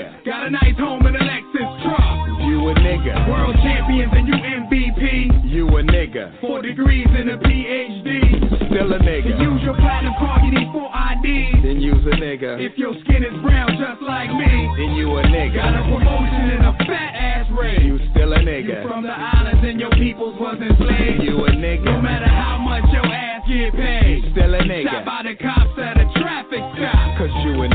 [0.08, 0.24] nigga.
[0.24, 2.16] Got a nice home in a Lexus truck.
[2.48, 3.28] You a nigga.
[3.28, 5.44] World champions and you MVP.
[5.50, 6.40] You a nigga.
[6.40, 8.68] Four degrees and a PhD.
[8.68, 9.40] Still a To nigga.
[9.40, 11.62] use your platinum card, you need four IDs.
[11.64, 12.60] Then use a nigga.
[12.60, 14.50] If your skin is brown just like me.
[14.76, 15.54] Then you a nigga.
[15.56, 17.82] Got a promotion and a fat ass raise.
[17.84, 18.82] You still a You nigga.
[18.88, 21.22] from the islands and your peoples was enslaved.
[21.22, 21.84] You a nigga.
[21.84, 24.32] No matter how much your ass get paid.
[24.32, 24.88] Still a nigga.
[24.88, 25.04] Stop nigga.
[25.06, 27.18] by the cops at a traffic stop.
[27.18, 27.67] Cause you a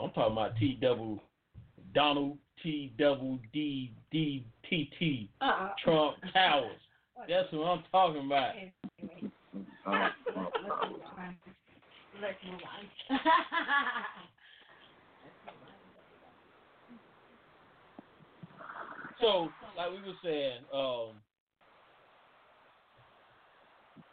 [0.00, 0.06] double.
[0.06, 1.22] I'm talking about T double
[1.94, 5.70] Donald T double D D T T Uh-uh.
[5.82, 6.76] Trump Towers.
[7.28, 8.54] That's what I'm talking about.
[12.20, 12.60] Let's move
[13.10, 13.20] on.
[19.20, 21.10] So, like we were saying, um,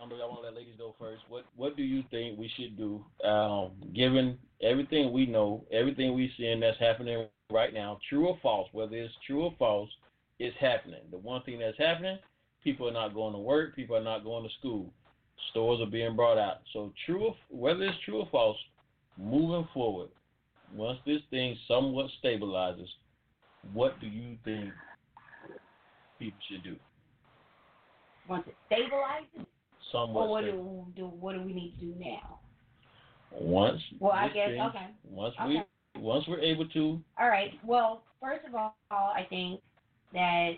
[0.02, 1.24] I'm gonna, I want to let ladies go first.
[1.30, 6.32] What What do you think we should do, um, given everything we know, everything we
[6.38, 8.68] seeing that's happening right now, true or false?
[8.72, 9.90] Whether it's true or false,
[10.40, 11.02] it's happening.
[11.12, 12.18] The one thing that's happening,
[12.64, 14.92] people are not going to work, people are not going to school,
[15.52, 16.58] stores are being brought out.
[16.74, 18.58] So, true, or, whether it's true or false,
[19.18, 20.10] moving forward,
[20.76, 22.88] once this thing somewhat stabilizes,
[23.74, 24.72] what do you think
[26.20, 26.76] people should do?
[28.28, 29.46] Once it stabilizes,
[29.92, 30.88] Somewhat or what stable.
[30.96, 32.40] do, do what do we need to do now?
[33.32, 34.88] Once Well, I guess thing- okay.
[35.04, 35.64] Once Okay.
[35.96, 37.54] we once we're able to All right.
[37.66, 39.62] Well, first of all, I think
[40.14, 40.52] that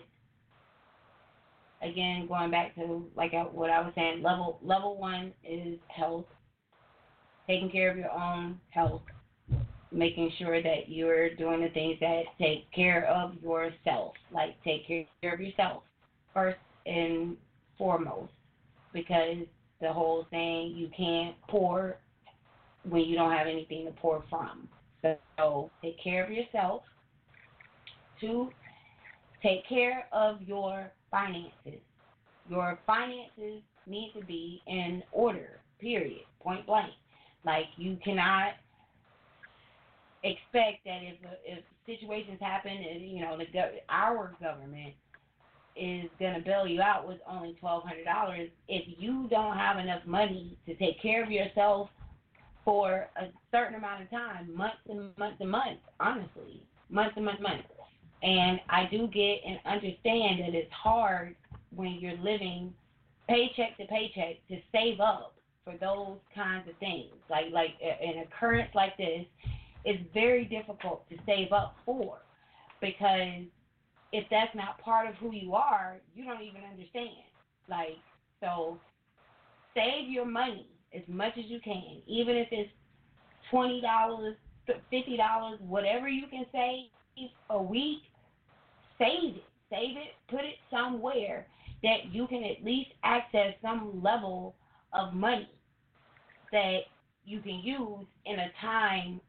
[1.82, 6.26] again, going back to like uh, what I was saying, level level one is health,
[7.46, 9.02] taking care of your own health,
[9.90, 15.34] making sure that you're doing the things that take care of yourself, like take care
[15.34, 15.82] of yourself
[16.34, 17.36] first and
[17.78, 18.32] foremost,
[18.92, 19.38] because
[19.80, 21.96] the whole saying you can't pour
[22.88, 24.68] when you don't have anything to pour from.
[25.38, 26.82] So take care of yourself.
[28.20, 28.50] Two,
[29.42, 31.80] take care of your finances.
[32.48, 36.92] Your finances need to be in order, period, point blank.
[37.44, 38.52] Like you cannot
[40.22, 43.46] expect that if if situations happen, you know the
[43.88, 44.94] our government
[45.76, 50.04] is gonna bail you out with only twelve hundred dollars if you don't have enough
[50.04, 51.88] money to take care of yourself
[52.70, 57.42] for a certain amount of time, months and months and months, honestly, months and months
[57.44, 57.68] and months.
[58.22, 61.34] And I do get and understand that it's hard
[61.74, 62.72] when you're living
[63.28, 65.34] paycheck to paycheck to save up
[65.64, 67.10] for those kinds of things.
[67.28, 69.26] Like like an occurrence like this
[69.84, 72.18] is very difficult to save up for
[72.80, 73.42] because
[74.12, 77.26] if that's not part of who you are, you don't even understand.
[77.68, 77.98] Like
[78.40, 78.78] so
[79.74, 82.70] save your money as much as you can, even if it's
[83.50, 84.36] twenty dollars,
[84.90, 86.86] fifty dollars, whatever you can save
[87.50, 88.02] a week.
[88.98, 91.46] Save it, save it, put it somewhere
[91.82, 94.54] that you can at least access some level
[94.92, 95.48] of money
[96.52, 96.80] that
[97.24, 99.20] you can use in a time,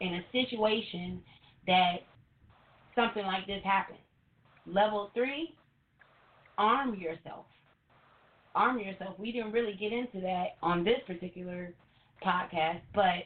[0.00, 1.20] in a situation
[1.66, 1.96] that
[2.94, 3.98] something like this happens.
[4.66, 5.54] Level three,
[6.56, 7.44] arm yourself
[8.54, 9.18] arm yourself.
[9.18, 11.72] We didn't really get into that on this particular
[12.24, 13.24] podcast, but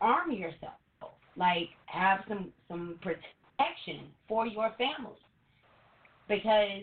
[0.00, 0.74] arm yourself.
[1.36, 5.18] Like have some some protection for your family.
[6.28, 6.82] Because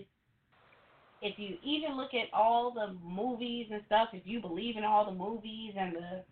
[1.22, 5.06] if you even look at all the movies and stuff, if you believe in all
[5.06, 6.24] the movies and the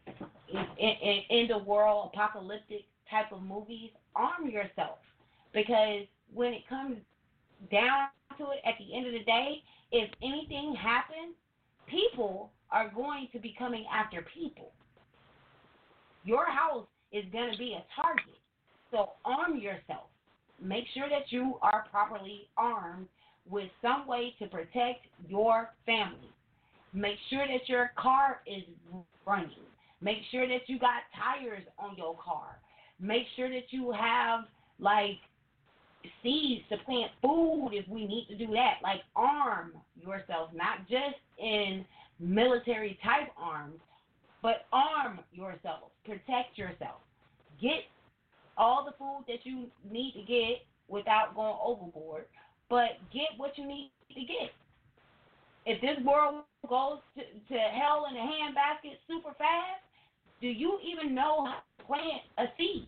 [1.30, 4.98] in, the world apocalyptic type of movies, arm yourself.
[5.54, 6.98] Because when it comes
[7.72, 11.36] down to it at the end of the day, if anything happens,
[11.92, 14.72] people are going to be coming after people.
[16.24, 18.40] Your house is going to be a target.
[18.90, 20.08] So arm yourself.
[20.62, 23.08] Make sure that you are properly armed
[23.50, 26.30] with some way to protect your family.
[26.94, 28.64] Make sure that your car is
[29.26, 29.50] running.
[30.02, 32.60] Make sure that you got tires on your car.
[33.00, 34.42] Make sure that you have
[34.80, 35.20] like
[36.23, 38.76] seeds to plant food if we need to do that.
[38.84, 41.86] Like arm yourself, not just in
[42.19, 43.80] military type arms,
[44.41, 45.91] but arm yourself.
[46.06, 47.02] Protect yourself.
[47.61, 47.84] Get
[48.57, 52.26] all the food that you need to get without going overboard,
[52.69, 54.52] but get what you need to get.
[55.65, 59.82] If this world goes to, to hell in a handbasket super fast,
[60.41, 62.88] do you even know how to plant a seed?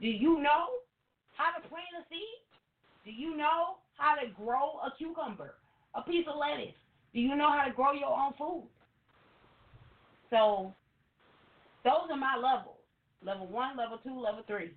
[0.00, 0.80] Do you know
[1.36, 2.40] how to plant a seed?
[3.06, 5.54] Do you know how to grow a cucumber,
[5.94, 6.74] a piece of lettuce?
[7.14, 8.68] Do you know how to grow your own food?
[10.28, 10.74] So,
[11.84, 12.76] those are my levels
[13.26, 14.70] level one, level two, level three.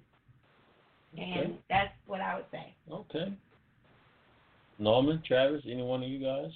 [1.17, 1.59] And Okay.
[1.69, 2.75] that's what I would say.
[2.89, 3.33] Okay.
[4.77, 6.51] Norman, Travis, any one of you guys?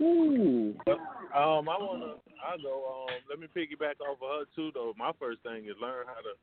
[0.00, 0.74] Ooh.
[1.34, 2.16] Um, I wanna.
[2.44, 3.06] I go.
[3.06, 4.70] Um, let me piggyback off of her too.
[4.74, 6.34] Though my first thing is learn how to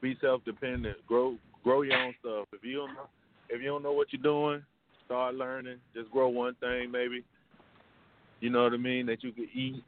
[0.00, 0.96] be self-dependent.
[1.06, 2.46] Grow, grow your own stuff.
[2.52, 3.08] If you don't, know,
[3.48, 4.62] if you don't know what you're doing,
[5.04, 5.78] start learning.
[5.94, 7.24] Just grow one thing, maybe.
[8.40, 9.06] You know what I mean?
[9.06, 9.82] That you could eat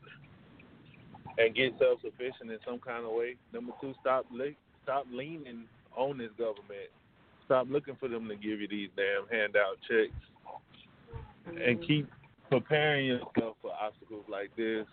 [1.36, 3.36] and get self-sufficient in some kind of way.
[3.52, 5.64] Number two, stop le- stop leaning
[5.96, 6.90] on this government.
[7.44, 10.12] Stop looking for them to give you these damn handout checks,
[11.46, 11.82] and mm-hmm.
[11.82, 12.10] keep
[12.50, 14.86] preparing yourself for obstacles like this.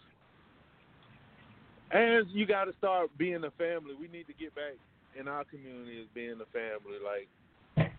[1.91, 3.93] And you got to start being a family.
[3.99, 4.73] We need to get back
[5.19, 6.99] in our community as being a family.
[7.03, 7.27] Like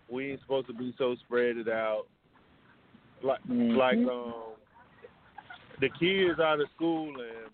[0.09, 2.05] we ain't supposed to be so spread it out.
[3.23, 3.75] Like Mhm.
[3.75, 4.55] like um
[5.79, 7.51] the kids out of school and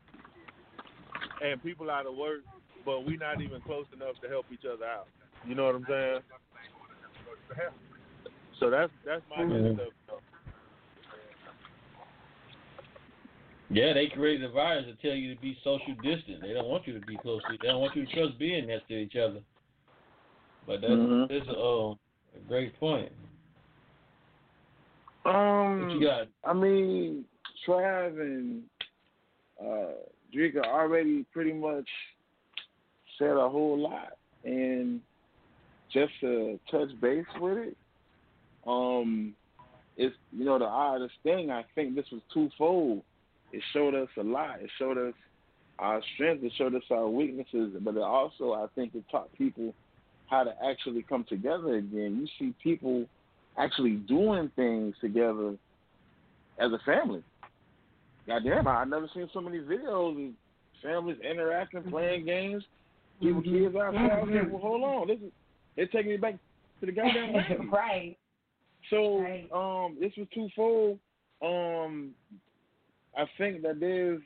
[1.41, 2.41] and people out of work,
[2.85, 5.07] but we not even close enough to help each other out.
[5.45, 6.22] You know what I'm saying?
[8.60, 9.73] So that's that's my Mhm.
[9.73, 10.22] stuff.
[13.69, 16.41] Yeah, they created a virus to tell you to be social distant.
[16.44, 17.57] They don't want you to be close to.
[17.57, 19.41] They don't want you to trust being next to each other.
[20.65, 21.27] But that's Mhm.
[21.27, 21.95] that's a, uh,
[22.35, 23.11] a great point.
[25.26, 26.27] Um, What you got?
[26.44, 27.26] I mean,
[27.65, 28.69] Trav and
[29.61, 29.94] uh,
[30.34, 31.90] Drika already pretty much
[33.18, 35.02] said a whole lot, and
[35.91, 37.77] just to touch base with it,
[38.65, 39.35] um,
[39.95, 41.52] it's you know the oddest thing.
[41.52, 43.03] I think this was twofold.
[43.52, 44.61] It showed us a lot.
[44.61, 45.14] It showed us
[45.77, 46.44] our strengths.
[46.44, 49.73] It showed us our weaknesses, but it also I think it taught people
[50.29, 52.17] how to actually come together again.
[52.21, 53.05] You see people
[53.57, 55.55] actually doing things together
[56.59, 57.23] as a family.
[58.27, 60.33] Goddamn, I- I've never seen so many videos of
[60.81, 62.63] families interacting, playing games,
[63.21, 64.27] people kids outside.
[64.27, 65.31] Like, well, hold on, this is
[65.75, 66.35] they're taking me back
[66.79, 67.71] to the goddamn 90s.
[67.71, 68.17] right.
[68.89, 69.19] So
[69.53, 70.99] um, this was twofold.
[71.41, 72.11] Um,
[73.17, 74.21] I think that there's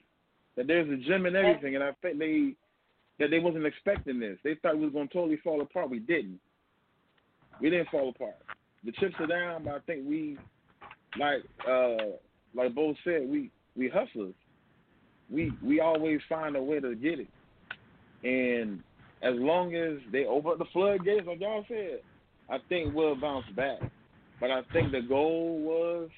[0.55, 2.53] that there's a gem in everything, and I think they
[3.19, 4.37] that they wasn't expecting this.
[4.43, 5.89] They thought we was gonna totally fall apart.
[5.89, 6.39] We didn't.
[7.59, 8.35] We didn't fall apart.
[8.83, 10.37] The chips are down, but I think we,
[11.19, 12.17] like uh,
[12.53, 14.35] like Bo said, we we hustlers.
[15.29, 17.27] We we always find a way to get it,
[18.23, 18.81] and
[19.23, 22.01] as long as they open up the floodgates, like y'all said,
[22.49, 23.79] I think we'll bounce back.
[24.39, 26.09] But I think the goal was,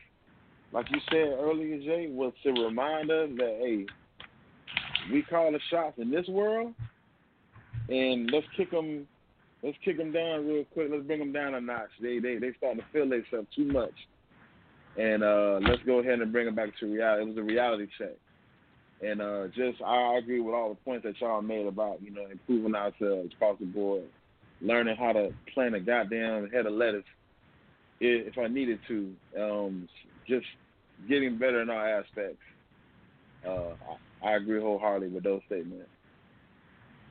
[0.74, 3.86] like you said earlier, Jay, was to remind us that hey,
[5.12, 6.74] we call the shots in this world,
[7.90, 9.08] and let's kick them,
[9.64, 10.90] let's kick them down real quick.
[10.92, 11.90] Let's bring them down a notch.
[12.02, 13.94] They they they starting to feel themselves too much,
[14.98, 17.24] and uh, let's go ahead and bring them back to reality.
[17.24, 18.16] It was a reality check,
[19.02, 22.26] and uh, just I agree with all the points that y'all made about you know
[22.32, 24.04] improving ourselves across the board,
[24.62, 27.04] learning how to plant a goddamn head of lettuce
[28.00, 29.14] if I needed to.
[29.40, 29.90] Um,
[30.28, 30.46] just
[31.10, 32.42] getting better in all aspects.
[33.46, 33.72] Uh,
[34.24, 35.90] I, I agree wholeheartedly with those statements.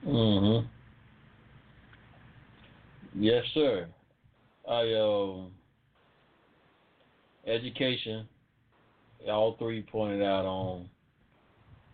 [0.07, 0.67] Mm-hmm.
[3.21, 3.89] Yes, sir.
[4.69, 5.51] I um
[7.47, 8.29] education.
[9.29, 10.89] All three pointed out on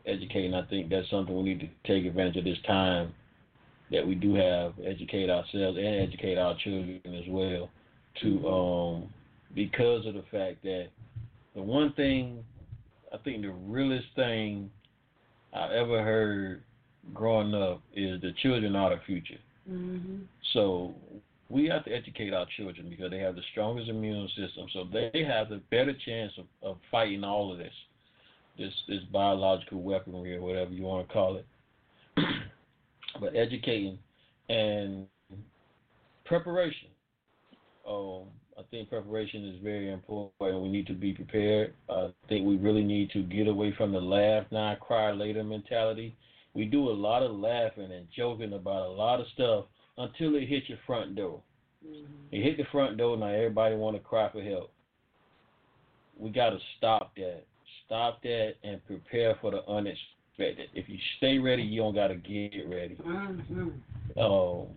[0.07, 0.55] educating.
[0.55, 3.15] I think that's something we need to take advantage of this time
[3.91, 4.75] that we do have.
[4.85, 7.71] Educate ourselves and educate our children as well.
[8.23, 9.15] To um
[9.55, 10.89] because of the fact that
[11.55, 12.45] the one thing
[13.13, 14.71] I think the realest thing
[15.53, 16.63] I ever heard
[17.13, 19.39] growing up is the children are the future.
[19.71, 20.23] Mm-hmm.
[20.53, 20.95] So
[21.49, 24.67] we have to educate our children because they have the strongest immune system.
[24.73, 27.73] So they have the better chance of, of fighting all of this,
[28.59, 31.47] this this biological weaponry or whatever you want to call it.
[33.21, 33.99] but educating
[34.49, 35.07] and
[36.25, 36.89] preparation.
[37.89, 38.25] Um,
[38.59, 40.63] I think preparation is very important.
[40.63, 41.75] We need to be prepared.
[41.91, 46.17] I think we really need to get away from the laugh now, cry later mentality.
[46.55, 49.65] We do a lot of laughing and joking about a lot of stuff
[49.99, 51.41] until it hits your front door.
[52.33, 53.27] It hit the front door now.
[53.27, 54.71] Everybody want to cry for help.
[56.19, 57.43] We got to stop that.
[57.87, 60.69] Stop that and prepare for the unexpected.
[60.75, 62.97] If you stay ready, you don't got to get ready.
[62.97, 63.69] Mm-hmm.
[64.17, 64.69] Oh,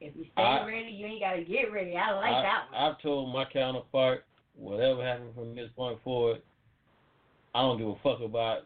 [0.00, 1.96] If you stay I- ready, you ain't gotta get ready.
[1.96, 2.80] I like I, that one.
[2.82, 4.24] I've told my counterpart,
[4.56, 6.40] whatever happens from this point forward,
[7.54, 8.60] I don't give a fuck about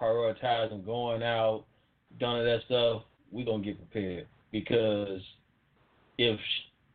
[0.00, 1.64] prioritizing going out,
[2.20, 3.02] none of that stuff.
[3.32, 5.20] we're gonna get prepared because
[6.18, 6.40] if,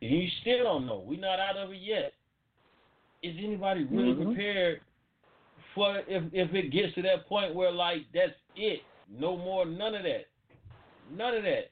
[0.02, 2.12] if you still don't know, we're not out of it yet.
[3.22, 4.24] Is anybody really Mhm.
[4.34, 4.82] prepared
[5.74, 9.94] for if if it gets to that point where like that's it, no more, none
[9.94, 10.26] of that,
[11.10, 11.70] none of that.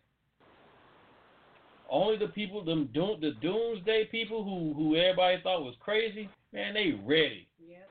[1.89, 6.73] Only the people, them doom, the doomsday people who who everybody thought was crazy, man,
[6.75, 7.47] they ready.
[7.61, 7.91] Yep.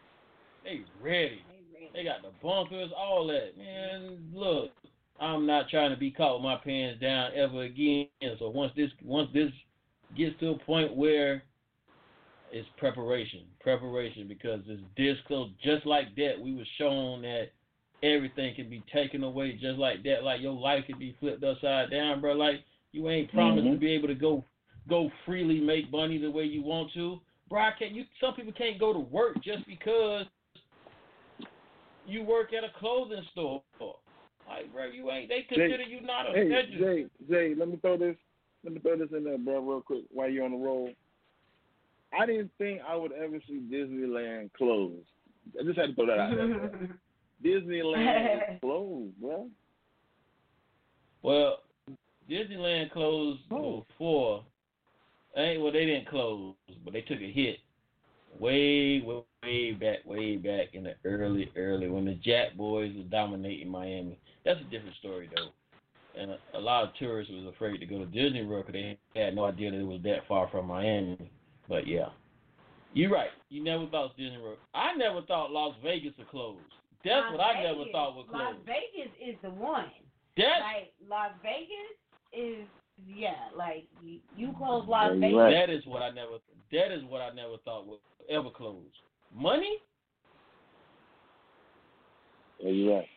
[0.64, 1.46] They ready.
[1.48, 1.90] They ready.
[1.94, 3.56] They got the bunkers, all that.
[3.56, 4.72] Man, look,
[5.19, 8.07] I'm not trying to be caught with my pants down ever again.
[8.40, 9.52] So once this once this
[10.15, 11.44] gets to a point where
[12.52, 17.52] it's preparation, preparation, because it's this close, just like that, we were shown that
[18.03, 20.23] everything can be taken away just like that.
[20.23, 22.34] Like your life can be flipped upside down, bro.
[22.34, 23.80] Like you ain't promised to Mhm.
[23.80, 24.44] be able to go
[24.90, 27.22] go freely make money the way you want to.
[27.48, 30.26] Bro, I can't you some people can't go to work just because
[32.06, 33.64] you work at a clothing store.
[34.48, 36.49] Like, bro, you ain't they consider you not a Hey.
[36.78, 38.15] Jay, Jay, let me throw this.
[38.64, 40.90] Let me throw this in there, bro, real quick while you're on the roll.
[42.18, 45.06] I didn't think I would ever see Disneyland closed.
[45.60, 46.72] I just had to throw that out there.
[47.44, 49.48] Disneyland is closed, bro.
[51.24, 51.60] Well,
[52.30, 53.86] Disneyland closed Oh.
[53.90, 54.44] before.
[55.36, 56.53] Ain't well, they didn't close,
[56.84, 57.57] but they took a hit
[58.40, 63.06] way, way, way back, way back in the early, early when the Jack Boys was
[63.10, 64.20] dominating Miami.
[64.45, 65.49] That's a different story though.
[66.20, 69.20] And a, a lot of tourists was afraid to go to Disney World because they
[69.20, 71.32] had no idea that it was that far from Miami.
[71.68, 72.10] But yeah,
[72.94, 73.30] you're right.
[73.49, 74.57] You never thought Disney World.
[74.74, 76.57] I never thought Las Vegas would close.
[77.03, 78.41] That's Las what I never thought would close.
[78.41, 78.56] Las.
[78.65, 79.86] Vegas is the one.
[80.38, 81.98] That's like Las Vegas
[82.32, 82.68] is
[83.07, 85.38] yeah, like you, you close Las Yeah, Vegas.
[85.38, 85.53] right.
[85.53, 86.38] That is what I never.
[86.72, 87.99] That is what I never thought would
[88.30, 88.84] ever close.
[89.36, 89.78] Money?
[92.60, 93.07] Yeah, you're right.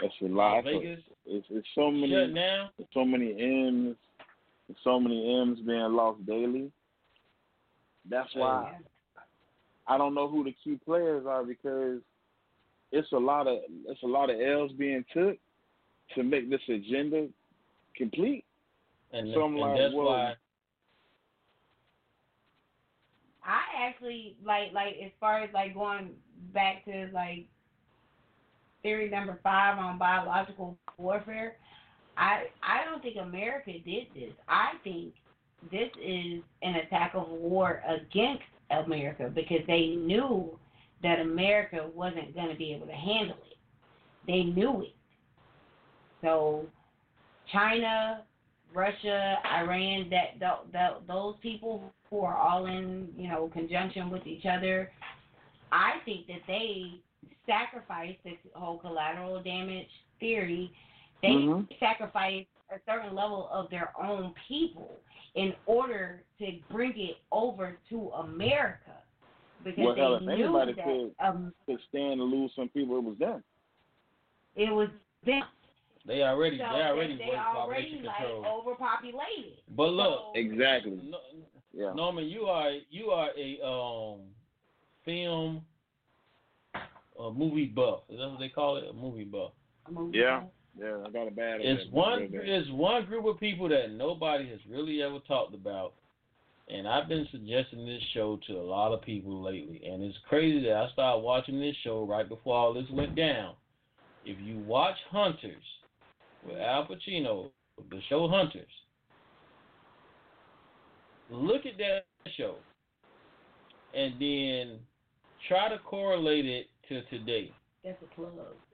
[0.00, 0.64] That's a lot.
[0.64, 2.10] Las Vegas It's, it's so many.
[2.12, 2.68] shut down.
[2.92, 3.96] So many M's,
[4.82, 6.70] so many M's being lost daily.
[8.10, 8.76] That's why
[9.86, 12.00] I don't know who the key players are because
[12.92, 15.36] it's a lot of it's a lot of L's being took
[16.14, 17.28] to make this agenda
[17.96, 18.44] complete.
[19.12, 20.04] And, So I'm and like, that's whoa.
[20.06, 20.34] why.
[23.46, 26.10] I actually like like as far as like going
[26.52, 27.46] back to like
[28.84, 31.56] theory number five on biological warfare.
[32.16, 34.32] I I don't think America did this.
[34.46, 35.14] I think
[35.72, 40.56] this is an attack of war against America because they knew
[41.02, 43.56] that America wasn't going to be able to handle it.
[44.26, 44.94] They knew it.
[46.22, 46.66] So
[47.52, 48.22] China,
[48.72, 54.46] Russia, Iran, that, that, those people who are all in, you know, conjunction with each
[54.46, 54.90] other,
[55.70, 57.00] I think that they
[57.46, 59.88] sacrificed this whole collateral damage
[60.20, 60.72] theory.
[61.22, 61.78] They Mhm.
[61.78, 65.00] sacrificed a certain level of their own people
[65.34, 69.02] in order to bring it over to America
[69.62, 72.68] because Well, hell, they if knew anybody that could- um, To stand to lose some
[72.68, 73.42] people, it was them.
[74.54, 74.88] it was
[75.24, 75.44] them.
[76.06, 76.58] They already.
[76.58, 78.44] So they already they work already like control.
[78.46, 79.58] overpopulated.
[79.70, 80.96] But look, So- Exactly.
[81.02, 81.18] No,
[81.72, 81.92] Yeah.
[81.94, 84.34] Norman, you are you are a um
[85.04, 85.64] film
[87.20, 88.00] a movie buff.
[88.08, 88.84] Is that what they call it?
[88.88, 89.52] A movie buff.
[90.12, 90.42] Yeah.
[90.78, 91.60] Yeah, I got a bad.
[91.60, 95.94] It's bad- one it's one group of people that nobody has really ever talked about.
[96.68, 99.82] And I've been suggesting this show to a lot of people lately.
[99.86, 103.54] And it's crazy that I started watching this show right before all this went down.
[104.24, 105.62] If you watch Hunters
[106.44, 107.50] with Al Pacino,
[107.90, 108.66] the show Hunters,
[111.30, 112.04] look at that
[112.36, 112.56] show
[113.94, 114.78] and then
[115.48, 117.52] try to correlate it to today
[117.84, 118.32] That's a plug.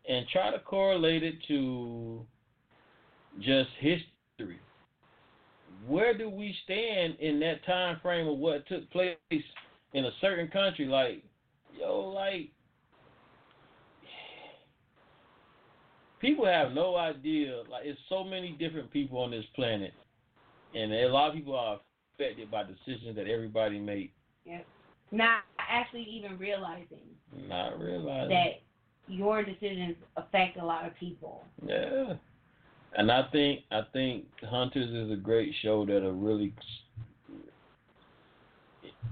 [0.09, 2.25] and try to correlate it to
[3.41, 4.59] just history.
[5.87, 9.17] Where do we stand in that time frame of what took place
[9.95, 10.87] in a certain country?
[10.87, 11.23] Like,
[11.79, 12.51] yo, like
[16.21, 17.63] people have no idea.
[17.71, 19.93] Like, it's so many different people on this planet,
[20.75, 21.81] and a lot of people are
[22.15, 24.13] affected by decisions that everybody make.
[24.45, 24.67] Yep.
[25.13, 26.99] Not actually even realizing
[27.49, 28.29] Not realizing.
[28.31, 28.61] that
[29.09, 31.45] your decisions affect a lot of people.
[31.67, 32.15] Yeah.
[32.97, 36.53] And I think I think Hunters is a great show that'll really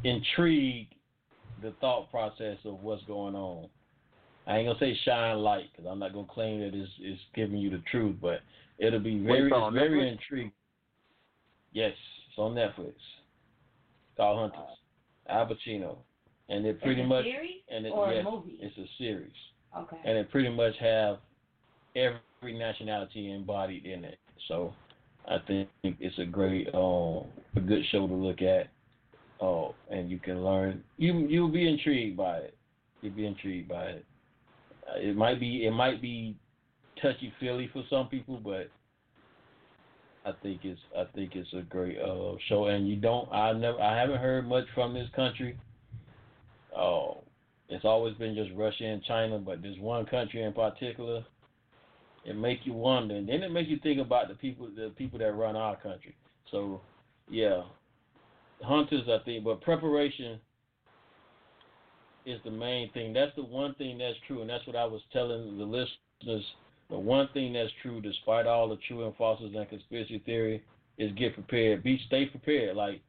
[0.04, 0.88] intrigue
[1.62, 3.68] the thought process of what's going on.
[4.46, 7.58] I ain't gonna say shine light because I'm not gonna claim that it's, it's giving
[7.58, 8.40] you the truth, but
[8.78, 10.12] it'll be very it's on it's very Netflix?
[10.12, 10.52] intriguing.
[11.72, 11.92] Yes,
[12.28, 12.94] it's on Netflix.
[14.16, 14.77] Called Hunters.
[15.28, 15.96] Al Pacino,
[16.48, 17.24] and it pretty much
[17.70, 18.58] and it, or a yes, movie?
[18.60, 19.32] it's a series
[19.76, 19.98] Okay.
[20.04, 21.18] and it pretty much have
[21.94, 24.18] every nationality embodied in it.
[24.48, 24.72] So
[25.28, 27.24] I think it's a great, um,
[27.56, 28.68] a good show to look at.
[29.40, 30.82] Oh, and you can learn.
[30.96, 32.56] You you'll be intrigued by it.
[33.02, 34.04] You'll be intrigued by it.
[34.90, 36.34] Uh, It might be it might be
[37.00, 38.68] touchy feely for some people, but
[40.28, 42.66] I think it's I think it's a great uh, show.
[42.66, 45.58] And you don't I never I haven't heard much from this country.
[46.76, 47.22] Oh,
[47.68, 51.24] it's always been just Russia and China, but this one country in particular,
[52.24, 55.18] it make you wonder, and then it makes you think about the people, the people
[55.18, 56.14] that run our country.
[56.50, 56.80] So,
[57.30, 57.62] yeah,
[58.62, 60.40] hunters, I think, but preparation
[62.24, 63.12] is the main thing.
[63.12, 66.44] That's the one thing that's true, and that's what I was telling the listeners.
[66.90, 70.62] The one thing that's true, despite all the true and falses and conspiracy theory,
[70.96, 71.82] is get prepared.
[71.82, 72.76] Be stay prepared.
[72.76, 73.00] Like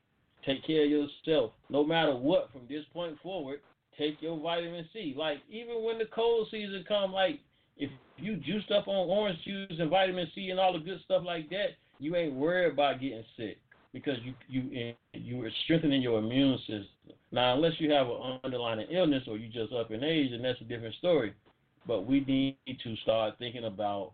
[0.45, 1.51] take care of yourself.
[1.69, 3.59] No matter what, from this point forward,
[3.97, 5.15] take your vitamin C.
[5.17, 7.39] Like even when the cold season come, like
[7.77, 11.23] if you juiced up on orange juice and vitamin C and all the good stuff
[11.25, 13.57] like that, you ain't worried about getting sick
[13.93, 17.15] because you you you are strengthening your immune system.
[17.31, 20.59] Now, unless you have an underlying illness or you just up in age, and that's
[20.61, 21.33] a different story.
[21.89, 24.13] But we need to start thinking about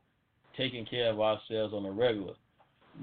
[0.56, 2.36] taking care of ourselves on a regular.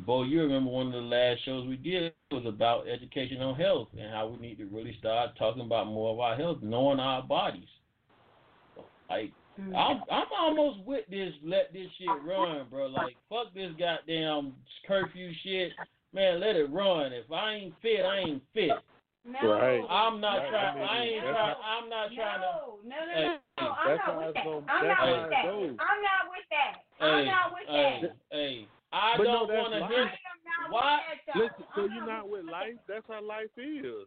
[0.06, 3.88] Bo, you remember one of the last shows we did was about education on health
[3.92, 7.22] and how we need to really start talking about more of our health, knowing our
[7.22, 7.68] bodies.
[9.10, 9.76] Like mm.
[9.76, 12.86] I'm I'm almost with this let this shit run, bro.
[12.86, 14.54] Like fuck this goddamn
[14.88, 15.72] curfew shit.
[16.14, 17.12] Man, let it run.
[17.12, 18.70] If I ain't fit, I ain't fit.
[19.24, 19.38] No.
[19.54, 19.84] Right.
[19.86, 20.66] I'm not Right, trying.
[20.66, 21.34] I mean, I ain't trying.
[21.34, 22.46] how- I'm not trying to.
[22.46, 23.70] No, no, no, Hey, no.
[23.70, 24.44] I'm not with that.
[24.44, 25.44] gonna- I'm not with that.
[25.46, 25.76] goes.
[25.78, 26.74] I'm not with that.
[26.98, 28.16] Hey, I'm not with hey, that.
[28.30, 28.68] hey.
[28.92, 30.04] I But don't that's want to hear.
[30.04, 30.96] I Why?
[30.96, 31.40] with that though.
[31.40, 32.76] Listen, so you're not not with life?
[32.88, 34.06] That's how life is.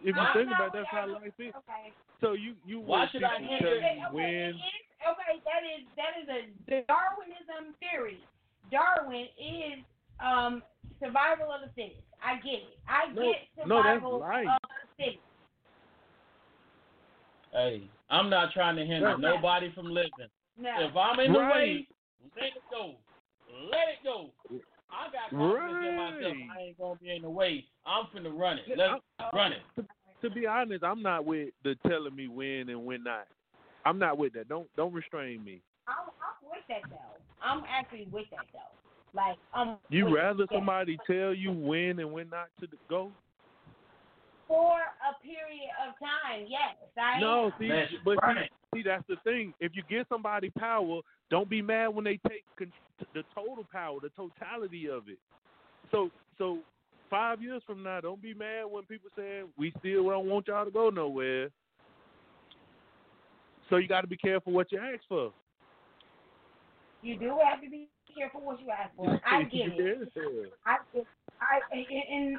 [0.00, 1.54] If you I'm think not about it, that's how life is.
[1.54, 1.94] Okay.
[2.20, 4.54] So you you Why want should I hear telling Okay, you when
[5.06, 8.26] okay, that is that is a Darwinism theory.
[8.70, 9.84] Darwin is
[10.18, 10.62] um
[11.02, 12.06] survival of the fittest.
[12.22, 12.78] I get it.
[12.86, 14.46] I No, get survival life.
[14.46, 15.24] of the fittest.
[17.52, 19.20] Hey, I'm not trying to hinder Okay.
[19.20, 20.30] nobody from living.
[20.56, 20.70] No.
[20.78, 21.52] If I'm in the Right.
[21.52, 21.88] way,
[22.36, 22.94] let it go.
[23.68, 24.30] Let it go.
[24.90, 26.36] I got confidence in myself.
[26.54, 27.66] I ain't gonna be in the way.
[27.84, 28.68] I'm finna run it.
[28.76, 29.02] Let's
[29.32, 29.62] run it.
[30.20, 33.26] to be honest, I'm not with the telling me when and when not.
[33.84, 34.48] I'm not with that.
[34.48, 35.60] Don't don't restrain me.
[35.88, 37.16] I'm, I'm with that though.
[37.42, 38.60] I'm actually with that though.
[39.14, 39.78] Like um.
[39.90, 40.54] You with rather that.
[40.54, 43.12] somebody tell you when and when not to go?
[44.52, 46.46] for a period of time?
[46.46, 47.52] Yes, I No, am.
[47.58, 49.54] see, Let's but run see, see, that's the thing.
[49.60, 52.72] If you give somebody power, don't be mad when they take con-
[53.14, 55.18] the total power, the totality of it.
[55.90, 56.58] So, so
[57.08, 60.66] five years from now, don't be mad when people say we still don't want y'all
[60.66, 61.48] to go nowhere.
[63.70, 65.32] So you got to be careful what you ask for.
[67.00, 69.20] You do have to be careful what you ask for.
[69.26, 70.12] I get it.
[70.14, 70.22] Yeah.
[70.66, 70.76] I
[71.40, 71.76] I
[72.10, 72.36] and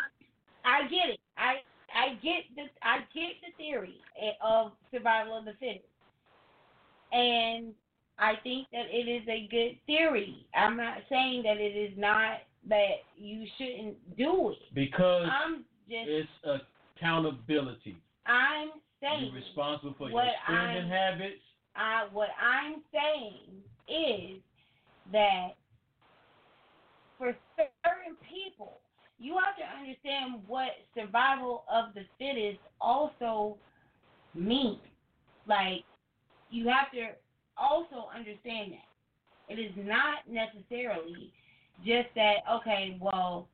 [0.65, 1.19] I get it.
[1.37, 1.55] I
[1.93, 5.85] I get the I get the theory eh, of survival of the fittest,
[7.11, 7.73] and
[8.17, 10.45] I think that it is a good theory.
[10.55, 12.39] I'm not saying that it is not
[12.69, 14.73] that you shouldn't do it.
[14.73, 16.63] Because I'm just it's
[16.97, 17.97] accountability.
[18.25, 18.69] I'm
[19.01, 21.41] saying You're responsible for what your spending I'm- habits.
[21.75, 24.41] I what I'm saying is
[25.11, 25.62] that for
[27.57, 28.80] certain people,
[29.19, 33.57] you have to understand what survival of the fittest also
[34.34, 34.80] means.
[35.47, 35.84] Like
[36.49, 37.09] you have to
[37.57, 41.31] also understand that it is not necessarily
[41.85, 42.38] just that.
[42.59, 43.47] Okay, well,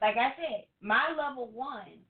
[0.00, 2.00] like I said, my level one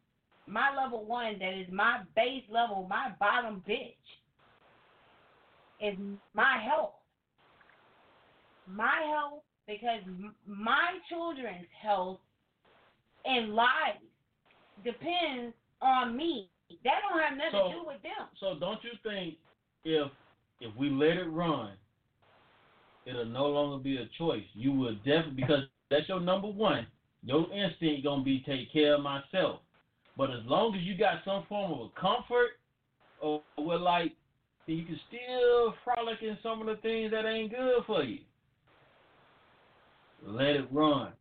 [0.51, 3.95] my level one that is my base level, my bottom bitch,
[5.81, 5.97] is
[6.35, 6.95] my health.
[8.67, 10.01] My health, because
[10.47, 12.19] my children's health
[13.25, 14.03] and lives
[14.85, 16.49] depends on me.
[16.85, 18.29] That don't have nothing So- to do with them.
[18.39, 19.39] So don't you think
[19.85, 20.11] if
[20.61, 21.73] if we let it run,
[23.07, 24.45] it'll no longer be a choice.
[24.55, 26.87] You will definitely because that's your number one.
[27.23, 29.61] your instinct gonna be take care of myself.
[30.17, 32.59] But as long as you got some form of a comfort,
[33.21, 34.17] or with like,
[34.67, 38.21] you can still frolic in some of the things that ain't good for you.
[40.25, 41.13] Let it run.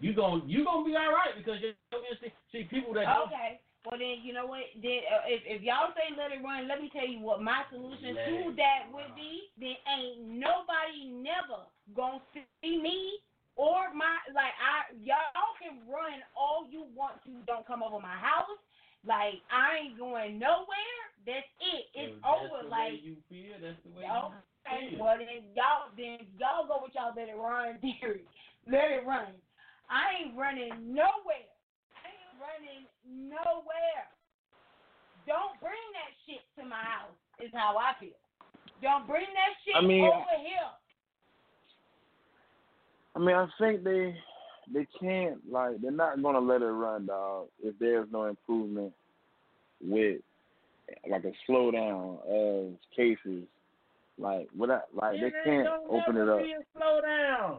[0.00, 2.36] You gon' you gonna be all right because your your instinct.
[2.52, 3.60] See people that Okay.
[3.84, 4.64] Well then, you know what?
[4.76, 7.64] Then uh, if if y'all say let it run, let me tell you what my
[7.72, 9.48] solution Let to that would be.
[9.56, 11.64] Then ain't nobody never
[11.96, 13.20] gonna see me
[13.56, 17.32] or my like I y'all can run all you want to.
[17.44, 18.60] Don't come over my house.
[19.04, 21.00] Like I ain't going nowhere.
[21.24, 21.84] That's it.
[21.92, 22.64] It's If over.
[22.64, 23.56] the like way you feel.
[23.60, 24.04] That's the way.
[24.04, 24.32] You
[24.66, 25.00] feel.
[25.00, 28.24] well then y'all then y'all go with y'all let it run theory.
[28.66, 29.34] Let it run.
[29.88, 31.50] I ain't running nowhere.
[31.96, 34.06] I ain't running nowhere.
[35.26, 37.16] Don't bring that shit to my house.
[37.40, 38.16] Is how I feel.
[38.82, 40.70] Don't bring that shit I mean, over here.
[43.16, 44.14] I mean, I think they
[44.72, 47.48] they can't like they're not gonna let it run, dog.
[47.62, 48.92] If there's no improvement
[49.82, 50.20] with
[51.08, 53.44] like a slowdown of cases,
[54.20, 56.42] like without like they It ain't can't gonna open it up.
[56.44, 57.58] be a Slow down.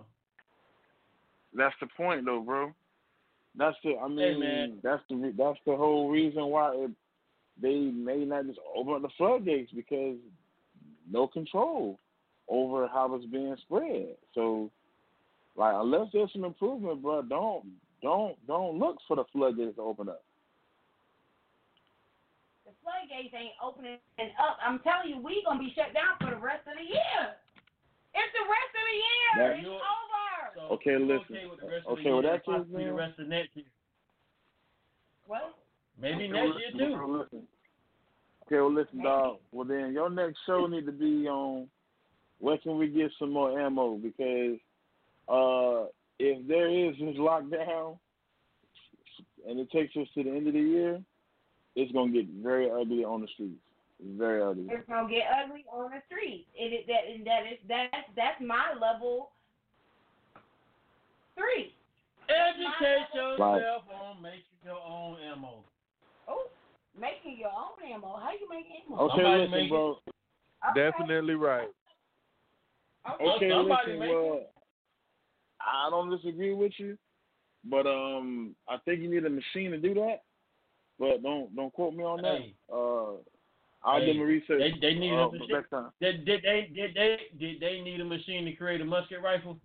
[1.53, 2.71] That's the point, though, bro.
[3.57, 3.97] That's the.
[3.97, 4.77] I Hey, mean, man.
[4.83, 6.91] that's the that's the whole reason why it,
[7.61, 10.15] they may not just open up the floodgates because
[11.09, 11.99] no control
[12.47, 14.15] over how it's being spread.
[14.33, 14.71] So,
[15.55, 17.65] like, unless there's some improvement, bro, don't
[18.01, 20.23] don't don't look for the floodgates to open up.
[22.71, 23.99] The floodgates ain't opening
[24.39, 24.55] up.
[24.63, 27.35] I'm telling you, we gonna be shut down for the rest of the year.
[28.15, 29.27] It's the rest of the year.
[29.35, 30.55] That- it's over.
[30.55, 31.35] So Okay, listen.
[31.35, 32.95] Okay, with the rest of Okay, the well, year, that's possibly just, the man.
[32.95, 33.65] rest of next year.
[35.27, 35.57] What?
[35.97, 36.95] Maybe Okay, next well, year too.
[36.95, 37.47] bro, listen.
[38.47, 39.39] Okay, well, listen, dog.
[39.51, 41.69] Well, then your next show need to be on
[42.39, 44.59] where can we get some more ammo because
[45.27, 45.87] uh,
[46.19, 47.97] if there is this lockdown
[49.47, 51.01] and it takes us to the end of the year,
[51.75, 53.59] it's gonna get very ugly on the streets.
[54.17, 54.65] Very ugly.
[54.69, 56.47] It's gonna get ugly on the street.
[56.55, 59.31] It is that and that is that's that's my level
[61.35, 61.73] three.
[62.29, 63.61] Educate Right.
[63.61, 65.63] yourself on making your own ammo.
[66.27, 66.47] Oh,
[66.97, 68.17] making your own ammo.
[68.17, 69.01] How you make ammo?
[69.03, 69.89] Okay, Somebody listen, bro.
[69.91, 70.11] Okay.
[70.75, 71.69] Definitely right.
[73.09, 73.25] Okay.
[73.25, 73.99] Okay, listen.
[73.99, 74.41] make Well,
[75.59, 76.97] I don't disagree with you,
[77.65, 80.21] but um, I think you need a machine to do that.
[81.01, 82.37] But don't don't quote me on that.
[82.41, 82.53] Hey.
[82.71, 83.17] Uh,
[83.83, 84.61] I'll Hey, do my research.
[84.61, 85.47] They they need uh, a machine.
[85.49, 85.89] next time.
[85.99, 89.57] Did, did they did they did they need a machine to create a musket rifle?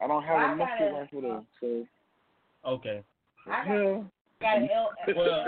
[0.00, 1.86] I don't have Well, I a musket gotta- rifle though, so
[2.72, 3.02] Okay.
[3.46, 4.02] I got, yeah.
[4.40, 5.44] got an L, well,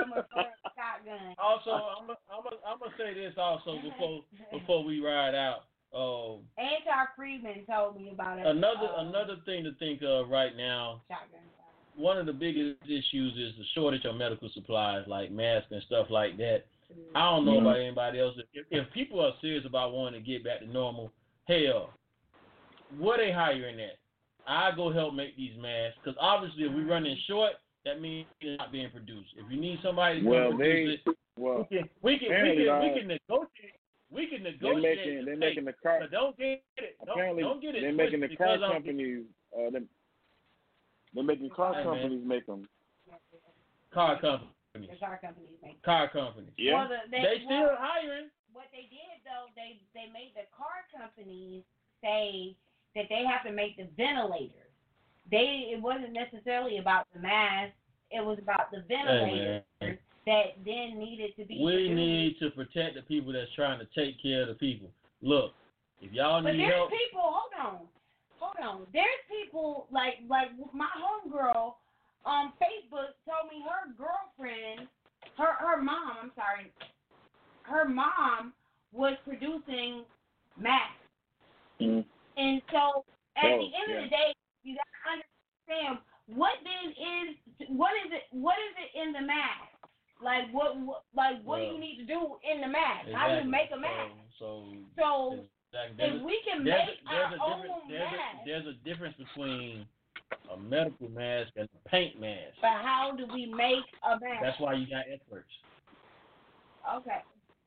[0.76, 1.34] shotgun.
[1.38, 4.20] Also, I'm gonna I'm gonna I'm gonna say this also before
[4.52, 5.64] before we ride out.
[5.94, 8.46] Um, Antar Friedman told me about it.
[8.46, 11.00] another uh, another thing to think of right now.
[11.08, 11.40] shotgun.
[11.96, 16.08] One of the biggest issues is the shortage of medical supplies like masks and stuff
[16.10, 16.64] like that.
[17.14, 18.34] I don't know about anybody else.
[18.52, 21.12] If, if people are serious about wanting to get back to normal,
[21.46, 21.90] hell,
[22.98, 23.98] where they hiring at?
[24.46, 27.52] I go help make these masks because obviously if we're running short,
[27.84, 29.30] that means it's not being produced.
[29.36, 32.36] If you need somebody to Well, produce they it, well we can we can we
[32.36, 33.78] can, we uh, can negotiate.
[34.10, 34.82] We can they're negotiate.
[34.82, 36.96] making they're making the car don't get it.
[37.04, 37.80] Don't, apparently don't get it.
[37.80, 39.24] they're making the car companies
[39.56, 39.70] uh
[41.14, 41.94] they're, they're making car Hey, man.
[41.94, 42.68] companies make them.
[43.92, 44.50] car companies.
[44.74, 45.82] The car companies make.
[45.82, 46.50] Car companies.
[46.58, 46.74] Yeah.
[46.74, 48.28] Well, the, they, They still well, hiring.
[48.52, 51.62] what they did though, they they made the car companies
[52.02, 52.56] say
[52.96, 54.50] that they have to make the ventilators.
[55.30, 57.72] They it wasn't necessarily about the mask.
[58.10, 59.98] It was about the ventilators man.
[60.26, 61.58] that then needed to be.
[61.62, 61.94] We produced.
[61.94, 64.88] need to protect the people that's trying to take care of the people.
[65.22, 65.52] Look,
[66.02, 66.90] if y'all But need help.
[66.90, 67.22] But there's people.
[67.24, 67.78] Hold on,
[68.44, 68.86] hold on.
[68.92, 71.74] There's people like like my homegirl
[72.24, 74.88] on Facebook told me her girlfriend,
[75.36, 76.16] her her mom.
[76.22, 76.72] I'm sorry,
[77.62, 78.52] her mom
[78.92, 80.04] was producing
[80.58, 81.00] masks,
[81.80, 82.04] Mm.
[82.36, 83.04] and so
[83.36, 83.96] at Oh, the end yeah.
[83.96, 88.74] of the day, you got to understand what then is what is it what is
[88.78, 89.70] it in the mask.
[90.22, 93.08] Like what, what like what do you need to do in the mask?
[93.12, 94.14] How do you make a mask?
[94.38, 95.02] So, So
[95.36, 95.44] so
[95.74, 95.96] exactly.
[95.98, 97.84] There's if we can there's make a, there's our a own difference.
[97.90, 99.86] There's mask, a, there's a difference between
[100.52, 102.54] a medical mask and a paint mask.
[102.62, 104.40] but how do we make a mask?
[104.42, 105.50] That's why you got experts.
[107.00, 107.20] Okay.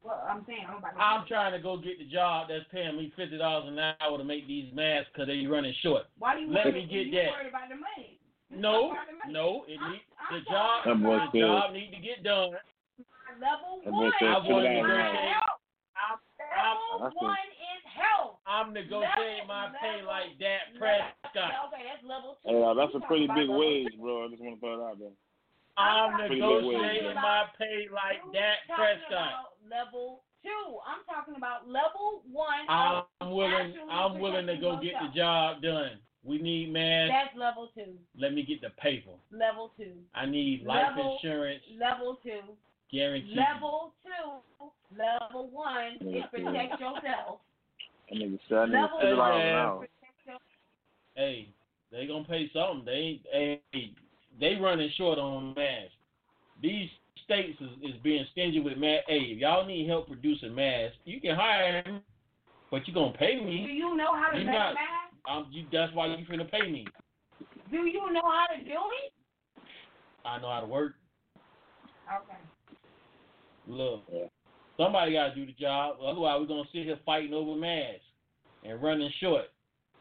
[0.06, 1.02] Well, I'm saying I'm about to.
[1.02, 4.24] I'm trying to go get the job that's paying me fifty dollars an hour to
[4.24, 6.06] make these masks because they're running short.
[6.20, 7.32] Why do you Let worry, me get you that.
[7.34, 8.20] worried about the money?
[8.54, 9.34] No, About the money.
[9.34, 12.56] no, it need, the I'm job That the job need to get done.
[13.42, 14.88] Level That one I $50 want to an hour.
[14.88, 15.34] negotiate.
[15.36, 15.60] help.
[15.98, 16.18] I'm,
[16.56, 17.26] Level I see.
[17.28, 17.57] one is help.
[18.48, 21.52] I'm negotiating my pay like Dak Prescott Prescott.
[21.68, 22.48] Okay, that's level two.
[22.50, 24.26] Hey, uh, that's You a pretty big wage, bro.
[24.26, 25.12] I just want to throw it out there.
[25.78, 27.22] I'm Pretty big wage, negotiating bro.
[27.22, 29.52] my pay like Dak Prescott.
[29.70, 30.80] level two.
[30.88, 32.66] I'm talking about level one.
[32.72, 33.04] I'm
[33.36, 33.76] willing.
[33.92, 36.00] I'm willing to go get the job done.
[36.24, 37.10] We need man.
[37.10, 37.94] That's level two.
[38.18, 39.12] Let me get the paper.
[39.32, 39.92] Level two.
[40.16, 42.42] I need life Level- insurance Level two.
[42.92, 43.38] guaranteed.
[43.38, 44.66] Level two.
[44.98, 47.40] Level one is protect yourself.
[48.10, 49.18] That nigga said I need Level fifty one.
[49.18, 49.80] dollars an Hey, hour.
[49.80, 50.44] Protect
[51.16, 51.50] Hey,
[51.92, 52.86] they gonna pay something.
[52.86, 52.92] They
[53.34, 53.62] ain't.
[53.74, 53.92] Hey,
[54.40, 55.92] they running short on masks.
[56.62, 56.90] These
[57.24, 59.06] states is, is being stingy with mask.
[59.08, 62.00] Hey, if y'all need help producing masks, you can hire me,
[62.72, 63.66] but you gonna pay me.
[63.66, 64.84] Do you know how to You make not- math?
[65.30, 66.86] Um, you, that's why you finna pay me.
[67.70, 69.12] Do you know how to do it?
[70.24, 70.94] I know how to work.
[72.08, 72.38] Okay.
[73.68, 74.04] Look,
[74.78, 75.98] somebody got to do the job.
[76.02, 78.06] Otherwise, we're gonna sit here fighting over masks
[78.64, 79.46] and running short.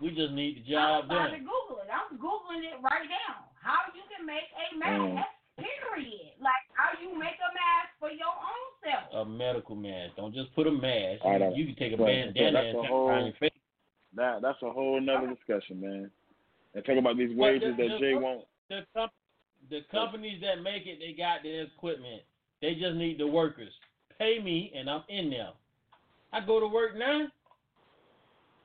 [0.01, 1.48] We just need the I'm job about to done.
[1.48, 1.89] Google it.
[1.90, 3.48] I'm googling it right now.
[3.61, 5.15] How you can make a Mm.
[5.15, 5.28] mask?
[5.57, 6.36] Period.
[6.39, 9.24] Like how you make a mask for your own self.
[9.27, 10.16] A medical mask.
[10.16, 11.24] Don't just put a mask.
[11.24, 13.53] I You, you can take a Right, bandana that's and a whole- around your face.
[14.12, 16.11] That that's a whole nother discussion, man.
[16.74, 18.47] And talk about these wages the- that the- Jay won't.
[18.69, 19.11] The, com-
[19.70, 22.23] the companies that make it, they got the equipment.
[22.61, 23.73] They just need the workers.
[24.18, 25.51] Pay me, and I'm in there.
[26.32, 27.26] I go to work now.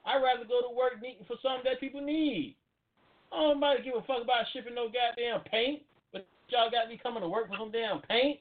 [0.05, 0.93] I'd rather go to work
[1.27, 2.55] for something that people need.
[3.31, 6.99] I don't nobody give a fuck about shipping no goddamn paint, but y'all got me
[7.01, 8.39] coming to work for some damn paint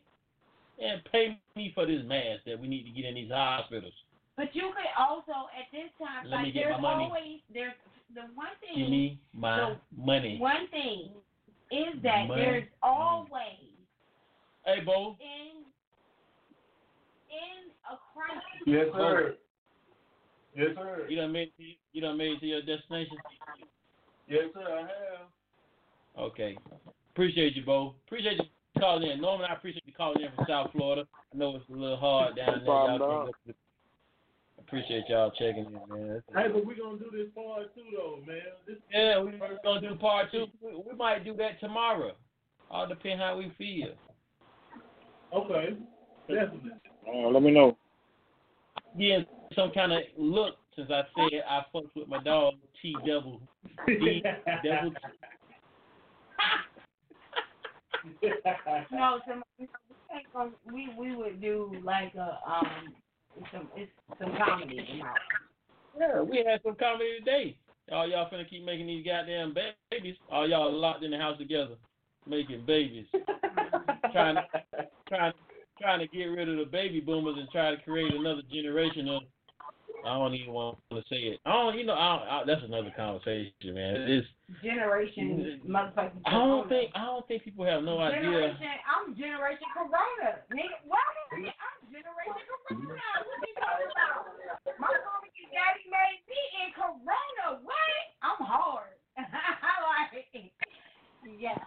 [0.82, 3.92] and pay me for this mask that we need to get in these hospitals.
[4.36, 7.04] But you could also at this time Let me like get there's my money.
[7.04, 7.72] always there's
[8.14, 10.38] the one thing Give me my money.
[10.40, 11.10] one thing
[11.70, 12.42] is that Money.
[12.42, 13.76] there's always
[14.64, 15.16] Hey, Bo.
[15.20, 15.62] in
[17.30, 19.34] in a crisis Yes, sir.
[20.56, 21.06] Yes, sir.
[21.08, 23.16] You done made it, you done made it to your destination.
[24.28, 25.28] Yes, sir, I have.
[26.18, 26.58] Okay.
[27.12, 27.94] Appreciate you, Bo.
[28.06, 28.44] Appreciate you
[28.80, 29.20] calling in.
[29.20, 31.06] Norman, I appreciate you calling in from South Florida.
[31.32, 32.64] I know it's a little hard down there.
[32.64, 33.24] problem, Y'all dog.
[33.26, 33.58] can't go to-
[34.58, 36.22] Appreciate y'all checking in, man.
[36.34, 38.40] Hey, but we're gonna do this part too, though, man.
[38.66, 40.46] This Yeah, we're gonna do part two.
[40.60, 42.12] We, we might do that tomorrow.
[42.70, 43.94] All depend how we feel.
[45.34, 45.76] okay,
[46.28, 46.70] definitely.
[47.12, 47.76] Uh, let me know.
[48.98, 53.40] Getting some kind of look since I said I fucked with my dog T double
[53.86, 54.22] D
[54.64, 54.92] double.
[58.92, 59.68] No, some we
[60.14, 62.94] ain't gonna- we we would do like a um
[63.52, 65.14] some it's some comedy tomorrow.
[65.98, 67.56] Yeah, we had some comedy today.
[67.92, 69.54] All y'all finna keep making these goddamn
[69.90, 70.16] babies.
[70.30, 71.74] All y'all locked in the house together,
[72.26, 73.06] making babies,
[74.12, 74.44] trying to
[75.08, 75.32] trying
[75.80, 79.22] trying to get rid of the baby boomers and try to create another generation of.
[80.00, 81.40] I don't even want to say it.
[81.44, 84.08] I don't, you know, I I, that's another conversation, man.
[84.08, 84.26] It's,
[84.64, 86.24] Generation motherfucking.
[86.24, 88.56] I don't think, I don't think people have no idea.
[88.88, 90.80] I'm generation Corona, nigga.
[90.88, 91.04] What?
[91.36, 91.44] I'm
[91.92, 92.96] generation Corona.
[93.28, 94.80] What you talking about?
[94.80, 97.60] My mama and daddy made me in Corona.
[97.60, 97.92] What?
[98.24, 98.96] I'm hard.
[99.20, 100.50] like,
[101.38, 101.60] yeah.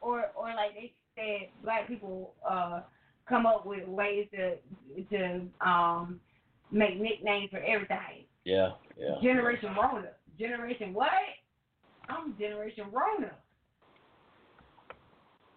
[0.00, 2.80] Or, or like they said, black people uh
[3.28, 4.56] come up with ways to
[5.10, 6.20] to um
[6.70, 8.24] make nicknames for everything.
[8.44, 9.16] Yeah, yeah.
[9.22, 10.08] Generation Rona.
[10.38, 11.10] Generation what?
[12.08, 13.32] I'm Generation Rona.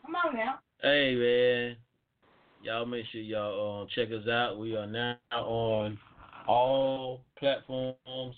[0.06, 0.60] Come on now.
[0.82, 1.78] Hey man,
[2.62, 4.60] y'all make sure y'all um, check us out.
[4.60, 5.98] We are now on
[6.46, 8.36] all platforms: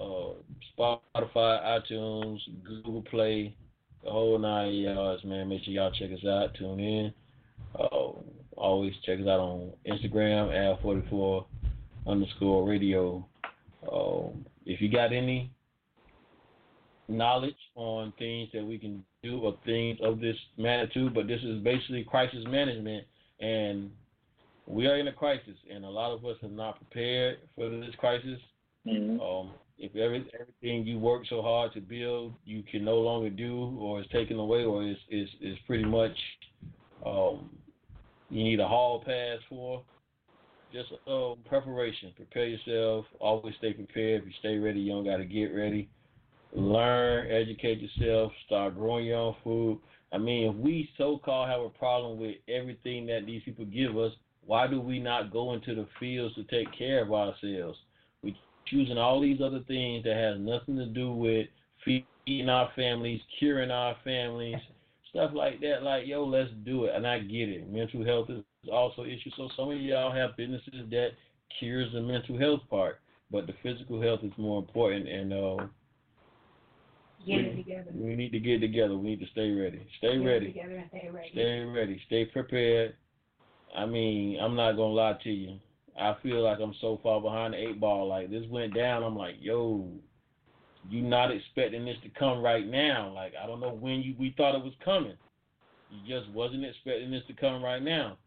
[0.00, 0.34] uh,
[0.76, 3.54] Spotify, iTunes, Google Play,
[4.02, 5.22] the whole nine yards.
[5.24, 6.54] Man, make sure y'all check us out.
[6.58, 7.12] Tune in.
[7.78, 8.08] Uh,
[8.56, 11.46] always check us out on Instagram at 44
[12.06, 13.26] underscore radio.
[13.90, 15.50] Um, if you got any
[17.08, 21.62] knowledge on things that we can do or things of this magnitude, but this is
[21.62, 23.04] basically crisis management,
[23.40, 23.90] and
[24.66, 27.94] we are in a crisis, and a lot of us are not prepared for this
[27.98, 28.38] crisis.
[28.86, 29.20] Mm-hmm.
[29.20, 33.76] Um, if every, everything you work so hard to build, you can no longer do,
[33.78, 36.16] or is taken away, or is is is pretty much
[37.04, 37.50] um,
[38.30, 39.82] you need a hall pass for.
[40.72, 42.12] Just um, preparation.
[42.16, 43.06] Prepare yourself.
[43.20, 44.22] Always stay prepared.
[44.22, 45.88] If you stay ready, you don't got to get ready.
[46.52, 48.32] Learn, educate yourself.
[48.46, 49.78] Start growing your own food.
[50.12, 54.12] I mean, if we so-called have a problem with everything that these people give us,
[54.44, 57.78] why do we not go into the fields to take care of ourselves?
[58.22, 58.36] We
[58.66, 61.48] choosing all these other things that has nothing to do with
[61.84, 64.56] feeding our families, curing our families,
[65.16, 65.82] stuff like that.
[65.82, 66.94] Like, yo, let's do it.
[66.94, 67.70] And I get it.
[67.70, 69.30] Mental health is also an issue.
[69.36, 71.08] So some of y'all have businesses that
[71.58, 73.00] cures the mental health part.
[73.30, 75.66] but the physical health is more important, and uh,
[77.26, 77.90] together.
[77.92, 78.96] we need to get together.
[78.96, 79.84] We need to stay ready.
[79.98, 80.46] Stay Get ready.
[80.52, 81.28] together and stay ready.
[81.32, 82.00] Stay ready.
[82.06, 82.94] Stay prepared.
[83.76, 85.58] I mean, I'm not gonna lie to you.
[85.98, 88.06] I feel like I'm so far behind the eight ball.
[88.06, 89.02] Like this went down.
[89.02, 89.90] I'm like, yo,
[90.88, 93.12] you not expecting this to come right now.
[93.14, 95.16] Like I don't know when you we thought it was coming.
[95.90, 98.18] You just wasn't expecting this to come right now.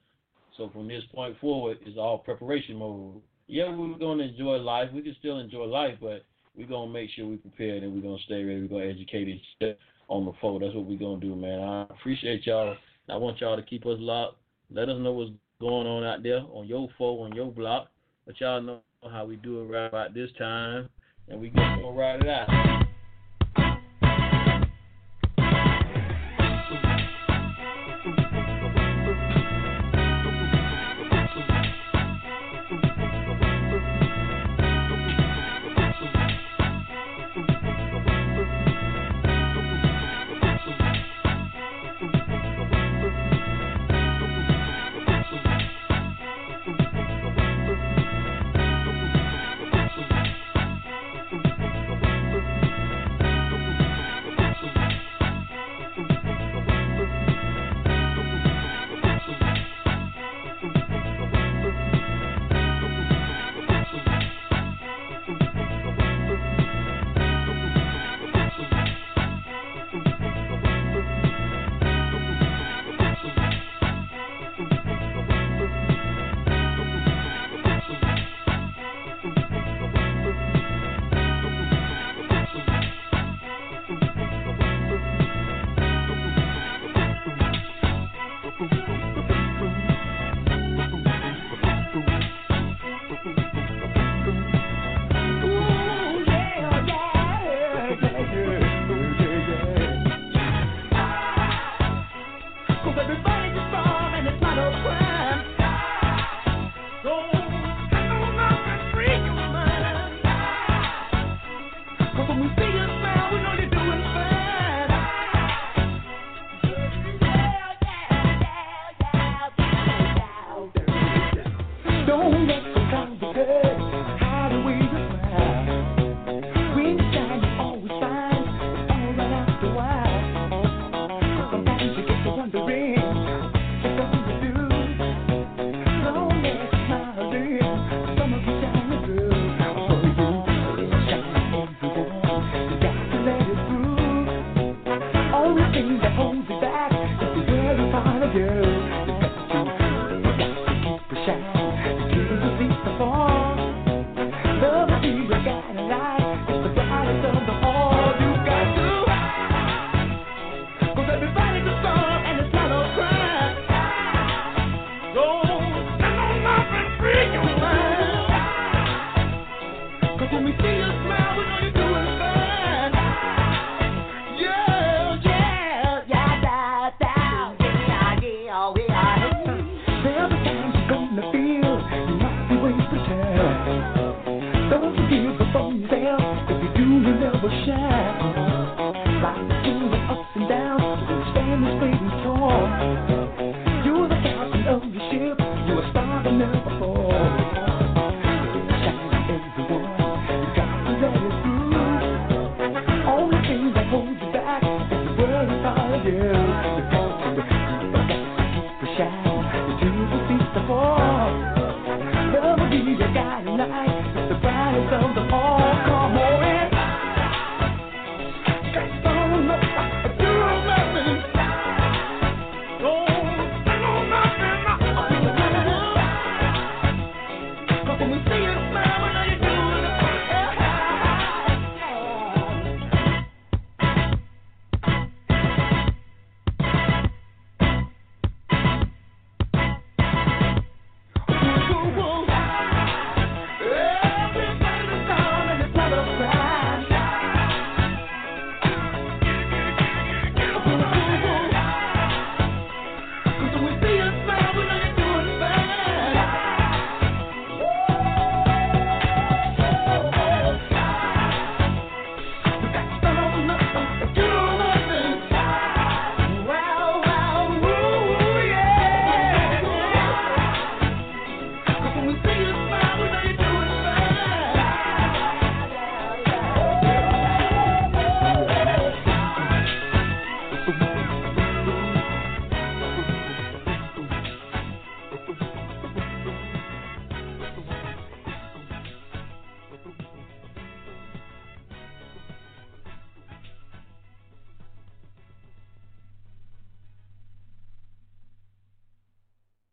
[0.57, 3.21] So from this point forward, it's all preparation mode.
[3.47, 4.89] Yeah, we're gonna enjoy life.
[4.93, 6.25] We can still enjoy life, but
[6.55, 8.61] we're gonna make sure we're prepared and we're gonna stay ready.
[8.61, 9.77] We're gonna educate each
[10.07, 10.61] on the phone.
[10.61, 11.59] That's what we're gonna do, man.
[11.59, 12.75] I appreciate y'all.
[13.07, 14.37] I want y'all to keep us locked.
[14.71, 17.89] Let us know what's going on out there on your phone, on your block.
[18.25, 18.81] But y'all know
[19.11, 20.89] how we do it right about this time,
[21.29, 22.88] and we gonna ride it out.